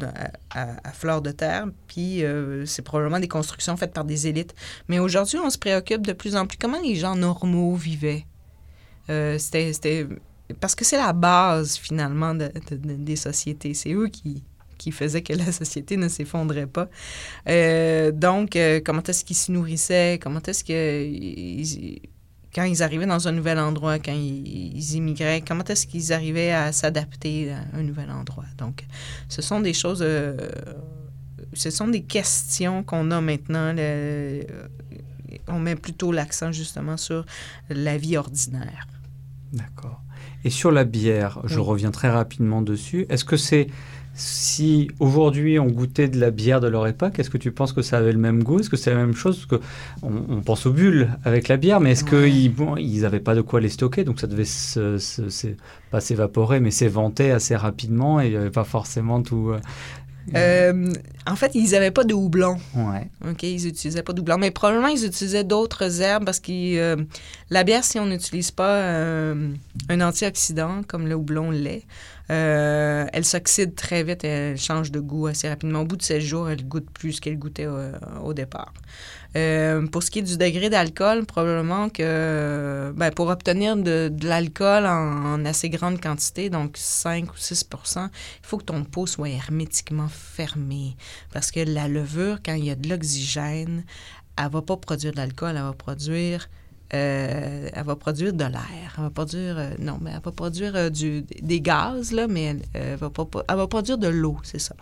à, 0.51 0.93
fleur 0.93 1.23
de 1.23 1.31
terre, 1.31 1.67
puis 1.87 2.23
c'est 2.67 2.83
probablement 2.83 3.21
des 3.21 3.29
constructions 3.29 3.77
faites 3.77 3.93
par 3.93 4.05
des 4.05 4.27
élites. 4.27 4.55
Mais 4.89 4.99
aujourd'hui, 4.99 5.39
on 5.39 5.51
se 5.51 5.59
préoccupe 5.59 6.07
de 6.07 6.13
plus 6.13 6.37
en 6.37 6.47
plus 6.47 6.59
comment 6.59 6.81
les 6.81 6.95
gens 6.95 7.17
normaux 7.17 7.75
vivaient. 7.75 8.27
C'était 9.09 10.07
parce 10.61 10.75
que 10.75 10.85
c'est 10.85 10.99
la 10.99 11.13
base 11.13 11.77
finalement 11.77 12.35
de, 12.35 12.51
des 12.71 13.17
sociétés. 13.17 13.73
C'est 13.73 13.93
eux 13.93 14.09
qui, 14.09 14.45
qui 14.77 14.93
faisaient 14.93 15.23
que 15.23 15.33
la 15.33 15.51
société 15.51 15.97
ne 15.97 16.09
s'effondrait 16.09 16.67
pas. 16.67 16.89
donc, 18.13 18.59
comment 18.85 19.03
est-ce 19.03 19.25
qu'ils 19.25 19.37
se 19.37 19.51
nourrissaient? 19.51 20.19
Comment 20.23 20.43
est-ce 20.43 20.63
que 20.63 22.12
quand 22.55 22.65
ils 22.65 22.83
arrivaient 22.83 23.07
dans 23.07 23.29
un 23.29 23.33
nouvel 23.33 23.59
endroit, 23.59 23.99
quand 23.99 24.13
ils, 24.13 24.95
immigraient, 24.95 25.43
comment 25.47 25.65
est-ce 25.65 25.87
qu'ils 25.87 26.13
arrivaient 26.13 26.53
à 26.53 26.73
s'adapter 26.73 27.53
à 27.53 27.79
un 27.79 27.83
nouvel 27.83 28.11
endroit? 28.11 28.45
Donc, 28.59 28.85
ce 29.29 29.41
sont 29.41 29.61
des 29.61 29.73
choses, 29.73 30.03
euh, 30.03 30.37
ce 31.55 31.71
sont 31.71 31.89
des 31.89 32.03
questions 32.03 32.83
qu'on 32.83 33.11
a 33.11 33.21
maintenant. 33.21 33.75
on 35.49 35.59
met 35.59 35.77
plutôt 35.77 36.13
l'accent 36.13 36.53
justement 36.53 36.97
sur 36.97 37.25
la 37.71 37.97
vie 37.97 38.17
ordinaire. 38.17 38.87
D'accord. 39.53 40.03
Et 40.45 40.51
sur 40.51 40.73
la 40.73 40.85
bière, 40.85 41.41
je 41.45 41.59
reviens 41.59 41.91
très 41.91 42.11
rapidement 42.11 42.63
dessus. 42.63 43.07
Est-ce 43.09 43.25
que 43.25 43.37
c'est 43.37 43.69
si 44.15 44.91
aujourd'hui 45.01 45.59
on 45.59 45.67
goûtait 45.67 46.09
de 46.09 46.21
la 46.21 46.31
bière 46.31 46.61
de 46.61 46.69
leur 46.69 46.87
époque, 46.87 47.19
est-ce 47.19 47.31
que 47.31 47.39
tu 47.39 47.51
penses 47.51 47.73
que 47.73 47.83
ça 47.83 47.99
avait 47.99 48.13
le 48.13 48.19
même 48.19 48.43
goût? 48.43 48.61
Est-ce 48.61 48.69
que 48.69 48.77
c'est 48.77 48.91
la 48.91 48.97
même 48.97 49.15
chose? 49.15 49.47
Parce 49.47 49.61
que 49.61 49.67
on, 50.03 50.43
pense 50.43 50.67
aux 50.67 50.73
bulles 50.73 51.09
avec 51.25 51.49
la 51.49 51.57
bière, 51.57 51.81
mais 51.81 51.93
est-ce 51.93 52.05
qu'ils 52.05 52.55
bon, 52.55 52.77
n'avaient 52.77 53.21
pas 53.21 53.35
de 53.35 53.41
quoi 53.41 53.61
les 53.61 53.71
stocker? 53.71 54.05
Donc 54.05 54.21
ça 54.21 54.27
devait 54.27 54.45
se, 54.45 54.99
pas 55.91 56.01
s'évaporer, 56.01 56.61
mais 56.61 56.71
s'éventer 56.71 57.31
assez 57.31 57.57
rapidement 57.57 58.21
et 58.21 58.27
il 58.27 58.31
n'y 58.31 58.37
avait 58.37 58.51
pas 58.51 58.65
forcément 58.65 59.23
tout. 59.23 59.51
Euh, 59.51 59.61
euh, 60.37 60.93
en 61.27 61.35
fait, 61.35 61.53
ils 61.55 61.71
n'avaient 61.71 61.91
pas 61.91 62.05
de 62.05 62.15
houblon. 62.15 62.57
Ouais. 62.75 63.09
OK, 63.29 63.43
ils 63.43 63.65
n'utilisaient 63.65 64.03
pas 64.03 64.13
de 64.13 64.21
houblon. 64.21 64.39
Mais 64.39 64.51
probablement, 64.51 64.89
ils 64.89 65.05
utilisaient 65.05 65.45
d'autres 65.45 66.01
herbes 66.01 66.25
parce 66.25 66.39
que 66.39 66.77
euh, 66.79 66.97
la 67.51 67.65
bière, 67.65 67.83
si 67.83 67.99
on 67.99 68.07
n'utilise 68.07 68.51
pas 68.51 68.93
un 69.89 70.01
antioxydant 70.01 70.83
comme 70.87 71.09
le 71.09 71.15
houblon 71.15 71.51
l'est, 71.51 71.85
euh, 72.33 73.05
elle 73.13 73.25
s'oxyde 73.27 73.75
très 73.75 74.03
vite 74.05 74.25
elle 74.25 74.57
change 74.57 74.91
de 74.91 75.01
goût 75.01 75.27
assez 75.27 75.49
rapidement. 75.49 75.81
Au 75.81 75.85
bout 75.85 75.97
de 75.97 76.03
16 76.03 76.23
jours, 76.25 76.49
elle 76.49 76.67
goûte 76.67 76.91
plus 76.91 77.21
qu'elle 77.21 77.39
goûtait 77.39 77.69
au, 78.23 78.33
départ. 78.33 78.73
Euh, 79.37 79.87
pour 79.87 80.03
ce 80.03 80.11
qui 80.11 80.21
est 80.21 80.23
du 80.23 80.39
degré 80.39 80.71
d'alcool, 80.71 81.27
probablement 81.27 81.91
que 81.91 82.93
ben, 82.97 83.11
pour 83.11 83.29
obtenir 83.29 83.77
de, 83.77 84.11
l'alcool 84.23 84.87
en, 84.87 85.45
assez 85.45 85.69
grande 85.69 86.01
quantité, 86.01 86.49
donc 86.49 86.77
5 86.79 87.31
ou 87.31 87.37
6% 87.37 88.09
il 88.43 88.47
faut 88.47 88.59
que 88.59 88.65
ton 88.65 88.85
pot 88.85 89.07
soit 89.07 89.29
hermétiquement 89.29 90.09
fermé. 90.09 90.97
Parce 91.33 91.51
que 91.51 91.61
la 91.61 91.89
levure, 91.89 92.39
quand 92.45 92.55
il 92.55 92.65
y 92.65 92.71
a 92.71 92.77
de 92.77 92.89
l'oxygène, 92.89 93.85
elle 94.39 94.45
ne 94.45 94.51
va 94.51 94.63
pas 94.63 94.77
produire 94.79 95.13
de 95.13 95.19
l'alcool, 95.19 95.55
elle 95.57 95.63
va 95.63 95.73
produire 95.73 96.49
euh, 96.95 97.71
elle 97.73 97.85
va 97.85 97.97
produire 97.97 98.33
de 98.33 98.45
l'air. 98.45 98.95
Elle 98.97 99.05
va 99.05 99.11
produire, 99.11 99.59
euh, 99.59 99.71
non, 99.79 99.99
mais 100.01 100.11
elle 100.11 100.21
va 100.23 100.33
produire 100.33 100.77
euh, 100.77 100.91
des 100.91 101.61
gaz, 101.61 102.13
là, 102.13 102.27
mais 102.29 102.57
elle, 102.75 102.97
va, 102.97 103.09
pas, 103.11 103.27
elle 103.49 103.57
va 103.57 103.67
produire 103.67 103.99
de 103.99 104.09
l'eau, 104.09 104.37
c'est 104.43 104.59
ça. 104.59 104.75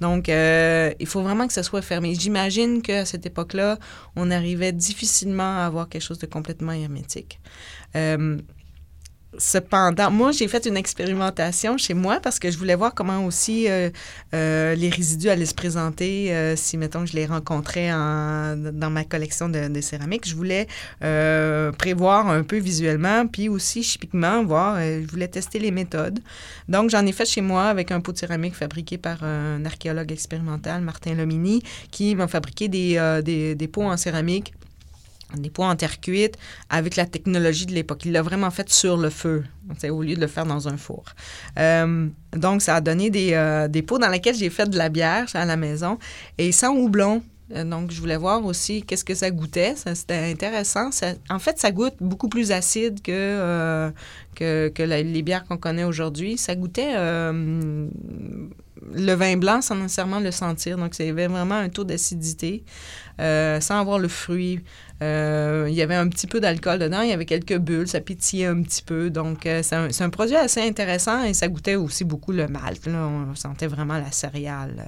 Donc, 0.00 0.28
il 0.28 1.06
faut 1.06 1.22
vraiment 1.22 1.46
que 1.46 1.52
ça 1.52 1.62
soit 1.62 1.82
fermé. 1.82 2.14
J'imagine 2.14 2.82
qu'à 2.82 3.04
cette 3.04 3.26
époque-là, 3.26 3.78
on 4.16 4.30
arrivait 4.30 4.72
difficilement 4.72 5.60
à 5.62 5.66
avoir 5.66 5.88
quelque 5.88 6.02
chose 6.02 6.18
de 6.18 6.26
complètement 6.26 6.72
hermétique. 6.72 7.40
Cependant, 9.38 10.10
moi, 10.10 10.32
j'ai 10.32 10.46
fait 10.46 10.64
une 10.66 10.76
expérimentation 10.76 11.76
chez 11.76 11.94
moi 11.94 12.20
parce 12.20 12.38
que 12.38 12.50
je 12.50 12.58
voulais 12.58 12.74
voir 12.74 12.94
comment 12.94 13.24
aussi 13.26 13.68
euh, 13.68 13.90
euh, 14.32 14.74
les 14.74 14.88
résidus 14.88 15.28
allaient 15.28 15.46
se 15.46 15.54
présenter 15.54 16.32
euh, 16.32 16.54
si, 16.56 16.76
mettons, 16.76 17.04
je 17.04 17.14
les 17.14 17.26
rencontrais 17.26 17.90
dans 17.90 18.90
ma 18.90 19.04
collection 19.04 19.48
de, 19.48 19.68
de 19.68 19.80
céramique. 19.80 20.28
Je 20.28 20.34
voulais 20.34 20.68
prévoir 21.78 22.28
un 22.28 22.42
peu 22.42 22.58
visuellement, 22.58 23.26
puis 23.26 23.48
aussi 23.48 23.82
chimiquement, 23.82 24.44
voir, 24.44 24.80
je 24.80 25.06
voulais 25.10 25.28
tester 25.28 25.58
les 25.58 25.70
méthodes. 25.70 26.20
Donc, 26.68 26.90
j'en 26.90 27.04
ai 27.04 27.12
fait 27.12 27.26
chez 27.26 27.40
moi 27.40 27.64
avec 27.64 27.90
un 27.90 28.00
pot 28.00 28.12
de 28.12 28.18
céramique 28.18 28.54
fabriqué 28.54 28.98
par 28.98 29.22
un 29.24 29.64
archéologue 29.64 30.12
expérimental, 30.12 30.82
Martin 30.82 31.14
Lomini, 31.14 31.62
qui 31.90 32.14
m'a 32.14 32.28
fabriqué 32.28 32.68
des, 32.68 33.68
pots 33.72 33.84
en 33.84 33.96
céramique 33.96 34.54
des 35.36 35.50
pots 35.50 35.64
en 35.64 35.76
terre 35.76 36.00
cuite 36.00 36.36
avec 36.70 36.96
la 36.96 37.06
technologie 37.06 37.66
de 37.66 37.72
l'époque. 37.72 38.04
Il 38.04 38.12
l'a 38.12 38.22
vraiment 38.22 38.50
fait 38.50 38.68
sur 38.70 38.96
le 38.96 39.10
feu, 39.10 39.44
au 39.88 40.02
lieu 40.02 40.14
de 40.14 40.20
le 40.20 40.26
faire 40.26 40.46
dans 40.46 40.68
un 40.68 40.76
four. 40.76 41.04
Euh, 41.58 42.08
donc, 42.32 42.62
ça 42.62 42.76
a 42.76 42.80
donné 42.80 43.10
des, 43.10 43.32
euh, 43.32 43.68
des 43.68 43.82
pots 43.82 43.98
dans 43.98 44.08
lesquels 44.08 44.36
j'ai 44.36 44.50
fait 44.50 44.68
de 44.68 44.78
la 44.78 44.88
bière 44.88 45.26
à 45.34 45.44
la 45.44 45.56
maison 45.56 45.98
et 46.38 46.52
sans 46.52 46.74
houblon. 46.74 47.22
Euh, 47.54 47.64
donc, 47.64 47.90
je 47.90 48.00
voulais 48.00 48.16
voir 48.16 48.44
aussi 48.44 48.82
qu'est-ce 48.82 49.04
que 49.04 49.14
ça 49.14 49.30
goûtait. 49.30 49.74
C'était 49.76 50.30
intéressant. 50.30 50.90
en 51.30 51.38
fait, 51.38 51.58
ça 51.58 51.70
goûte 51.70 51.94
beaucoup 52.00 52.28
plus 52.28 52.52
acide 52.52 53.02
que, 53.02 53.92
que 54.34 54.82
les 54.82 55.22
bières 55.22 55.44
qu'on 55.44 55.58
connaît 55.58 55.84
aujourd'hui. 55.84 56.38
Ça 56.38 56.54
goûtait 56.54 56.94
le 58.92 59.12
vin 59.14 59.36
blanc 59.36 59.62
sans 59.62 59.76
nécessairement 59.76 60.20
le 60.20 60.30
sentir. 60.30 60.76
Donc, 60.76 60.98
il 60.98 61.06
y 61.06 61.10
avait 61.10 61.26
vraiment 61.26 61.56
un 61.56 61.68
taux 61.68 61.84
d'acidité 61.84 62.64
sans 63.18 63.80
avoir 63.80 63.98
le 63.98 64.08
fruit. 64.08 64.60
Euh, 65.02 65.66
il 65.68 65.74
y 65.74 65.82
avait 65.82 65.96
un 65.96 66.08
petit 66.08 66.26
peu 66.26 66.40
d'alcool 66.40 66.78
dedans, 66.78 67.02
il 67.02 67.10
y 67.10 67.12
avait 67.12 67.24
quelques 67.24 67.58
bulles, 67.58 67.88
ça 67.88 68.00
pétillait 68.00 68.46
un 68.46 68.62
petit 68.62 68.82
peu. 68.82 69.10
Donc, 69.10 69.44
euh, 69.46 69.62
c'est 69.62 70.02
un, 70.02 70.10
produit 70.10 70.36
assez 70.36 70.60
intéressant 70.60 71.24
et 71.24 71.34
ça 71.34 71.48
goûtait 71.48 71.74
aussi 71.74 72.04
beaucoup 72.04 72.32
le 72.32 72.46
malt. 72.46 72.86
On 72.86 73.34
sentait 73.34 73.66
vraiment 73.66 73.98
la 73.98 74.12
céréale. 74.12 74.86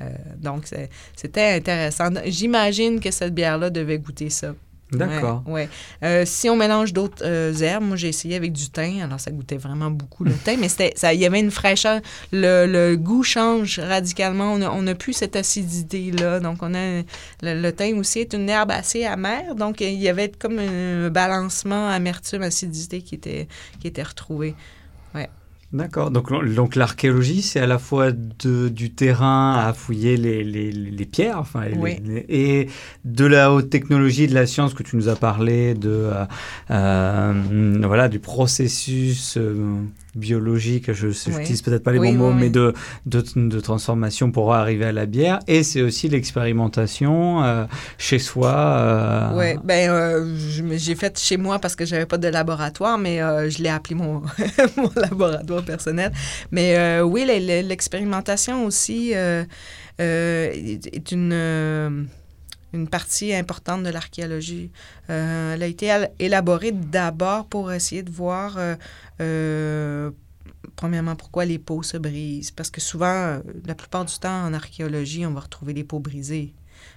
Euh, 0.00 0.10
donc, 0.38 0.68
c'était 1.14 1.56
intéressant. 1.56 2.10
J'imagine 2.24 2.98
que 2.98 3.10
cette 3.10 3.34
bière-là 3.34 3.70
devait 3.70 3.98
goûter 3.98 4.30
ça. 4.30 4.54
D'accord. 4.92 5.42
Ouais, 5.46 5.68
euh, 6.04 6.22
si 6.24 6.48
on 6.48 6.56
mélange 6.56 6.92
d'autres 6.92 7.24
euh, 7.24 7.52
herbes, 7.54 7.84
moi 7.84 7.96
j'ai 7.96 8.08
essayé 8.08 8.36
avec 8.36 8.52
du 8.52 8.68
thym, 8.70 9.00
alors 9.02 9.18
ça 9.18 9.32
goûtait 9.32 9.56
vraiment 9.56 9.90
beaucoup 9.90 10.22
le 10.22 10.32
thym, 10.44 10.60
mais 10.60 10.68
ça, 10.68 11.12
il 11.12 11.20
y 11.20 11.26
avait 11.26 11.40
une 11.40 11.50
fraîcheur. 11.50 12.00
Le, 12.32 12.94
goût 12.94 13.24
change 13.24 13.80
radicalement. 13.80 14.52
On 14.52 14.82
n'a 14.82 14.94
plus 14.94 15.12
cette 15.12 15.34
acidité-là. 15.34 16.40
Donc, 16.40 16.58
on 16.62 16.74
a 16.74 17.02
le, 17.42 17.70
thym 17.72 17.98
aussi 17.98 18.20
est 18.20 18.32
une 18.32 18.48
herbe 18.48 18.70
assez 18.70 19.04
amère, 19.04 19.54
donc 19.54 19.80
il 19.80 19.94
y 19.94 20.08
avait 20.08 20.30
comme 20.30 20.58
un 20.58 21.10
balancement 21.10 21.88
amertume-acidité 21.88 23.02
qui 23.02 23.16
était, 23.16 23.48
qui 23.80 23.88
était 23.88 24.02
retrouvé. 24.02 24.54
Ouais. 25.14 25.28
D'accord. 25.72 26.10
Donc, 26.10 26.32
donc 26.54 26.76
l'archéologie, 26.76 27.42
c'est 27.42 27.58
à 27.58 27.66
la 27.66 27.78
fois 27.78 28.12
de, 28.12 28.68
du 28.68 28.94
terrain 28.94 29.56
à 29.56 29.72
fouiller 29.72 30.16
les, 30.16 30.44
les, 30.44 30.70
les 30.70 31.04
pierres, 31.06 31.38
enfin, 31.38 31.64
et 32.28 32.68
de 33.04 33.26
la 33.26 33.52
haute 33.52 33.68
technologie, 33.68 34.28
de 34.28 34.34
la 34.34 34.46
science 34.46 34.74
que 34.74 34.84
tu 34.84 34.96
nous 34.96 35.08
as 35.08 35.16
parlé, 35.16 35.74
de 35.74 35.88
euh, 35.90 36.24
euh 36.70 37.82
voilà, 37.84 38.08
du 38.08 38.20
processus. 38.20 39.36
Euh, 39.36 39.82
biologique, 40.16 40.92
je 40.92 41.08
n'utilise 41.08 41.62
peut-être 41.62 41.82
pas 41.82 41.92
les 41.92 41.98
bons 41.98 42.12
mots, 42.12 42.32
mais 42.32 42.48
de, 42.50 42.74
de, 43.04 43.60
transformation 43.60 44.30
pour 44.30 44.54
arriver 44.54 44.86
à 44.86 44.92
la 44.92 45.06
bière. 45.06 45.38
Et 45.46 45.62
c'est 45.62 45.82
aussi 45.82 46.08
l'expérimentation 46.08 47.44
euh, 47.44 47.66
chez 47.98 48.18
soi. 48.18 48.54
Euh... 48.54 49.30
Oui, 49.34 49.60
ben, 49.62 49.90
euh, 49.90 50.36
j'ai 50.76 50.94
fait 50.94 51.18
chez 51.18 51.36
moi 51.36 51.58
parce 51.58 51.76
que 51.76 51.84
j'avais 51.84 52.06
pas 52.06 52.18
de 52.18 52.28
laboratoire, 52.28 52.98
mais 52.98 53.20
euh, 53.20 53.50
je 53.50 53.62
l'ai 53.62 53.68
appelé 53.68 53.94
mon, 53.94 54.22
mon, 54.76 54.90
laboratoire 54.96 55.62
personnel. 55.62 56.12
Mais 56.50 57.00
oui, 57.00 57.24
l'expérimentation 57.26 58.64
aussi 58.64 59.12
est 59.98 61.12
une 61.12 62.06
une 62.76 62.88
partie 62.88 63.34
importante 63.34 63.82
de 63.82 63.90
l'archéologie. 63.90 64.70
Euh, 65.10 65.54
elle 65.54 65.62
a 65.62 65.66
été 65.66 66.06
élaborée 66.18 66.72
d'abord 66.72 67.46
pour 67.46 67.72
essayer 67.72 68.02
de 68.02 68.10
voir, 68.10 68.56
euh, 68.58 68.76
euh, 69.20 70.10
premièrement, 70.76 71.16
pourquoi 71.16 71.44
les 71.44 71.58
peaux 71.58 71.82
se 71.82 71.96
brisent? 71.96 72.50
Parce 72.50 72.70
que 72.70 72.80
souvent, 72.80 73.40
la 73.64 73.74
plupart 73.74 74.04
du 74.04 74.14
temps, 74.18 74.44
en 74.44 74.52
archéologie, 74.52 75.26
on 75.26 75.32
va 75.32 75.40
retrouver 75.40 75.74
des 75.74 75.84
peaux 75.84 76.00
brisées 76.00 76.54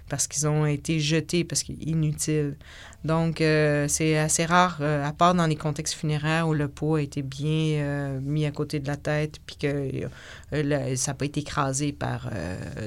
parce 0.09 0.27
qu'ils 0.27 0.47
ont 0.47 0.65
été 0.65 0.99
jetés, 0.99 1.43
parce 1.43 1.63
qu'ils 1.63 1.77
sont 1.77 1.87
inutiles. 1.87 2.57
Donc, 3.05 3.41
euh, 3.41 3.87
c'est 3.87 4.17
assez 4.17 4.45
rare, 4.45 4.79
euh, 4.81 5.05
à 5.05 5.13
part 5.13 5.35
dans 5.35 5.45
les 5.45 5.55
contextes 5.55 5.93
funéraires 5.93 6.47
où 6.47 6.53
le 6.53 6.67
pot 6.67 6.95
a 6.95 7.01
été 7.01 7.21
bien 7.21 8.19
mis 8.21 8.45
à 8.45 8.51
côté 8.51 8.79
de 8.79 8.87
la 8.87 8.97
tête, 8.97 9.39
puis 9.45 9.55
que 9.55 10.09
ça 10.51 11.11
n'a 11.11 11.13
pas 11.15 11.25
été 11.25 11.39
écrasé 11.41 11.93
par 11.93 12.29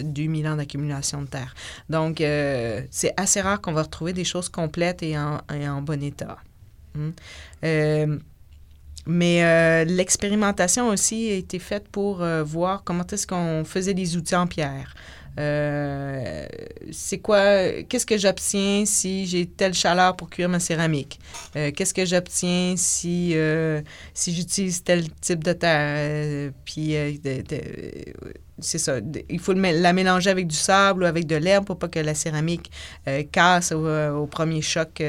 2000 0.03 0.49
ans 0.49 0.57
d'accumulation 0.57 1.23
de 1.23 1.29
terre. 1.29 1.55
Donc, 1.89 2.19
c'est 2.19 3.15
assez 3.17 3.41
rare 3.41 3.61
qu'on 3.61 3.73
va 3.73 3.83
retrouver 3.83 4.13
des 4.13 4.25
choses 4.25 4.49
complètes 4.49 5.03
et 5.03 5.17
en, 5.17 5.83
bon 5.83 6.03
état. 6.03 6.39
Hmm. 6.95 7.13
Mais 9.07 9.85
l'expérimentation 9.85 10.89
aussi 10.89 11.31
a 11.31 11.35
été 11.35 11.59
faite 11.59 11.89
pour 11.89 12.25
voir 12.45 12.85
comment 12.85 13.07
est-ce 13.11 13.27
qu'on 13.27 13.65
faisait 13.65 13.95
des 13.95 14.17
outils 14.17 14.37
en 14.37 14.47
pierre. 14.47 14.95
Euh, 15.39 16.47
c'est 16.91 17.19
quoi, 17.19 17.83
qu'est-ce 17.89 18.05
que 18.05 18.19
j'obtiens 18.19 18.85
si 18.85 19.27
j'ai 19.27 19.47
telle 19.47 19.73
chaleur 19.73 20.15
pour 20.17 20.29
cuire 20.29 20.49
ma 20.49 20.61
céramique? 20.61 21.19
Euh, 21.57 21.71
qu'est-ce 21.75 21.95
que 21.95 22.05
j'obtiens 22.05 22.75
si, 22.77 23.33
euh, 23.35 23.81
si 24.13 24.35
j'utilise 24.35 24.83
tel 24.85 25.11
type 25.15 25.43
de 25.43 25.53
terre? 25.53 26.53
puis, 26.65 26.97
c'est 28.59 28.79
ça. 28.79 28.99
Il 29.31 29.41
faut 29.41 29.55
la 29.55 29.93
mélanger 29.93 30.31
avec 30.31 30.47
du 30.47 30.55
sable 30.55 31.03
ou 31.05 31.07
avec 31.07 31.27
de 31.27 31.37
l'herbe 31.37 31.65
pour 31.65 31.79
pas 31.79 31.89
que 31.89 31.99
la 31.99 32.15
céramique 32.15 32.71
casse 33.33 33.73
au, 33.73 33.89
au, 33.89 34.27
premier 34.27 34.61
choc 34.61 35.03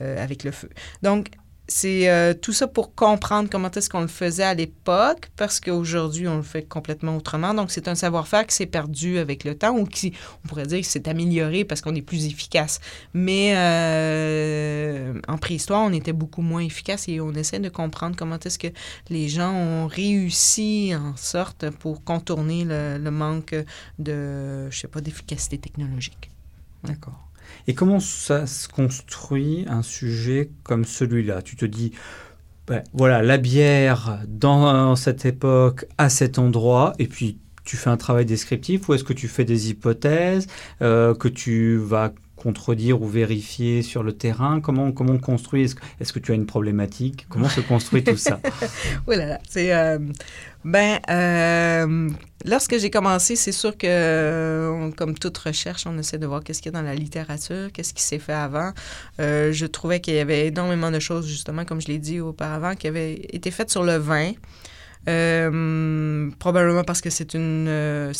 avec 0.00 0.44
le 0.44 0.50
feu. 0.50 0.68
Donc, 1.02 1.28
c'est 1.70 2.10
euh, 2.10 2.34
tout 2.34 2.52
ça 2.52 2.66
pour 2.66 2.96
comprendre 2.96 3.48
comment 3.48 3.70
est-ce 3.70 3.88
qu'on 3.88 4.00
le 4.00 4.08
faisait 4.08 4.42
à 4.42 4.54
l'époque, 4.54 5.30
parce 5.36 5.60
qu'aujourd'hui, 5.60 6.26
on 6.26 6.38
le 6.38 6.42
fait 6.42 6.64
complètement 6.64 7.16
autrement. 7.16 7.54
Donc, 7.54 7.70
c'est 7.70 7.86
un 7.86 7.94
savoir-faire 7.94 8.44
qui 8.44 8.56
s'est 8.56 8.66
perdu 8.66 9.18
avec 9.18 9.44
le 9.44 9.54
temps 9.56 9.76
ou 9.78 9.86
qui, 9.86 10.12
on 10.44 10.48
pourrait 10.48 10.66
dire, 10.66 10.84
s'est 10.84 11.08
amélioré 11.08 11.64
parce 11.64 11.80
qu'on 11.80 11.94
est 11.94 12.02
plus 12.02 12.26
efficace. 12.26 12.80
Mais 13.14 13.52
euh, 13.54 15.14
en 15.28 15.38
préhistoire, 15.38 15.82
on 15.82 15.92
était 15.92 16.12
beaucoup 16.12 16.42
moins 16.42 16.62
efficace 16.62 17.08
et 17.08 17.20
on 17.20 17.32
essaie 17.34 17.60
de 17.60 17.68
comprendre 17.68 18.16
comment 18.16 18.38
est-ce 18.40 18.58
que 18.58 18.68
les 19.08 19.28
gens 19.28 19.52
ont 19.52 19.86
réussi 19.86 20.92
en 20.96 21.16
sorte 21.16 21.70
pour 21.70 22.02
contourner 22.02 22.64
le, 22.64 22.98
le 22.98 23.10
manque 23.12 23.54
de, 24.00 24.68
je 24.70 24.76
sais 24.76 24.88
pas, 24.88 25.00
d'efficacité 25.00 25.56
technologique. 25.56 26.30
D'accord. 26.82 27.29
Et 27.66 27.74
comment 27.74 28.00
ça 28.00 28.46
se 28.46 28.68
construit 28.68 29.64
un 29.68 29.82
sujet 29.82 30.50
comme 30.62 30.84
celui-là? 30.84 31.42
Tu 31.42 31.56
te 31.56 31.64
dis, 31.64 31.92
ben, 32.66 32.82
voilà, 32.92 33.22
la 33.22 33.38
bière 33.38 34.20
dans 34.28 34.96
cette 34.96 35.24
époque, 35.26 35.86
à 35.98 36.08
cet 36.08 36.38
endroit, 36.38 36.92
et 36.98 37.06
puis 37.06 37.38
tu 37.64 37.76
fais 37.76 37.90
un 37.90 37.96
travail 37.96 38.26
descriptif 38.26 38.88
ou 38.88 38.94
est-ce 38.94 39.04
que 39.04 39.12
tu 39.12 39.28
fais 39.28 39.44
des 39.44 39.70
hypothèses 39.70 40.46
euh, 40.82 41.14
que 41.14 41.28
tu 41.28 41.76
vas 41.76 42.12
contredire 42.40 43.02
ou 43.02 43.06
vérifier 43.06 43.82
sur 43.82 44.02
le 44.02 44.12
terrain? 44.12 44.60
Comment, 44.60 44.92
comment 44.92 45.12
on 45.12 45.18
construit? 45.18 45.64
Est-ce 46.00 46.12
que 46.12 46.18
tu 46.18 46.32
as 46.32 46.34
une 46.34 46.46
problématique? 46.46 47.26
Comment 47.28 47.48
se 47.48 47.60
construit 47.60 48.02
tout 48.02 48.16
ça? 48.16 48.40
Oui, 49.06 49.16
là, 49.16 49.26
là. 49.26 49.40
C'est. 49.48 49.72
Euh, 49.72 49.98
ben, 50.64 50.98
euh, 51.08 52.10
lorsque 52.44 52.78
j'ai 52.78 52.90
commencé, 52.90 53.34
c'est 53.36 53.52
sûr 53.52 53.76
que, 53.76 54.90
comme 54.96 55.18
toute 55.18 55.38
recherche, 55.38 55.86
on 55.86 55.96
essaie 55.98 56.18
de 56.18 56.26
voir 56.26 56.44
qu'est-ce 56.44 56.60
qu'il 56.60 56.72
y 56.72 56.76
a 56.76 56.78
dans 56.78 56.86
la 56.86 56.94
littérature, 56.94 57.70
qu'est-ce 57.72 57.94
qui 57.94 58.02
s'est 58.02 58.18
fait 58.18 58.34
avant. 58.34 58.72
Euh, 59.20 59.52
je 59.52 59.66
trouvais 59.66 60.00
qu'il 60.00 60.14
y 60.14 60.18
avait 60.18 60.48
énormément 60.48 60.90
de 60.90 60.98
choses, 60.98 61.26
justement, 61.26 61.64
comme 61.64 61.80
je 61.80 61.88
l'ai 61.88 61.98
dit 61.98 62.20
auparavant, 62.20 62.74
qui 62.74 62.88
avaient 62.88 63.14
été 63.32 63.50
faites 63.50 63.70
sur 63.70 63.82
le 63.82 63.96
vin. 63.96 64.32
Euh, 65.08 66.30
probablement 66.38 66.84
parce 66.84 67.00
que 67.00 67.08
c'est 67.08 67.34
une, 67.34 67.66
euh, 67.68 68.12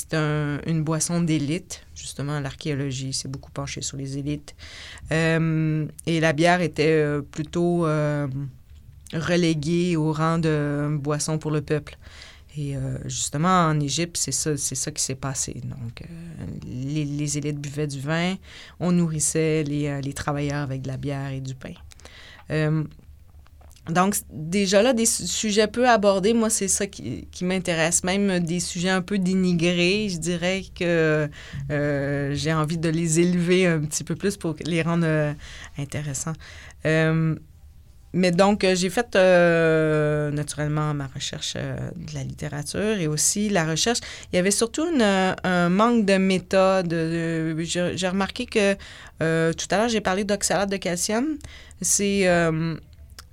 une 0.66 0.82
boisson 0.82 1.20
d'élite. 1.20 1.84
Justement, 1.94 2.40
l'archéologie 2.40 3.12
s'est 3.12 3.28
beaucoup 3.28 3.50
penchée 3.50 3.82
sur 3.82 3.96
les 3.96 4.18
élites. 4.18 4.54
Euh, 5.12 5.86
et 6.06 6.20
la 6.20 6.32
bière 6.32 6.60
était 6.60 7.04
plutôt 7.30 7.86
reléguée 9.12 9.96
au 9.96 10.12
rang 10.12 10.38
de 10.38 10.96
boisson 10.98 11.38
pour 11.38 11.50
le 11.50 11.60
peuple. 11.60 11.96
Et 12.56 12.74
justement, 13.04 13.68
en 13.68 13.78
Égypte, 13.78 14.16
c'est 14.16 14.32
ça, 14.32 14.56
ça 14.56 14.90
qui 14.90 15.02
s'est 15.02 15.14
passé. 15.14 15.60
Donc, 15.64 16.02
les, 16.66 17.04
les, 17.04 17.38
élites 17.38 17.60
buvaient 17.60 17.86
du 17.86 18.00
vin, 18.00 18.34
on 18.80 18.90
nourrissait 18.90 19.62
les, 19.62 20.00
les, 20.02 20.12
travailleurs 20.12 20.62
avec 20.62 20.82
de 20.82 20.88
la 20.88 20.96
bière 20.96 21.30
et 21.30 21.40
du 21.40 21.54
pain. 21.54 21.74
Donc, 23.90 24.16
déjà 24.32 24.82
là, 24.82 24.92
des 24.92 25.06
sujets 25.06 25.66
peu 25.66 25.88
abordés, 25.88 26.34
moi, 26.34 26.50
c'est 26.50 26.68
ça 26.68 26.86
qui, 26.86 27.26
m'intéresse. 27.42 28.04
Même 28.04 28.40
des 28.40 28.60
sujets 28.60 28.90
un 28.90 29.02
peu 29.02 29.18
dénigrés, 29.18 30.08
je 30.10 30.18
dirais 30.18 30.62
que 30.74 31.28
euh, 31.70 32.34
j'ai 32.34 32.52
envie 32.52 32.78
de 32.78 32.88
les 32.88 33.20
élever 33.20 33.66
un 33.66 33.80
petit 33.80 34.04
peu 34.04 34.14
plus 34.14 34.36
pour 34.36 34.56
les 34.64 34.82
rendre 34.82 35.06
euh, 35.06 35.32
intéressants. 35.78 36.34
Euh, 36.86 37.34
mais 38.12 38.32
donc, 38.32 38.66
j'ai 38.74 38.90
fait 38.90 39.14
naturellement 40.34 40.92
ma 40.94 41.06
recherche 41.06 41.54
de 41.54 42.14
la 42.14 42.24
littérature 42.24 42.98
et 42.98 43.06
aussi 43.06 43.48
la 43.48 43.64
recherche. 43.64 44.00
Il 44.32 44.36
y 44.36 44.38
avait 44.40 44.50
surtout 44.50 44.84
un 45.00 45.68
manque 45.68 46.06
de 46.06 46.16
méthode. 46.16 46.92
j'ai 47.60 48.08
remarqué 48.08 48.46
que 48.46 48.74
tout 49.52 49.66
à 49.70 49.76
l'heure, 49.76 49.88
j'ai 49.88 50.00
parlé 50.00 50.24
d'oxalate 50.24 50.68
de 50.68 50.76
calcium. 50.76 51.38
C'est 51.82 52.26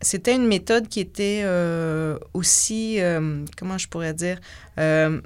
c'était 0.01 0.35
une 0.35 0.47
méthode 0.47 0.87
qui 0.87 0.99
était 0.99 1.41
euh, 1.43 2.17
aussi, 2.33 3.01
euh, 3.01 3.43
comment 3.57 3.77
je 3.77 3.87
pourrais 3.87 4.13
dire, 4.13 4.39
euh, 4.79 5.21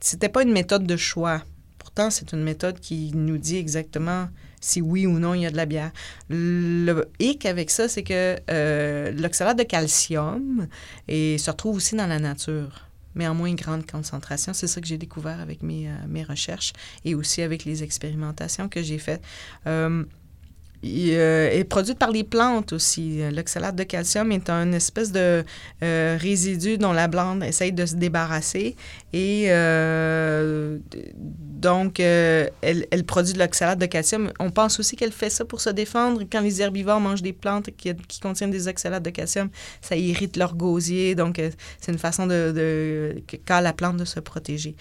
c'était 0.00 0.28
pas 0.28 0.42
une 0.42 0.52
méthode 0.52 0.86
de 0.86 0.96
choix. 0.96 1.42
Pourtant, 1.78 2.10
c'est 2.10 2.32
une 2.32 2.42
méthode 2.42 2.78
qui 2.78 3.12
nous 3.14 3.38
dit 3.38 3.56
exactement 3.56 4.28
si 4.60 4.80
oui 4.80 5.06
ou 5.06 5.18
non 5.18 5.34
il 5.34 5.42
y 5.42 5.46
a 5.46 5.50
de 5.50 5.56
la 5.56 5.66
bière. 5.66 5.90
Le 6.28 7.08
hic 7.18 7.46
avec 7.46 7.70
ça, 7.70 7.88
c'est 7.88 8.02
que 8.02 8.36
l'oxalate 9.20 9.58
de 9.58 9.62
calcium 9.62 10.66
et 11.08 11.38
se 11.38 11.50
retrouve 11.50 11.76
aussi 11.76 11.94
dans 11.94 12.06
la 12.06 12.18
nature, 12.18 12.86
mais 13.14 13.26
en 13.26 13.34
moins 13.34 13.54
grande 13.54 13.90
concentration. 13.90 14.52
C'est 14.52 14.66
ça 14.66 14.80
que 14.80 14.86
j'ai 14.86 14.98
découvert 14.98 15.40
avec 15.40 15.62
mes, 15.62 15.88
mes, 16.08 16.24
recherches 16.24 16.72
et 17.04 17.14
aussi 17.14 17.42
avec 17.42 17.64
les 17.64 17.82
expérimentations 17.82 18.68
que 18.68 18.82
j'ai 18.82 18.98
faites. 18.98 19.22
Euh, 20.84 21.50
est 21.50 21.64
produit 21.64 21.94
par 21.94 22.10
les 22.10 22.24
plantes 22.24 22.72
aussi. 22.72 23.20
L'oxalate 23.32 23.74
de 23.76 23.82
calcium 23.82 24.30
est 24.30 24.50
un 24.50 24.72
espèce 24.72 25.10
de 25.10 25.44
euh, 25.82 26.18
résidu 26.20 26.78
dont 26.78 26.92
la 26.92 27.08
plante 27.08 27.42
essaye 27.42 27.72
de 27.72 27.86
se 27.86 27.94
débarrasser. 27.94 28.76
Et 29.12 29.46
euh, 29.48 30.78
donc, 30.92 31.98
elle, 32.00 32.50
elle, 32.62 33.04
produit 33.04 33.32
de 33.32 33.38
l'oxalate 33.38 33.78
de 33.78 33.86
calcium. 33.86 34.32
On 34.38 34.50
pense 34.50 34.78
aussi 34.78 34.96
qu'elle 34.96 35.12
fait 35.12 35.30
ça 35.30 35.44
pour 35.44 35.60
se 35.60 35.70
défendre. 35.70 36.22
Quand 36.30 36.40
les 36.40 36.60
herbivores 36.60 37.00
mangent 37.00 37.22
des 37.22 37.32
plantes 37.32 37.70
qui, 37.76 37.94
qui 38.08 38.20
contiennent 38.20 38.50
des 38.50 38.68
oxalates 38.68 39.02
de 39.02 39.10
calcium, 39.10 39.48
ça 39.80 39.96
irrite 39.96 40.36
leur 40.36 40.54
gosier. 40.54 41.14
Donc, 41.14 41.40
c'est 41.80 41.92
une 41.92 41.98
façon 41.98 42.26
de, 42.26 42.52
de, 42.54 43.22
qu'a 43.44 43.60
la 43.60 43.72
plante 43.72 43.96
de 43.96 44.04
se 44.04 44.20
protéger. 44.20 44.76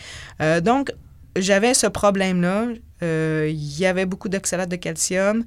donc, 0.61 0.91
j'avais 1.37 1.73
ce 1.73 1.87
problème-là. 1.87 2.67
Il 3.01 3.79
y 3.79 3.85
avait 3.85 4.05
beaucoup 4.05 4.29
d'oxalate 4.29 4.69
de 4.69 4.75
calcium. 4.75 5.45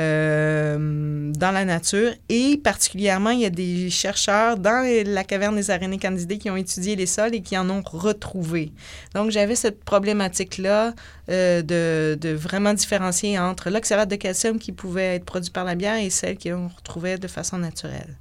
Euh, 0.00 1.30
dans 1.32 1.50
la 1.50 1.64
nature. 1.66 2.12
Et 2.30 2.56
particulièrement, 2.56 3.30
il 3.30 3.40
y 3.40 3.44
a 3.44 3.50
des 3.50 3.90
chercheurs 3.90 4.56
dans 4.56 4.82
la 5.06 5.24
caverne 5.24 5.56
des 5.56 5.70
araignées 5.70 5.98
candidées 5.98 6.38
qui 6.38 6.48
ont 6.48 6.56
étudié 6.56 6.96
les 6.96 7.04
sols 7.06 7.34
et 7.34 7.42
qui 7.42 7.58
en 7.58 7.68
ont 7.68 7.82
retrouvé. 7.84 8.72
Donc, 9.14 9.30
j'avais 9.30 9.56
cette 9.56 9.84
problématique-là 9.84 10.94
euh, 11.28 11.62
de, 11.62 12.32
vraiment 12.32 12.72
différencier 12.72 13.38
entre 13.38 13.68
l'oxalate 13.68 14.08
de 14.08 14.16
calcium 14.16 14.58
qui 14.58 14.72
pouvait 14.72 15.16
être 15.16 15.24
produit 15.24 15.50
par 15.50 15.64
la 15.64 15.74
bière 15.74 15.96
et 15.96 16.08
celle 16.08 16.38
qu'on 16.38 16.68
retrouvait 16.68 17.18
de 17.18 17.28
façon 17.28 17.58
naturelle. 17.58 18.16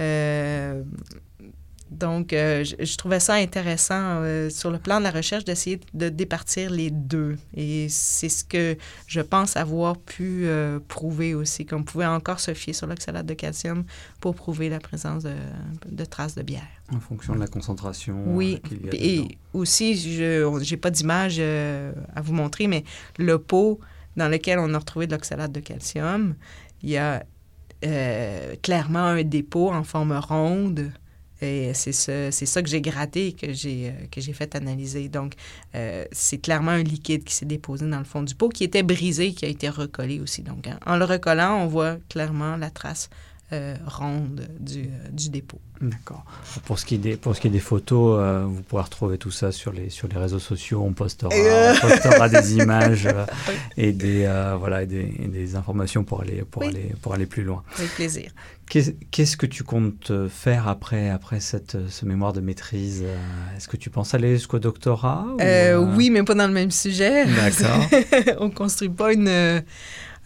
Euh, 0.00 0.82
donc, 1.90 2.32
euh, 2.32 2.64
je, 2.64 2.96
trouvais 2.96 3.20
ça 3.20 3.34
intéressant 3.34 3.94
euh, 4.22 4.50
sur 4.50 4.70
le 4.70 4.78
plan 4.78 4.98
de 4.98 5.04
la 5.04 5.10
recherche 5.10 5.44
d'essayer 5.44 5.80
de 5.94 6.10
départir 6.10 6.70
les 6.70 6.90
deux. 6.90 7.38
Et 7.54 7.88
c'est 7.88 8.28
ce 8.28 8.44
que 8.44 8.76
je 9.06 9.20
pense 9.20 9.56
avoir 9.56 9.96
pu 9.96 10.42
euh, 10.44 10.80
prouver 10.86 11.34
aussi, 11.34 11.64
qu'on 11.64 11.82
pouvait 11.82 12.06
encore 12.06 12.40
se 12.40 12.52
fier 12.52 12.74
sur 12.74 12.86
l'oxalate 12.86 13.24
de 13.24 13.34
calcium 13.34 13.84
pour 14.20 14.34
prouver 14.34 14.68
la 14.68 14.80
présence 14.80 15.24
de, 15.24 16.04
traces 16.04 16.34
de 16.34 16.42
bière. 16.42 16.66
En 16.92 17.00
fonction 17.00 17.34
de 17.34 17.40
la 17.40 17.46
concentration. 17.46 18.22
Oui. 18.26 18.60
et 18.92 19.38
aussi, 19.54 19.96
je 19.96 20.70
n'ai 20.70 20.76
pas 20.76 20.90
d'image 20.90 21.40
à 21.40 22.20
vous 22.20 22.34
montrer, 22.34 22.66
mais 22.66 22.84
le 23.18 23.38
pot 23.38 23.80
dans 24.16 24.28
lequel 24.28 24.58
on 24.58 24.74
a 24.74 24.78
retrouvé 24.78 25.06
de 25.06 25.12
l'oxalate 25.12 25.52
de 25.52 25.60
calcium, 25.60 26.34
il 26.82 26.90
y 26.90 26.98
a 26.98 27.24
clairement 28.62 29.04
un 29.04 29.22
dépôt 29.22 29.70
en 29.70 29.84
forme 29.84 30.12
ronde 30.12 30.92
et 31.40 31.72
c'est 31.74 31.92
ça, 31.92 32.32
c'est 32.32 32.46
ça 32.46 32.62
que 32.62 32.68
j'ai 32.68 32.80
gratté 32.80 33.28
et 33.28 33.32
que 33.32 33.52
j'ai, 33.52 33.90
euh, 33.90 34.32
fait 34.32 34.54
analyser. 34.54 35.08
Donc, 35.08 35.34
euh, 35.74 36.04
c'est 36.10 36.38
clairement 36.38 36.72
un 36.72 36.82
liquide 36.82 37.24
qui 37.24 37.34
s'est 37.34 37.46
déposé 37.46 37.88
dans 37.88 37.98
le 37.98 38.04
fond 38.04 38.22
du 38.22 38.34
pot, 38.34 38.48
qui 38.48 38.64
était 38.64 38.82
brisé, 38.82 39.32
qui 39.32 39.44
a 39.44 39.48
été 39.48 39.68
recollé 39.68 40.20
aussi. 40.20 40.42
Donc, 40.42 40.68
en 40.84 40.96
le 40.96 41.04
recollant, 41.04 41.62
on 41.62 41.66
voit 41.66 41.96
clairement 42.08 42.56
la 42.56 42.70
trace 42.70 43.08
euh, 43.50 43.76
ronde 43.86 44.46
du, 44.60 44.82
euh, 44.82 45.08
du 45.10 45.30
dépôt. 45.30 45.58
D'accord. 45.80 46.22
Pour 46.66 46.78
ce 46.78 46.84
qui 46.84 46.96
est 46.96 46.98
des, 46.98 47.16
pour 47.16 47.34
ce 47.34 47.40
qui 47.40 47.46
est 47.46 47.50
des 47.50 47.60
photos, 47.60 48.18
euh, 48.20 48.44
vous 48.46 48.60
pourrez 48.60 48.82
retrouver 48.82 49.16
tout 49.16 49.30
ça 49.30 49.52
sur 49.52 49.72
les, 49.72 49.88
sur 49.88 50.06
les 50.06 50.18
réseaux 50.18 50.38
sociaux. 50.38 50.82
On 50.84 50.92
postera, 50.92 51.30
on 51.32 51.80
postera 51.80 52.28
des 52.28 52.56
images 52.58 53.08
et, 53.78 53.92
des, 53.92 54.30
voilà, 54.58 54.84
des, 54.84 55.04
des, 55.04 55.56
informations 55.56 56.04
pour 56.04 56.20
aller, 56.20 56.44
pour, 56.50 56.62
aller, 56.62 56.92
pour 57.00 57.14
aller 57.14 57.24
plus 57.24 57.42
loin. 57.42 57.62
Avec 57.78 57.94
plaisir. 57.94 58.32
Qu'est-ce 58.68 59.36
que 59.38 59.46
tu 59.46 59.62
comptes 59.62 60.12
faire 60.28 60.68
après, 60.68 61.08
après 61.08 61.40
cette, 61.40 61.88
ce 61.88 62.04
mémoire 62.04 62.34
de 62.34 62.42
maîtrise 62.42 63.02
Est-ce 63.56 63.66
que 63.66 63.78
tu 63.78 63.88
penses 63.88 64.12
aller 64.12 64.34
jusqu'au 64.34 64.58
doctorat 64.58 65.24
Oui, 65.96 66.10
mais 66.10 66.22
pas 66.22 66.34
dans 66.34 66.48
le 66.48 66.52
même 66.52 66.70
sujet. 66.70 67.24
D'accord. 67.24 67.86
on 68.40 68.48
ne 68.48 68.52
construit 68.52 68.90
pas 68.90 69.14
une 69.14 69.62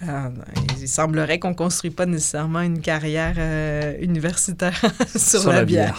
euh, 0.09 0.31
il 0.81 0.89
semblerait 0.89 1.39
qu'on 1.39 1.51
ne 1.51 1.55
construit 1.55 1.91
pas 1.91 2.07
nécessairement 2.07 2.61
une 2.61 2.81
carrière 2.81 3.35
euh, 3.39 3.95
universitaire 4.01 4.81
sur, 5.17 5.53
la, 5.53 5.65
bière, 5.65 5.97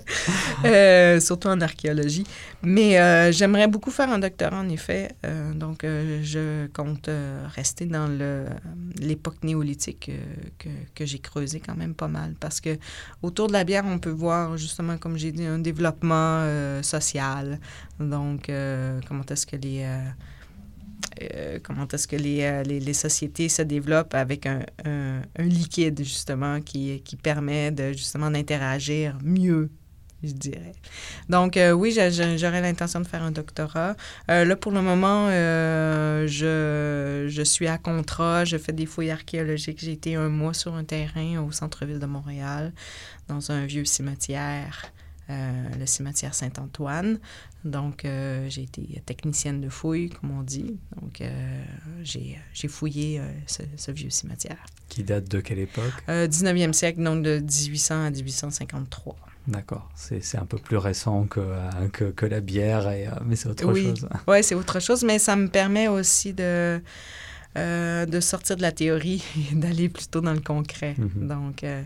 euh, 0.64 1.20
surtout 1.20 1.48
en 1.48 1.60
archéologie. 1.60 2.24
Mais 2.62 3.32
j'aimerais 3.32 3.68
beaucoup 3.68 3.90
faire 3.90 4.10
un 4.10 4.18
doctorat, 4.18 4.58
en 4.58 4.68
effet. 4.68 5.12
donc, 5.54 5.80
je 5.82 6.66
compte 6.68 7.08
rester 7.54 7.86
dans 7.86 8.08
l'époque 8.98 9.42
néolithique 9.42 10.10
que, 10.58 10.68
que 10.94 11.06
j'ai 11.06 11.18
creusé 11.18 11.60
quand 11.60 11.76
même 11.76 11.94
pas 11.94 12.08
mal. 12.08 12.34
Parce 12.38 12.60
que 12.60 12.78
autour 13.22 13.48
de 13.48 13.54
la 13.54 13.64
bière, 13.64 13.84
on 13.86 13.98
peut 13.98 14.10
voir 14.10 14.58
justement, 14.58 14.98
comme 14.98 15.16
j'ai 15.16 15.32
dit, 15.32 15.46
un 15.46 15.58
développement 15.58 16.44
social. 16.82 17.58
Donc, 17.98 18.50
comment 19.08 19.24
est-ce 19.30 19.46
que 19.46 19.56
les 19.56 19.86
euh, 21.22 21.58
comment 21.62 21.86
est-ce 21.88 22.08
que 22.08 22.16
les, 22.16 22.42
euh, 22.42 22.62
les, 22.62 22.80
les, 22.80 22.94
sociétés 22.94 23.48
se 23.48 23.62
développent 23.62 24.14
avec 24.14 24.46
un, 24.46 24.62
un, 24.84 25.22
liquide, 25.38 25.98
justement, 25.98 26.60
qui, 26.60 27.00
qui 27.02 27.16
permet 27.16 27.70
de, 27.70 27.92
justement 27.92 28.30
d'interagir 28.30 29.18
mieux 29.22 29.70
je 30.22 30.32
dirais. 30.32 30.74
Donc, 31.30 31.56
euh, 31.56 31.72
oui, 31.72 31.92
j'aurais 31.92 32.60
l'intention 32.60 33.00
de 33.00 33.06
faire 33.06 33.22
un 33.22 33.30
doctorat. 33.30 33.96
là, 34.28 34.54
pour 34.54 34.70
le 34.70 34.82
moment, 34.82 35.30
je, 35.30 37.26
je, 37.26 37.42
suis 37.42 37.66
à 37.66 37.78
contrat, 37.78 38.44
je 38.44 38.58
fais 38.58 38.74
des 38.74 38.84
fouilles 38.84 39.10
archéologiques. 39.10 39.78
J'ai 39.80 39.92
été 39.92 40.16
un 40.16 40.28
mois 40.28 40.52
sur 40.52 40.74
un 40.74 40.84
terrain 40.84 41.38
au 41.38 41.52
centre-ville 41.52 41.98
de 41.98 42.04
Montréal, 42.04 42.74
dans 43.28 43.50
un 43.50 43.64
vieux 43.64 43.86
cimetière. 43.86 44.92
le 45.30 45.86
cimetière 45.86 46.34
Saint-Antoine. 46.34 47.18
Donc, 47.64 48.02
j'ai 48.04 48.62
été 48.62 49.02
technicienne 49.04 49.60
de 49.60 49.68
fouille, 49.68 50.10
comme 50.10 50.30
on 50.30 50.42
dit. 50.42 50.78
Donc, 51.00 51.22
j'ai 52.02 52.68
fouillé 52.68 53.20
ce, 53.46 53.62
ce, 53.76 53.90
vieux 53.90 54.10
cimetière. 54.10 54.64
Qui 54.88 55.04
date 55.04 55.28
de 55.30 55.40
quelle 55.40 55.58
époque? 55.58 55.92
19e 56.08 56.72
siècle, 56.72 57.02
donc 57.02 57.22
de 57.22 57.38
1800 57.38 58.04
à 58.04 58.10
1853. 58.10 59.16
D'accord, 59.46 59.90
c'est 59.94 60.38
un 60.38 60.44
peu 60.44 60.58
plus 60.58 60.76
récent 60.76 61.24
que, 61.24 61.40
que, 61.92 62.04
que 62.04 62.26
la 62.26 62.40
bière, 62.40 62.88
et, 62.90 63.08
mais 63.24 63.36
c'est 63.36 63.48
autre 63.48 63.70
oui. 63.72 63.84
chose. 63.84 64.08
Oui, 64.28 64.44
c'est 64.44 64.54
autre 64.54 64.80
chose, 64.80 65.02
mais 65.02 65.18
ça 65.18 65.34
me 65.34 65.48
permet 65.48 65.88
aussi 65.88 66.32
de, 66.34 66.80
euh, 67.56 68.06
de 68.06 68.20
sortir 68.20 68.56
de 68.56 68.62
la 68.62 68.70
théorie 68.70 69.24
et 69.52 69.56
d'aller 69.56 69.88
plutôt 69.88 70.20
dans 70.20 70.32
le 70.32 70.40
concret. 70.40 70.94
Mm-hmm. 70.96 71.26
Donc, 71.26 71.64
euh, 71.64 71.82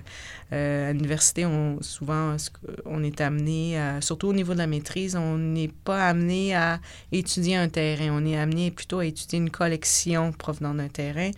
euh, 0.53 0.91
à 0.91 0.93
l'université, 0.93 1.47
on, 1.47 1.81
souvent, 1.81 2.37
on 2.85 3.03
est 3.03 3.23
amené, 3.23 3.81
surtout 4.03 4.29
au 4.29 4.35
niveau 4.35 4.53
de 4.53 4.59
la 4.59 4.67
maîtrise, 4.67 5.17
on 5.17 5.39
n'est 5.39 5.73
pas 5.85 6.07
amené 6.07 6.55
à 6.55 6.81
étudier 7.13 7.57
un 7.57 7.71
terrain. 7.71 8.11
On 8.13 8.27
est 8.27 8.37
amené 8.37 8.71
plutôt 8.71 8.99
à 8.99 9.07
étudier 9.07 9.39
une 9.39 9.49
collection 9.49 10.33
provenant 10.33 10.75
d'un 10.75 10.89
terrain. 10.89 11.31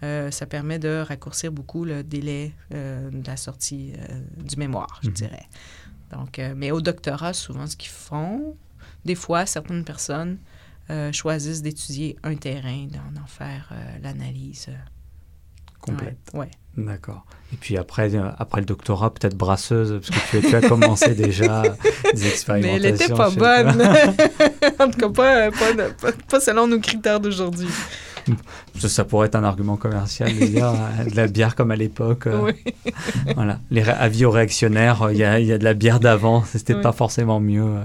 ça 0.00 0.46
permet 0.46 0.78
de 0.78 1.04
raccourcir 1.06 1.52
beaucoup 1.52 1.84
le 1.84 2.02
délai 2.02 2.52
de 2.70 3.26
la 3.26 3.36
sortie 3.36 3.92
du 4.38 4.56
mémoire, 4.56 5.00
je 5.02 5.10
mm-hmm. 5.10 5.12
dirais. 5.12 5.46
Donc, 6.10 6.40
mais 6.56 6.70
au 6.70 6.80
doctorat, 6.80 7.34
souvent, 7.34 7.66
ce 7.66 7.76
qu'ils 7.76 7.92
font, 7.92 8.56
des 9.04 9.14
fois, 9.14 9.44
certaines 9.44 9.84
personnes 9.84 10.38
choisissent 11.12 11.62
d'étudier 11.62 12.16
un 12.22 12.34
terrain, 12.36 12.86
d'en 13.14 13.26
faire 13.26 13.70
euh, 13.72 13.98
l'analyse. 14.02 14.66
Euh. 14.68 14.72
Complète. 15.80 16.16
Ouais. 16.32 16.50
D'accord. 16.78 17.26
Et 17.52 17.56
puis 17.56 17.76
après, 17.76 18.10
après 18.38 18.60
le 18.60 18.66
doctorat, 18.66 19.12
peut-être 19.12 19.36
brasseuse, 19.36 20.00
parce 20.00 20.30
que 20.30 20.38
tu, 20.38 20.48
tu 20.48 20.56
as 20.56 20.62
commencé 20.62 21.14
déjà 21.14 21.62
des 22.14 22.26
expérimentations. 22.26 22.80
Mais 22.80 22.88
elle 22.88 22.92
n'était 22.92 23.12
pas 23.12 23.30
bonne. 23.30 23.82
en 24.80 24.90
tout 24.90 24.98
cas, 24.98 25.08
pas, 25.10 25.50
pas, 25.50 26.12
pas 26.28 26.40
selon 26.40 26.66
nos 26.66 26.80
critères 26.80 27.20
d'aujourd'hui. 27.20 27.68
Ça, 28.78 29.04
pourrait 29.04 29.28
être 29.28 29.34
un 29.34 29.44
argument 29.44 29.76
commercial 29.76 30.32
de 30.34 30.46
dire 30.46 30.68
euh, 30.68 31.04
de 31.04 31.16
la 31.16 31.26
bière 31.26 31.54
comme 31.54 31.70
à 31.70 31.76
l'époque. 31.76 32.26
Euh, 32.26 32.40
oui. 32.42 32.74
voilà. 33.34 33.60
Les 33.70 33.82
avis 33.82 34.24
aux 34.24 34.30
réactionnaires, 34.30 35.08
il 35.10 35.18
y 35.18 35.24
a, 35.24 35.40
y 35.40 35.52
a, 35.52 35.58
de 35.58 35.64
la 35.64 35.74
bière 35.74 36.00
d'avant, 36.00 36.44
c'était 36.44 36.74
pas 36.74 36.92
forcément 36.92 37.40
mieux 37.40 37.62
euh, 37.62 37.84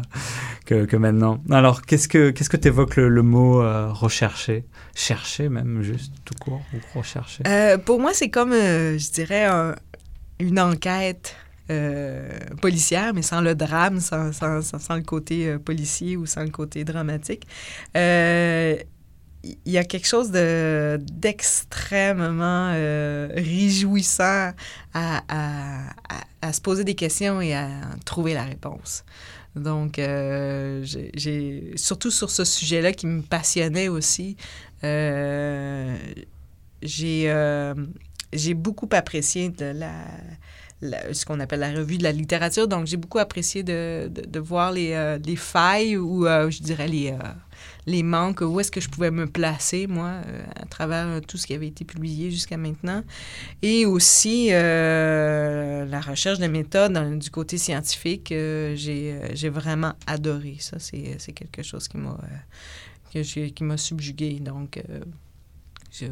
que, 0.66 0.86
que, 0.86 0.98
maintenant. 0.98 1.42
Alors, 1.50 1.82
qu'est-ce 1.82 2.08
que 2.08 2.32
qu'est-ce 2.32 2.50
que 2.50 2.58
t'évoques 2.58 2.96
le, 2.96 3.10
le 3.10 3.22
mot 3.22 3.62
rechercher? 3.94 4.66
Chercher 4.96 5.50
même, 5.50 5.82
juste 5.82 6.14
tout 6.26 6.36
court, 6.40 6.62
ou 6.74 7.00
rechercher? 7.00 7.44
Pour 7.86 8.00
moi, 8.00 8.12
c'est 8.14 8.30
comme, 8.30 8.52
je 8.54 9.12
dirais, 9.12 9.48
une 10.40 10.60
enquête. 10.60 11.36
policière, 12.62 13.14
mais 13.14 13.22
sans 13.22 13.42
le 13.42 13.54
drame, 13.54 14.00
sans, 14.00 14.34
sans, 14.34 14.62
sans, 14.64 14.96
le 14.96 15.04
côté 15.04 15.56
policier 15.60 16.18
ou 16.18 16.26
sans 16.26 16.42
le 16.42 16.50
côté 16.50 16.84
dramatique. 16.84 17.46
Euh, 17.96 18.76
il 19.44 19.72
y 19.72 19.78
a 19.78 19.84
quelque 19.84 20.08
chose 20.08 20.32
de, 20.32 21.00
d'extrêmement 21.02 22.72
euh, 22.74 23.30
réjouissant 23.34 24.52
à, 24.94 25.24
à, 25.30 25.94
à, 26.42 26.54
se 26.54 26.60
poser 26.60 26.84
des 26.84 26.96
questions 26.96 27.40
et 27.40 27.54
à 27.54 27.70
trouver 28.06 28.34
la 28.34 28.44
réponse. 28.44 29.06
Donc, 29.56 29.98
euh, 29.98 30.84
j'ai, 30.84 31.74
surtout 31.76 32.12
sur 32.12 32.30
ce 32.30 32.44
sujet-là 32.44 32.92
qui 32.92 33.08
me 33.08 33.22
passionnait 33.22 33.88
aussi, 33.88 34.36
euh, 34.84 35.96
j'ai, 36.82 37.34
j'ai 38.34 38.54
beaucoup 38.54 38.90
apprécié 38.92 39.52
la, 39.60 39.94
ce 41.14 41.26
qu'on 41.26 41.40
appelle 41.40 41.62
la 41.62 41.72
revue 41.72 41.98
de 41.98 42.04
la 42.04 42.12
littérature. 42.12 42.68
Donc, 42.68 42.88
j'ai 42.88 42.98
beaucoup 42.98 43.20
apprécié 43.20 43.64
de, 43.64 44.10
de, 44.14 44.22
de 44.22 44.40
voir 44.40 44.72
les, 44.72 45.18
les 45.26 45.36
failles 45.36 45.98
ou, 45.98 46.26
je 46.26 46.62
dirais, 46.62 46.88
les 46.88 47.14
les 47.86 48.04
manques, 48.04 48.42
où 48.42 48.60
est-ce 48.60 48.72
que 48.72 48.82
je 48.82 48.90
pouvais 48.90 49.12
me 49.12 49.28
placer, 49.28 49.88
moi, 49.88 50.22
euh, 50.26 50.44
à 50.56 50.66
travers 50.66 51.08
euh, 51.08 51.20
tout 51.22 51.38
ce 51.38 51.48
qui 51.48 51.54
avait 51.54 51.68
été 51.68 51.86
publié 51.86 52.32
jusqu'à 52.32 52.58
maintenant. 52.58 53.04
Et 53.62 53.86
aussi 53.86 54.50
euh, 54.52 55.86
la 55.86 56.02
recherche 56.02 56.40
de 56.40 56.48
méthodes 56.48 57.20
du 57.20 57.30
côté 57.32 57.58
scientifique, 57.58 58.30
j'ai 58.30 59.50
vraiment 59.50 59.94
adoré. 60.08 60.58
Ça, 60.60 60.78
c'est 60.80 61.34
quelque 61.34 61.64
chose 61.64 61.88
qui 61.88 61.98
m'a 61.98 62.18
qui 63.12 63.64
m'a 63.64 63.78
subjugué. 63.78 64.40
Donc, 64.40 64.82
je, 65.92 66.06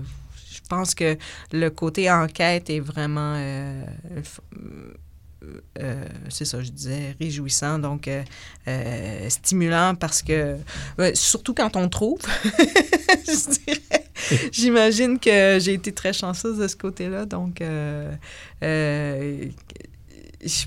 pense 0.68 0.96
que 0.96 1.16
le 1.52 1.70
côté 1.70 2.12
enquête 2.12 2.70
est 2.70 2.80
vraiment 2.80 3.36
c'est 6.30 6.46
ça, 6.46 6.62
je 6.62 6.70
disais, 6.70 7.16
réjouissant, 7.20 7.80
donc 7.80 8.08
euh, 8.08 8.24
euh, 8.68 9.30
stimulant 9.30 9.96
parce 9.96 10.22
que, 10.22 10.58
surtout 11.14 11.54
quand 11.54 11.76
on 11.76 11.90
trouve, 11.90 12.22
je 13.26 13.50
dirais, 13.66 14.06
j'imagine 14.52 15.20
que 15.20 15.58
j'ai 15.60 15.74
été 15.74 15.92
très 15.94 16.14
chanceuse 16.14 16.58
de 16.58 16.68
ce 16.68 16.76
côté-là, 16.76 17.26
donc 17.26 17.62
je 17.62 19.52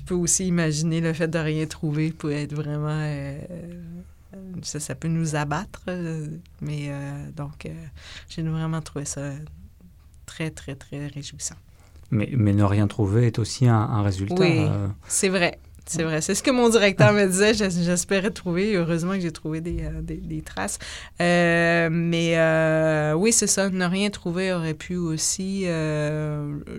peux 0.05 0.15
aussi 0.15 0.47
imaginer 0.47 1.01
le 1.01 1.13
fait 1.13 1.27
de 1.27 1.39
rien 1.39 1.65
trouver 1.65 2.11
pour 2.11 2.31
être 2.31 2.53
vraiment... 2.53 3.05
ça, 4.63 4.79
ça 4.79 4.95
peut 4.95 5.07
nous 5.07 5.35
abattre, 5.35 5.83
mais 6.61 6.91
donc 7.35 7.67
j'ai 8.29 8.41
vraiment 8.41 8.81
trouvé 8.81 9.05
ça 9.05 9.31
très, 10.25 10.49
très, 10.49 10.75
très 10.75 11.07
réjouissant. 11.07 11.55
Mais, 12.11 12.29
mais, 12.35 12.53
ne 12.53 12.63
rien 12.63 12.87
trouver 12.87 13.27
est 13.27 13.39
aussi 13.39 13.67
un, 13.67 14.01
résultat. 14.01 14.35
Oui, 14.39 14.59
euh. 14.59 14.87
c'est 15.07 15.29
vrai. 15.29 15.59
C'est 15.85 16.03
vrai. 16.03 16.21
C'est 16.21 16.35
ce 16.35 16.43
que 16.43 16.51
mon 16.51 16.69
directeur 16.69 17.11
me 17.11 17.25
disait. 17.25 17.53
J'espérais 17.53 18.31
trouver. 18.31 18.75
Heureusement 18.75 19.13
que 19.13 19.21
j'ai 19.21 19.31
trouvé 19.31 19.61
des, 19.61 19.83
euh, 19.83 20.01
des, 20.01 20.17
des 20.17 20.41
traces. 20.41 20.77
Euh, 21.21 21.89
mais 21.91 22.35
oui, 23.15 23.33
c'est 23.33 23.47
ça. 23.47 23.69
Ne 23.69 23.85
rien 23.85 24.09
trouver 24.09 24.53
aurait 24.53 24.73
pu 24.73 24.95
aussi. 24.95 25.65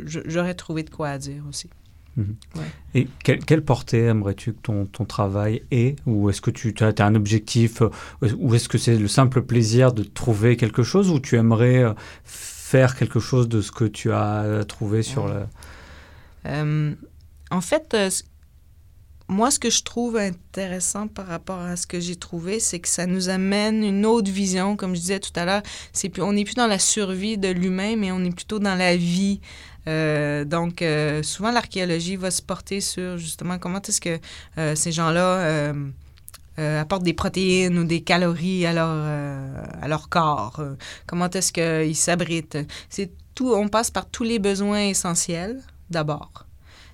J'aurais 0.07 0.55
trouvé 0.55 0.83
de 0.83 0.91
quoi 0.91 1.19
dire 1.19 1.43
aussi. 1.49 1.69
Mhm. 2.17 2.37
Ouais. 2.57 2.63
Et 2.95 3.09
quelle, 3.25 3.63
portée 3.65 4.05
aimerais-tu 4.05 4.53
que 4.53 4.61
ton, 4.61 4.85
ton, 4.85 5.07
travail 5.07 5.63
ait? 5.71 5.97
Ou 6.07 6.29
est-ce 6.29 6.43
que 6.43 6.51
tu 6.51 6.75
as, 6.81 6.93
as, 6.99 7.07
un 7.07 7.15
objectif 7.15 7.83
Ou 8.39 8.55
est-ce 8.55 8.69
que 8.69 8.77
c'est 8.77 8.99
le 8.99 9.09
simple 9.09 9.41
plaisir 9.41 9.95
de 9.95 10.03
trouver 10.03 10.59
quelque 10.59 10.83
chose? 10.83 11.09
Ou 11.11 11.21
tu 11.21 11.37
aimerais 11.37 11.85
faire 12.73 12.97
quelque 12.97 13.21
chose 13.21 13.51
de 13.51 13.61
ce 13.61 13.71
que 13.71 13.85
tu 13.85 14.13
as 14.13 14.65
trouvé 14.67 15.03
sur 15.03 15.29
le... 15.29 15.43
Euh, 16.47 16.95
en 17.51 17.61
fait, 17.61 17.93
euh, 17.93 18.09
moi, 19.29 19.51
ce 19.51 19.59
que 19.59 19.69
je 19.69 19.83
trouve 19.83 20.17
intéressant 20.17 21.07
par 21.07 21.27
rapport 21.27 21.59
à 21.59 21.77
ce 21.77 21.87
que 21.87 22.01
j'ai 22.01 22.17
trouvé, 22.17 22.61
c'est 22.61 22.81
que 22.81 22.89
ça 22.89 23.05
nous 23.05 23.29
amène 23.29 23.85
une 23.85 24.07
autre 24.07 24.31
vision. 24.31 24.75
Comme 24.77 24.95
je 24.95 25.01
disais 25.01 25.21
tout 25.21 25.37
à 25.37 25.45
l'heure, 25.45 25.63
c'est 25.93 26.09
plus, 26.09 26.23
on 26.23 26.33
n'est 26.33 26.45
plus 26.45 26.55
dans 26.55 26.67
la 26.67 26.79
survie 26.79 27.37
de 27.37 27.49
l'humain, 27.49 27.97
mais 27.97 28.11
on 28.11 28.25
est 28.25 28.35
plutôt 28.35 28.59
dans 28.59 28.75
la 28.75 28.97
vie. 28.97 29.43
Euh, 29.87 30.47
donc, 30.47 30.83
souvent, 31.23 31.51
l'archéologie 31.51 32.17
va 32.17 32.31
se 32.31 32.41
porter 32.41 32.81
sur 32.81 33.19
justement 33.19 33.59
comment 33.59 33.83
est-ce 33.83 34.01
que 34.01 34.19
ces 34.75 34.93
gens-là 34.93 35.27
euh, 35.41 35.75
apportent 36.81 37.03
des 37.03 37.13
protéines 37.13 37.79
ou 37.79 37.85
des 37.85 38.01
calories 38.03 38.67
à 38.67 38.73
leur, 38.73 38.89
euh, 38.91 39.65
à 39.81 39.89
leur 39.89 40.09
corps, 40.09 40.57
euh, 40.61 40.75
comment 41.07 41.29
est-ce 41.31 41.53
qu'ils 41.53 41.97
s'abritent? 41.97 42.59
C'est 42.89 43.11
tout, 43.35 43.53
on 43.53 43.69
passe 43.69 43.91
par 43.91 44.07
tous 44.07 44.25
les 44.25 44.39
besoins 44.39 44.81
essentiels 44.81 45.63
d'abord. 45.91 46.47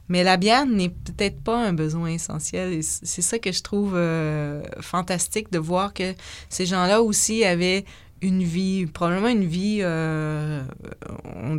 Mais 0.09 0.25
la 0.25 0.37
bière 0.39 0.67
n'est 0.67 0.89
peut-être 0.89 1.41
pas 1.43 1.67
un 1.67 1.75
besoin 1.75 2.09
essentiel. 2.09 2.83
C'est 2.83 3.21
ça 3.21 3.39
que 3.39 3.53
je 3.53 3.63
trouve 3.63 4.01
fantastique 4.81 5.53
de 5.53 5.59
voir 5.59 5.93
que 5.93 6.15
ces 6.49 6.65
gens-là 6.65 7.03
aussi 7.03 7.45
avaient 7.45 7.85
une 8.21 8.43
vie, 8.43 8.87
probablement 8.87 9.29
une 9.29 9.45
vie, 9.45 9.79
euh, 9.83 10.63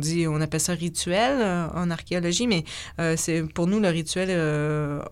dit, 0.00 0.26
on 0.26 0.40
appelle 0.40 0.60
ça 0.60 0.74
rituel 0.74 1.38
euh, 1.40 1.68
en 1.74 1.90
archéologie, 1.90 2.46
mais 2.46 2.64
euh, 2.98 3.14
c'est 3.16 3.42
pour 3.42 3.66
nous 3.66 3.80
le 3.80 3.88
rituel 3.88 4.28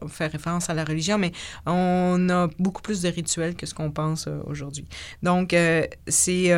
fait 0.09 0.27
référence 0.27 0.71
à 0.71 0.75
la 0.75 0.85
religion, 0.85 1.19
mais 1.19 1.33
on 1.67 2.29
a 2.31 2.49
beaucoup 2.59 2.83
plus 2.83 3.03
de 3.03 3.09
rituels 3.09 3.55
que 3.55 3.67
ce 3.67 3.75
qu'on 3.75 3.91
pense 3.91 4.29
aujourd'hui. 4.47 4.87
Donc 5.23 5.55
c'est 6.07 6.53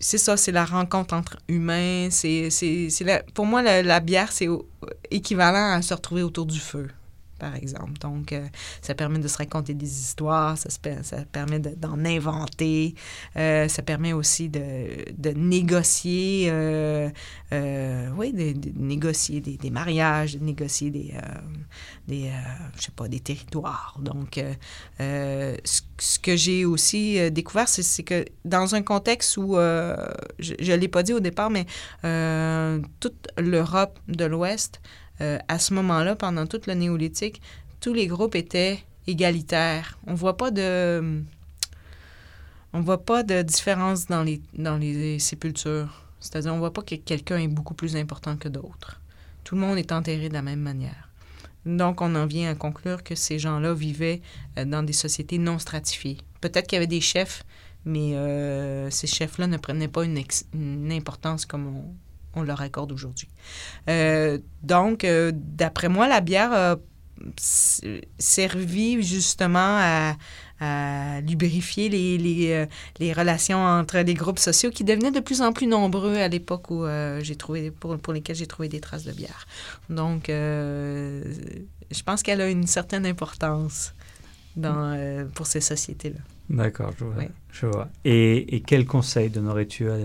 c'est 0.00 0.18
ça, 0.18 0.36
c'est 0.36 0.52
la 0.52 0.64
rencontre 0.64 1.14
entre 1.14 1.36
humains. 1.48 2.08
C'est, 2.10 2.50
c'est, 2.50 2.88
pour 3.34 3.46
moi, 3.46 3.62
la 3.62 4.00
bière, 4.00 4.32
c'est 4.32 4.48
équivalent 5.10 5.72
à 5.72 5.82
se 5.82 5.94
retrouver 5.94 6.22
autour 6.22 6.46
du 6.46 6.58
feu 6.58 6.88
par 7.42 7.56
exemple. 7.56 7.94
Donc, 8.00 8.32
euh, 8.32 8.46
ça 8.82 8.94
permet 8.94 9.18
de 9.18 9.26
se 9.26 9.36
raconter 9.36 9.74
des 9.74 9.90
histoires, 9.90 10.56
ça, 10.56 10.68
ça 11.02 11.16
permet 11.24 11.58
d'en 11.58 12.04
inventer, 12.04 12.94
euh, 13.36 13.66
ça 13.66 13.82
permet 13.82 14.12
aussi 14.12 14.48
de, 14.48 15.30
négocier, 15.34 16.46
euh, 16.50 17.10
oui, 18.16 18.32
de, 18.32 18.54
négocier 18.76 19.40
des, 19.40 19.70
mariages, 19.70 20.36
de 20.36 20.44
négocier 20.44 20.90
des, 20.90 21.14
je 22.76 22.82
sais 22.82 22.92
pas, 22.94 23.08
des 23.08 23.18
territoires. 23.18 23.98
Donc, 24.00 24.40
ce, 25.00 26.18
que 26.20 26.36
j'ai 26.36 26.64
aussi 26.64 27.28
découvert, 27.32 27.68
c'est 27.68 28.04
que 28.04 28.24
dans 28.44 28.76
un 28.76 28.82
contexte 28.82 29.36
où, 29.36 29.56
je 29.56 30.54
ne 30.60 30.76
l'ai 30.76 30.88
pas 30.88 31.02
dit 31.02 31.12
au 31.12 31.20
départ, 31.20 31.50
mais 31.50 31.66
toute 33.00 33.26
l'Europe 33.36 33.98
de 34.06 34.26
l'Ouest, 34.26 34.80
euh, 35.20 35.38
à 35.48 35.58
ce 35.58 35.74
moment-là, 35.74 36.16
pendant 36.16 36.46
tout 36.46 36.60
le 36.66 36.74
néolithique, 36.74 37.40
tous 37.80 37.92
les 37.92 38.06
groupes 38.06 38.34
étaient 38.34 38.82
égalitaires. 39.06 39.98
On 40.06 40.14
voit 40.14 40.36
pas 40.36 40.50
de 40.50 41.22
on 42.74 42.80
voit 42.80 43.04
pas 43.04 43.22
de 43.22 43.42
différence 43.42 44.06
dans 44.06 44.22
les 44.22 44.40
dans 44.54 44.78
les 44.78 45.18
sépultures. 45.18 46.06
C'est-à-dire 46.20 46.54
on 46.54 46.58
voit 46.58 46.72
pas 46.72 46.82
que 46.82 46.94
quelqu'un 46.94 47.38
est 47.38 47.48
beaucoup 47.48 47.74
plus 47.74 47.96
important 47.96 48.36
que 48.36 48.48
d'autres. 48.48 49.00
Tout 49.44 49.56
le 49.56 49.60
monde 49.60 49.78
est 49.78 49.92
enterré 49.92 50.28
de 50.28 50.34
la 50.34 50.42
même 50.42 50.60
manière. 50.60 51.08
Donc, 51.64 52.00
on 52.00 52.14
en 52.14 52.26
vient 52.26 52.50
à 52.50 52.54
conclure 52.54 53.04
que 53.04 53.14
ces 53.14 53.38
gens-là 53.38 53.72
vivaient 53.72 54.20
euh, 54.58 54.64
dans 54.64 54.82
des 54.82 54.92
sociétés 54.92 55.38
non 55.38 55.58
stratifiées. 55.58 56.18
Peut-être 56.40 56.66
qu'il 56.66 56.76
y 56.76 56.78
avait 56.78 56.86
des 56.86 57.00
chefs, 57.00 57.44
mais 57.84 58.14
euh, 58.14 58.90
ces 58.90 59.06
chefs-là 59.06 59.46
ne 59.46 59.56
prenaient 59.56 59.88
pas 59.88 60.04
une, 60.04 60.92
importance 60.92 61.46
comme 61.46 61.66
on, 61.68 61.94
leur 62.40 62.62
accorde 62.62 62.92
aujourd'hui. 62.92 63.28
Euh, 63.88 64.38
donc, 64.62 65.06
d'après 65.32 65.88
moi, 65.88 66.08
la 66.08 66.20
bière 66.20 66.52
a 66.52 66.76
servi 68.18 69.02
justement 69.02 69.78
à, 69.80 70.16
lubrifier 71.26 71.88
les, 71.88 72.68
les, 73.00 73.12
relations 73.12 73.58
entre 73.58 73.98
les 73.98 74.14
groupes 74.14 74.38
sociaux 74.38 74.70
qui 74.70 74.84
devenaient 74.84 75.10
de 75.10 75.18
plus 75.18 75.42
en 75.42 75.52
plus 75.52 75.66
nombreux 75.66 76.16
à 76.16 76.28
l'époque 76.28 76.70
où 76.70 76.84
j'ai 77.20 77.34
trouvé 77.34 77.72
pour, 77.72 78.12
lesquels 78.12 78.36
j'ai 78.36 78.46
trouvé 78.46 78.68
des 78.68 78.80
traces 78.80 79.02
de 79.02 79.10
bière. 79.10 79.46
Donc, 79.90 80.26
je 80.28 82.02
pense 82.06 82.22
qu'elle 82.22 82.40
a 82.40 82.48
une 82.48 82.68
certaine 82.68 83.06
importance 83.06 83.92
pour 85.34 85.46
ces 85.48 85.60
sociétés-là. 85.60 86.20
D'accord, 86.50 86.92
je 86.98 87.04
vois. 87.04 87.24
Je 87.50 87.66
vois. 87.66 87.88
Et, 88.04 88.56
et 88.56 88.60
quel 88.60 88.86
conseil 88.86 89.30
donnerais-tu 89.30 89.90
à, 89.90 89.96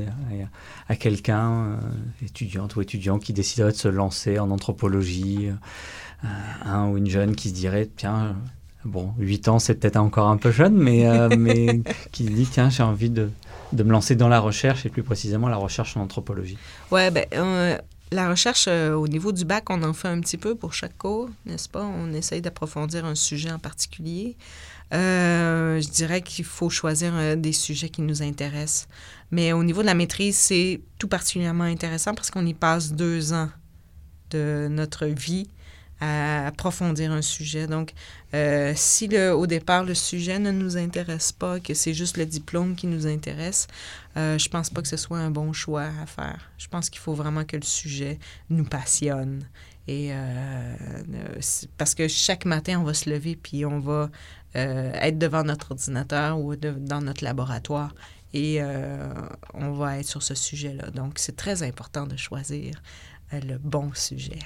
à, 0.88 0.96
quelqu'un, 0.96 1.52
euh, 1.52 1.78
étudiante 2.24 2.76
ou 2.76 2.82
étudiant, 2.82 3.20
qui 3.20 3.34
déciderait 3.34 3.72
de 3.72 3.78
se 3.78 3.88
lancer 3.88 4.40
en 4.40 4.52
anthropologie, 4.52 5.50
euh, 5.50 6.28
un 6.66 6.88
ou 6.90 6.98
une 6.98 7.10
jeune 7.10 7.36
qui 7.36 7.50
se 7.50 7.54
dirait, 7.54 7.90
tiens, 7.96 8.36
bon, 8.86 9.14
8 9.18 9.48
ans, 9.48 9.60
c'est 9.60 9.76
peut-être 9.76 9.98
encore 9.98 10.28
un 10.28 10.38
peu 10.38 10.52
jeune, 10.52 10.76
mais, 10.76 11.08
euh, 11.08 11.30
mais 11.38 11.82
qui 12.12 12.24
dit, 12.24 12.48
tiens, 12.50 12.70
j'ai 12.70 12.84
envie 12.84 13.10
de, 13.10 13.30
de, 13.74 13.84
me 13.84 13.92
lancer 13.92 14.16
dans 14.16 14.30
la 14.30 14.40
recherche, 14.40 14.86
et 14.86 14.90
plus 14.90 15.04
précisément 15.04 15.48
la 15.48 15.58
recherche 15.58 15.98
en 15.98 16.02
anthropologie 16.02 16.58
Ouais, 16.92 17.12
ben, 17.12 17.26
la 18.12 18.30
recherche 18.30 18.68
au 18.68 19.08
niveau 19.08 19.34
du 19.34 19.44
bac, 19.44 19.70
on 19.70 19.84
en 19.84 19.94
fait 19.94 20.08
un 20.08 20.22
petit 20.22 20.38
peu 20.38 20.56
pour 20.56 20.74
chaque 20.74 20.98
cours, 20.98 21.30
n'est-ce 21.46 21.68
pas? 21.68 21.84
On 21.84 22.14
essaye 22.14 22.42
d'approfondir 22.42 23.04
un 23.04 23.16
sujet 23.16 23.52
en 23.52 23.60
particulier. 23.60 24.38
Euh, 24.94 25.82
je 25.82 25.90
dirais 25.90 26.22
qu'il 26.22 26.46
faut 26.46 26.70
choisir 26.70 27.14
euh, 27.16 27.36
des 27.36 27.52
sujets 27.52 27.90
qui 27.90 28.02
nous 28.02 28.22
intéressent. 28.22 28.88
Mais 29.32 29.52
au 29.52 29.64
niveau 29.64 29.82
de 29.82 29.88
la 29.88 29.94
maîtrise, 29.94 30.38
c'est 30.38 30.82
tout 30.98 31.10
particulièrement 31.10 31.66
intéressant 31.66 32.14
parce 32.14 32.32
qu'on 32.32 32.46
y 32.46 32.54
passe 32.54 32.94
deux 32.94 33.34
ans 33.34 33.50
de 34.30 34.68
notre 34.70 35.06
vie 35.06 35.50
à 36.00 36.48
approfondir 36.48 37.12
un 37.12 37.22
sujet. 37.22 37.68
Donc, 37.68 37.94
euh, 38.34 38.72
si 38.76 39.08
le, 39.08 39.34
au 39.34 39.48
départ 39.48 39.84
le 39.84 39.96
sujet 39.96 40.40
ne 40.40 40.52
nous 40.52 40.78
intéresse 40.78 41.32
pas, 41.32 41.60
que 41.60 41.74
c'est 41.74 41.94
juste 41.94 42.18
le 42.18 42.26
diplôme 42.26 42.76
qui 42.76 42.88
nous 42.88 43.08
intéresse, 43.08 43.68
euh, 44.16 44.38
je 44.38 44.48
pense 44.48 44.70
pas 44.70 44.82
que 44.82 44.88
ce 44.88 44.98
soit 44.98 45.18
un 45.18 45.32
bon 45.32 45.52
choix 45.54 45.90
à 46.02 46.06
faire. 46.06 46.52
Je 46.58 46.68
pense 46.68 46.90
qu'il 46.90 47.00
faut 47.00 47.14
vraiment 47.14 47.44
que 47.44 47.58
le 47.58 47.64
sujet 47.64 48.20
nous 48.50 48.66
passionne. 48.66 49.44
Et 49.90 50.12
parce 51.78 51.96
que 51.96 52.10
chaque 52.10 52.44
matin, 52.44 52.78
on 52.82 52.84
va 52.84 52.94
se 52.94 53.10
lever 53.10 53.38
puis 53.38 53.64
on 53.64 53.80
va 53.80 54.10
euh, 54.58 54.92
être 54.94 55.20
devant 55.20 55.44
notre 55.44 55.72
ordinateur 55.72 56.40
ou 56.40 56.56
dans 56.56 57.02
notre 57.02 57.24
laboratoire 57.24 57.94
et 58.34 58.58
euh, 58.60 59.08
on 59.54 59.72
va 59.72 60.00
être 60.00 60.08
sur 60.08 60.24
ce 60.24 60.36
sujet-là. 60.36 60.90
Donc, 60.92 61.14
c'est 61.16 61.36
très 61.36 61.64
important 61.64 62.08
de 62.08 62.18
choisir 62.18 62.82
euh, 63.34 63.40
le 63.48 63.58
bon 63.58 63.92
sujet. 63.94 64.40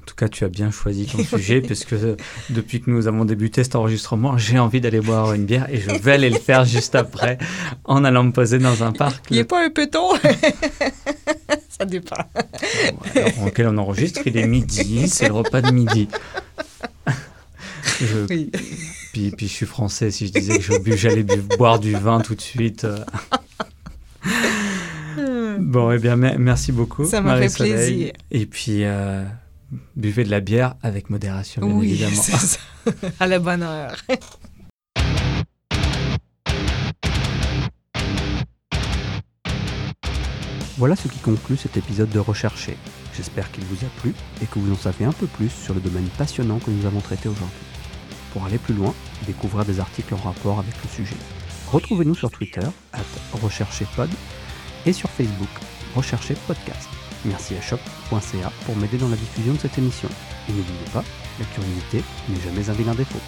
En 0.00 0.04
tout 0.06 0.14
cas, 0.14 0.28
tu 0.28 0.44
as 0.44 0.48
bien 0.48 0.70
choisi 0.70 1.06
ton 1.06 1.22
sujet, 1.36 1.60
puisque 1.60 1.94
depuis 2.50 2.80
que 2.80 2.90
nous 2.90 3.06
avons 3.08 3.24
débuté 3.24 3.62
cet 3.64 3.76
enregistrement, 3.76 4.38
j'ai 4.38 4.58
envie 4.58 4.80
d'aller 4.80 5.00
boire 5.00 5.34
une 5.34 5.44
bière 5.44 5.68
et 5.70 5.78
je 5.80 5.90
vais 5.90 6.12
aller 6.12 6.30
le 6.30 6.38
faire 6.38 6.64
juste 6.64 6.94
après 6.94 7.36
en 7.84 8.04
allant 8.04 8.24
me 8.24 8.32
poser 8.32 8.58
dans 8.58 8.82
un 8.82 8.92
parc. 8.92 9.26
Il 9.30 9.36
n'est 9.36 9.44
pas 9.44 9.64
un 9.64 9.70
peu 9.70 9.86
tôt 9.88 10.14
Ça 11.78 11.84
dépend. 11.84 12.16
Bon, 13.14 13.46
auquel 13.46 13.68
on 13.68 13.76
enregistre, 13.76 14.22
il 14.24 14.36
est 14.36 14.46
midi, 14.46 15.08
c'est 15.08 15.28
le 15.28 15.34
repas 15.34 15.60
de 15.60 15.70
midi. 15.70 16.08
Oui. 18.30 18.52
Puis, 19.18 19.32
puis 19.32 19.48
je 19.48 19.52
suis 19.52 19.66
français, 19.66 20.12
si 20.12 20.28
je 20.28 20.32
disais 20.32 20.60
que 20.60 20.96
j'allais 20.96 21.24
boire 21.24 21.80
du 21.80 21.92
vin 21.92 22.20
tout 22.20 22.36
de 22.36 22.40
suite. 22.40 22.84
Euh. 22.84 23.04
bon, 25.58 25.90
eh 25.90 25.98
bien, 25.98 26.14
merci 26.14 26.70
beaucoup. 26.70 27.04
Ça 27.04 27.20
m'a 27.20 27.36
fait 27.36 27.52
plaisir. 27.52 28.12
Et 28.30 28.46
puis, 28.46 28.84
euh, 28.84 29.24
buvez 29.96 30.22
de 30.22 30.30
la 30.30 30.38
bière 30.38 30.76
avec 30.84 31.10
modération, 31.10 31.66
bien 31.66 31.74
oui, 31.74 31.90
évidemment. 31.90 32.22
Ça. 32.22 32.60
à 33.18 33.26
la 33.26 33.40
bonne 33.40 33.64
heure. 33.64 33.96
Voilà 40.76 40.94
ce 40.94 41.08
qui 41.08 41.18
conclut 41.18 41.56
cet 41.56 41.76
épisode 41.76 42.10
de 42.10 42.20
Rechercher. 42.20 42.76
J'espère 43.16 43.50
qu'il 43.50 43.64
vous 43.64 43.84
a 43.84 43.88
plu 44.00 44.14
et 44.40 44.46
que 44.46 44.60
vous 44.60 44.72
en 44.72 44.76
savez 44.76 45.06
un 45.06 45.12
peu 45.12 45.26
plus 45.26 45.50
sur 45.50 45.74
le 45.74 45.80
domaine 45.80 46.06
passionnant 46.16 46.60
que 46.60 46.70
nous 46.70 46.86
avons 46.86 47.00
traité 47.00 47.28
aujourd'hui 47.28 47.67
pour 48.32 48.44
aller 48.44 48.58
plus 48.58 48.74
loin 48.74 48.94
et 49.22 49.26
découvrir 49.26 49.64
des 49.64 49.80
articles 49.80 50.14
en 50.14 50.18
rapport 50.18 50.58
avec 50.58 50.74
le 50.82 50.88
sujet. 50.88 51.16
Retrouvez-nous 51.70 52.14
sur 52.14 52.30
Twitter, 52.30 52.66
at 52.92 53.00
recherchepod, 53.42 54.10
et 54.86 54.92
sur 54.92 55.10
Facebook, 55.10 55.48
recherchez 55.94 56.34
podcast. 56.46 56.88
Merci 57.24 57.56
à 57.56 57.60
shop.ca 57.60 58.52
pour 58.64 58.76
m'aider 58.76 58.96
dans 58.96 59.08
la 59.08 59.16
diffusion 59.16 59.54
de 59.54 59.58
cette 59.58 59.76
émission. 59.76 60.08
Et 60.48 60.52
n'oubliez 60.52 60.90
pas, 60.92 61.04
la 61.38 61.44
curiosité 61.46 62.02
n'est 62.28 62.40
jamais 62.40 62.70
un 62.70 62.74
vilain 62.74 62.94
défaut. 62.94 63.20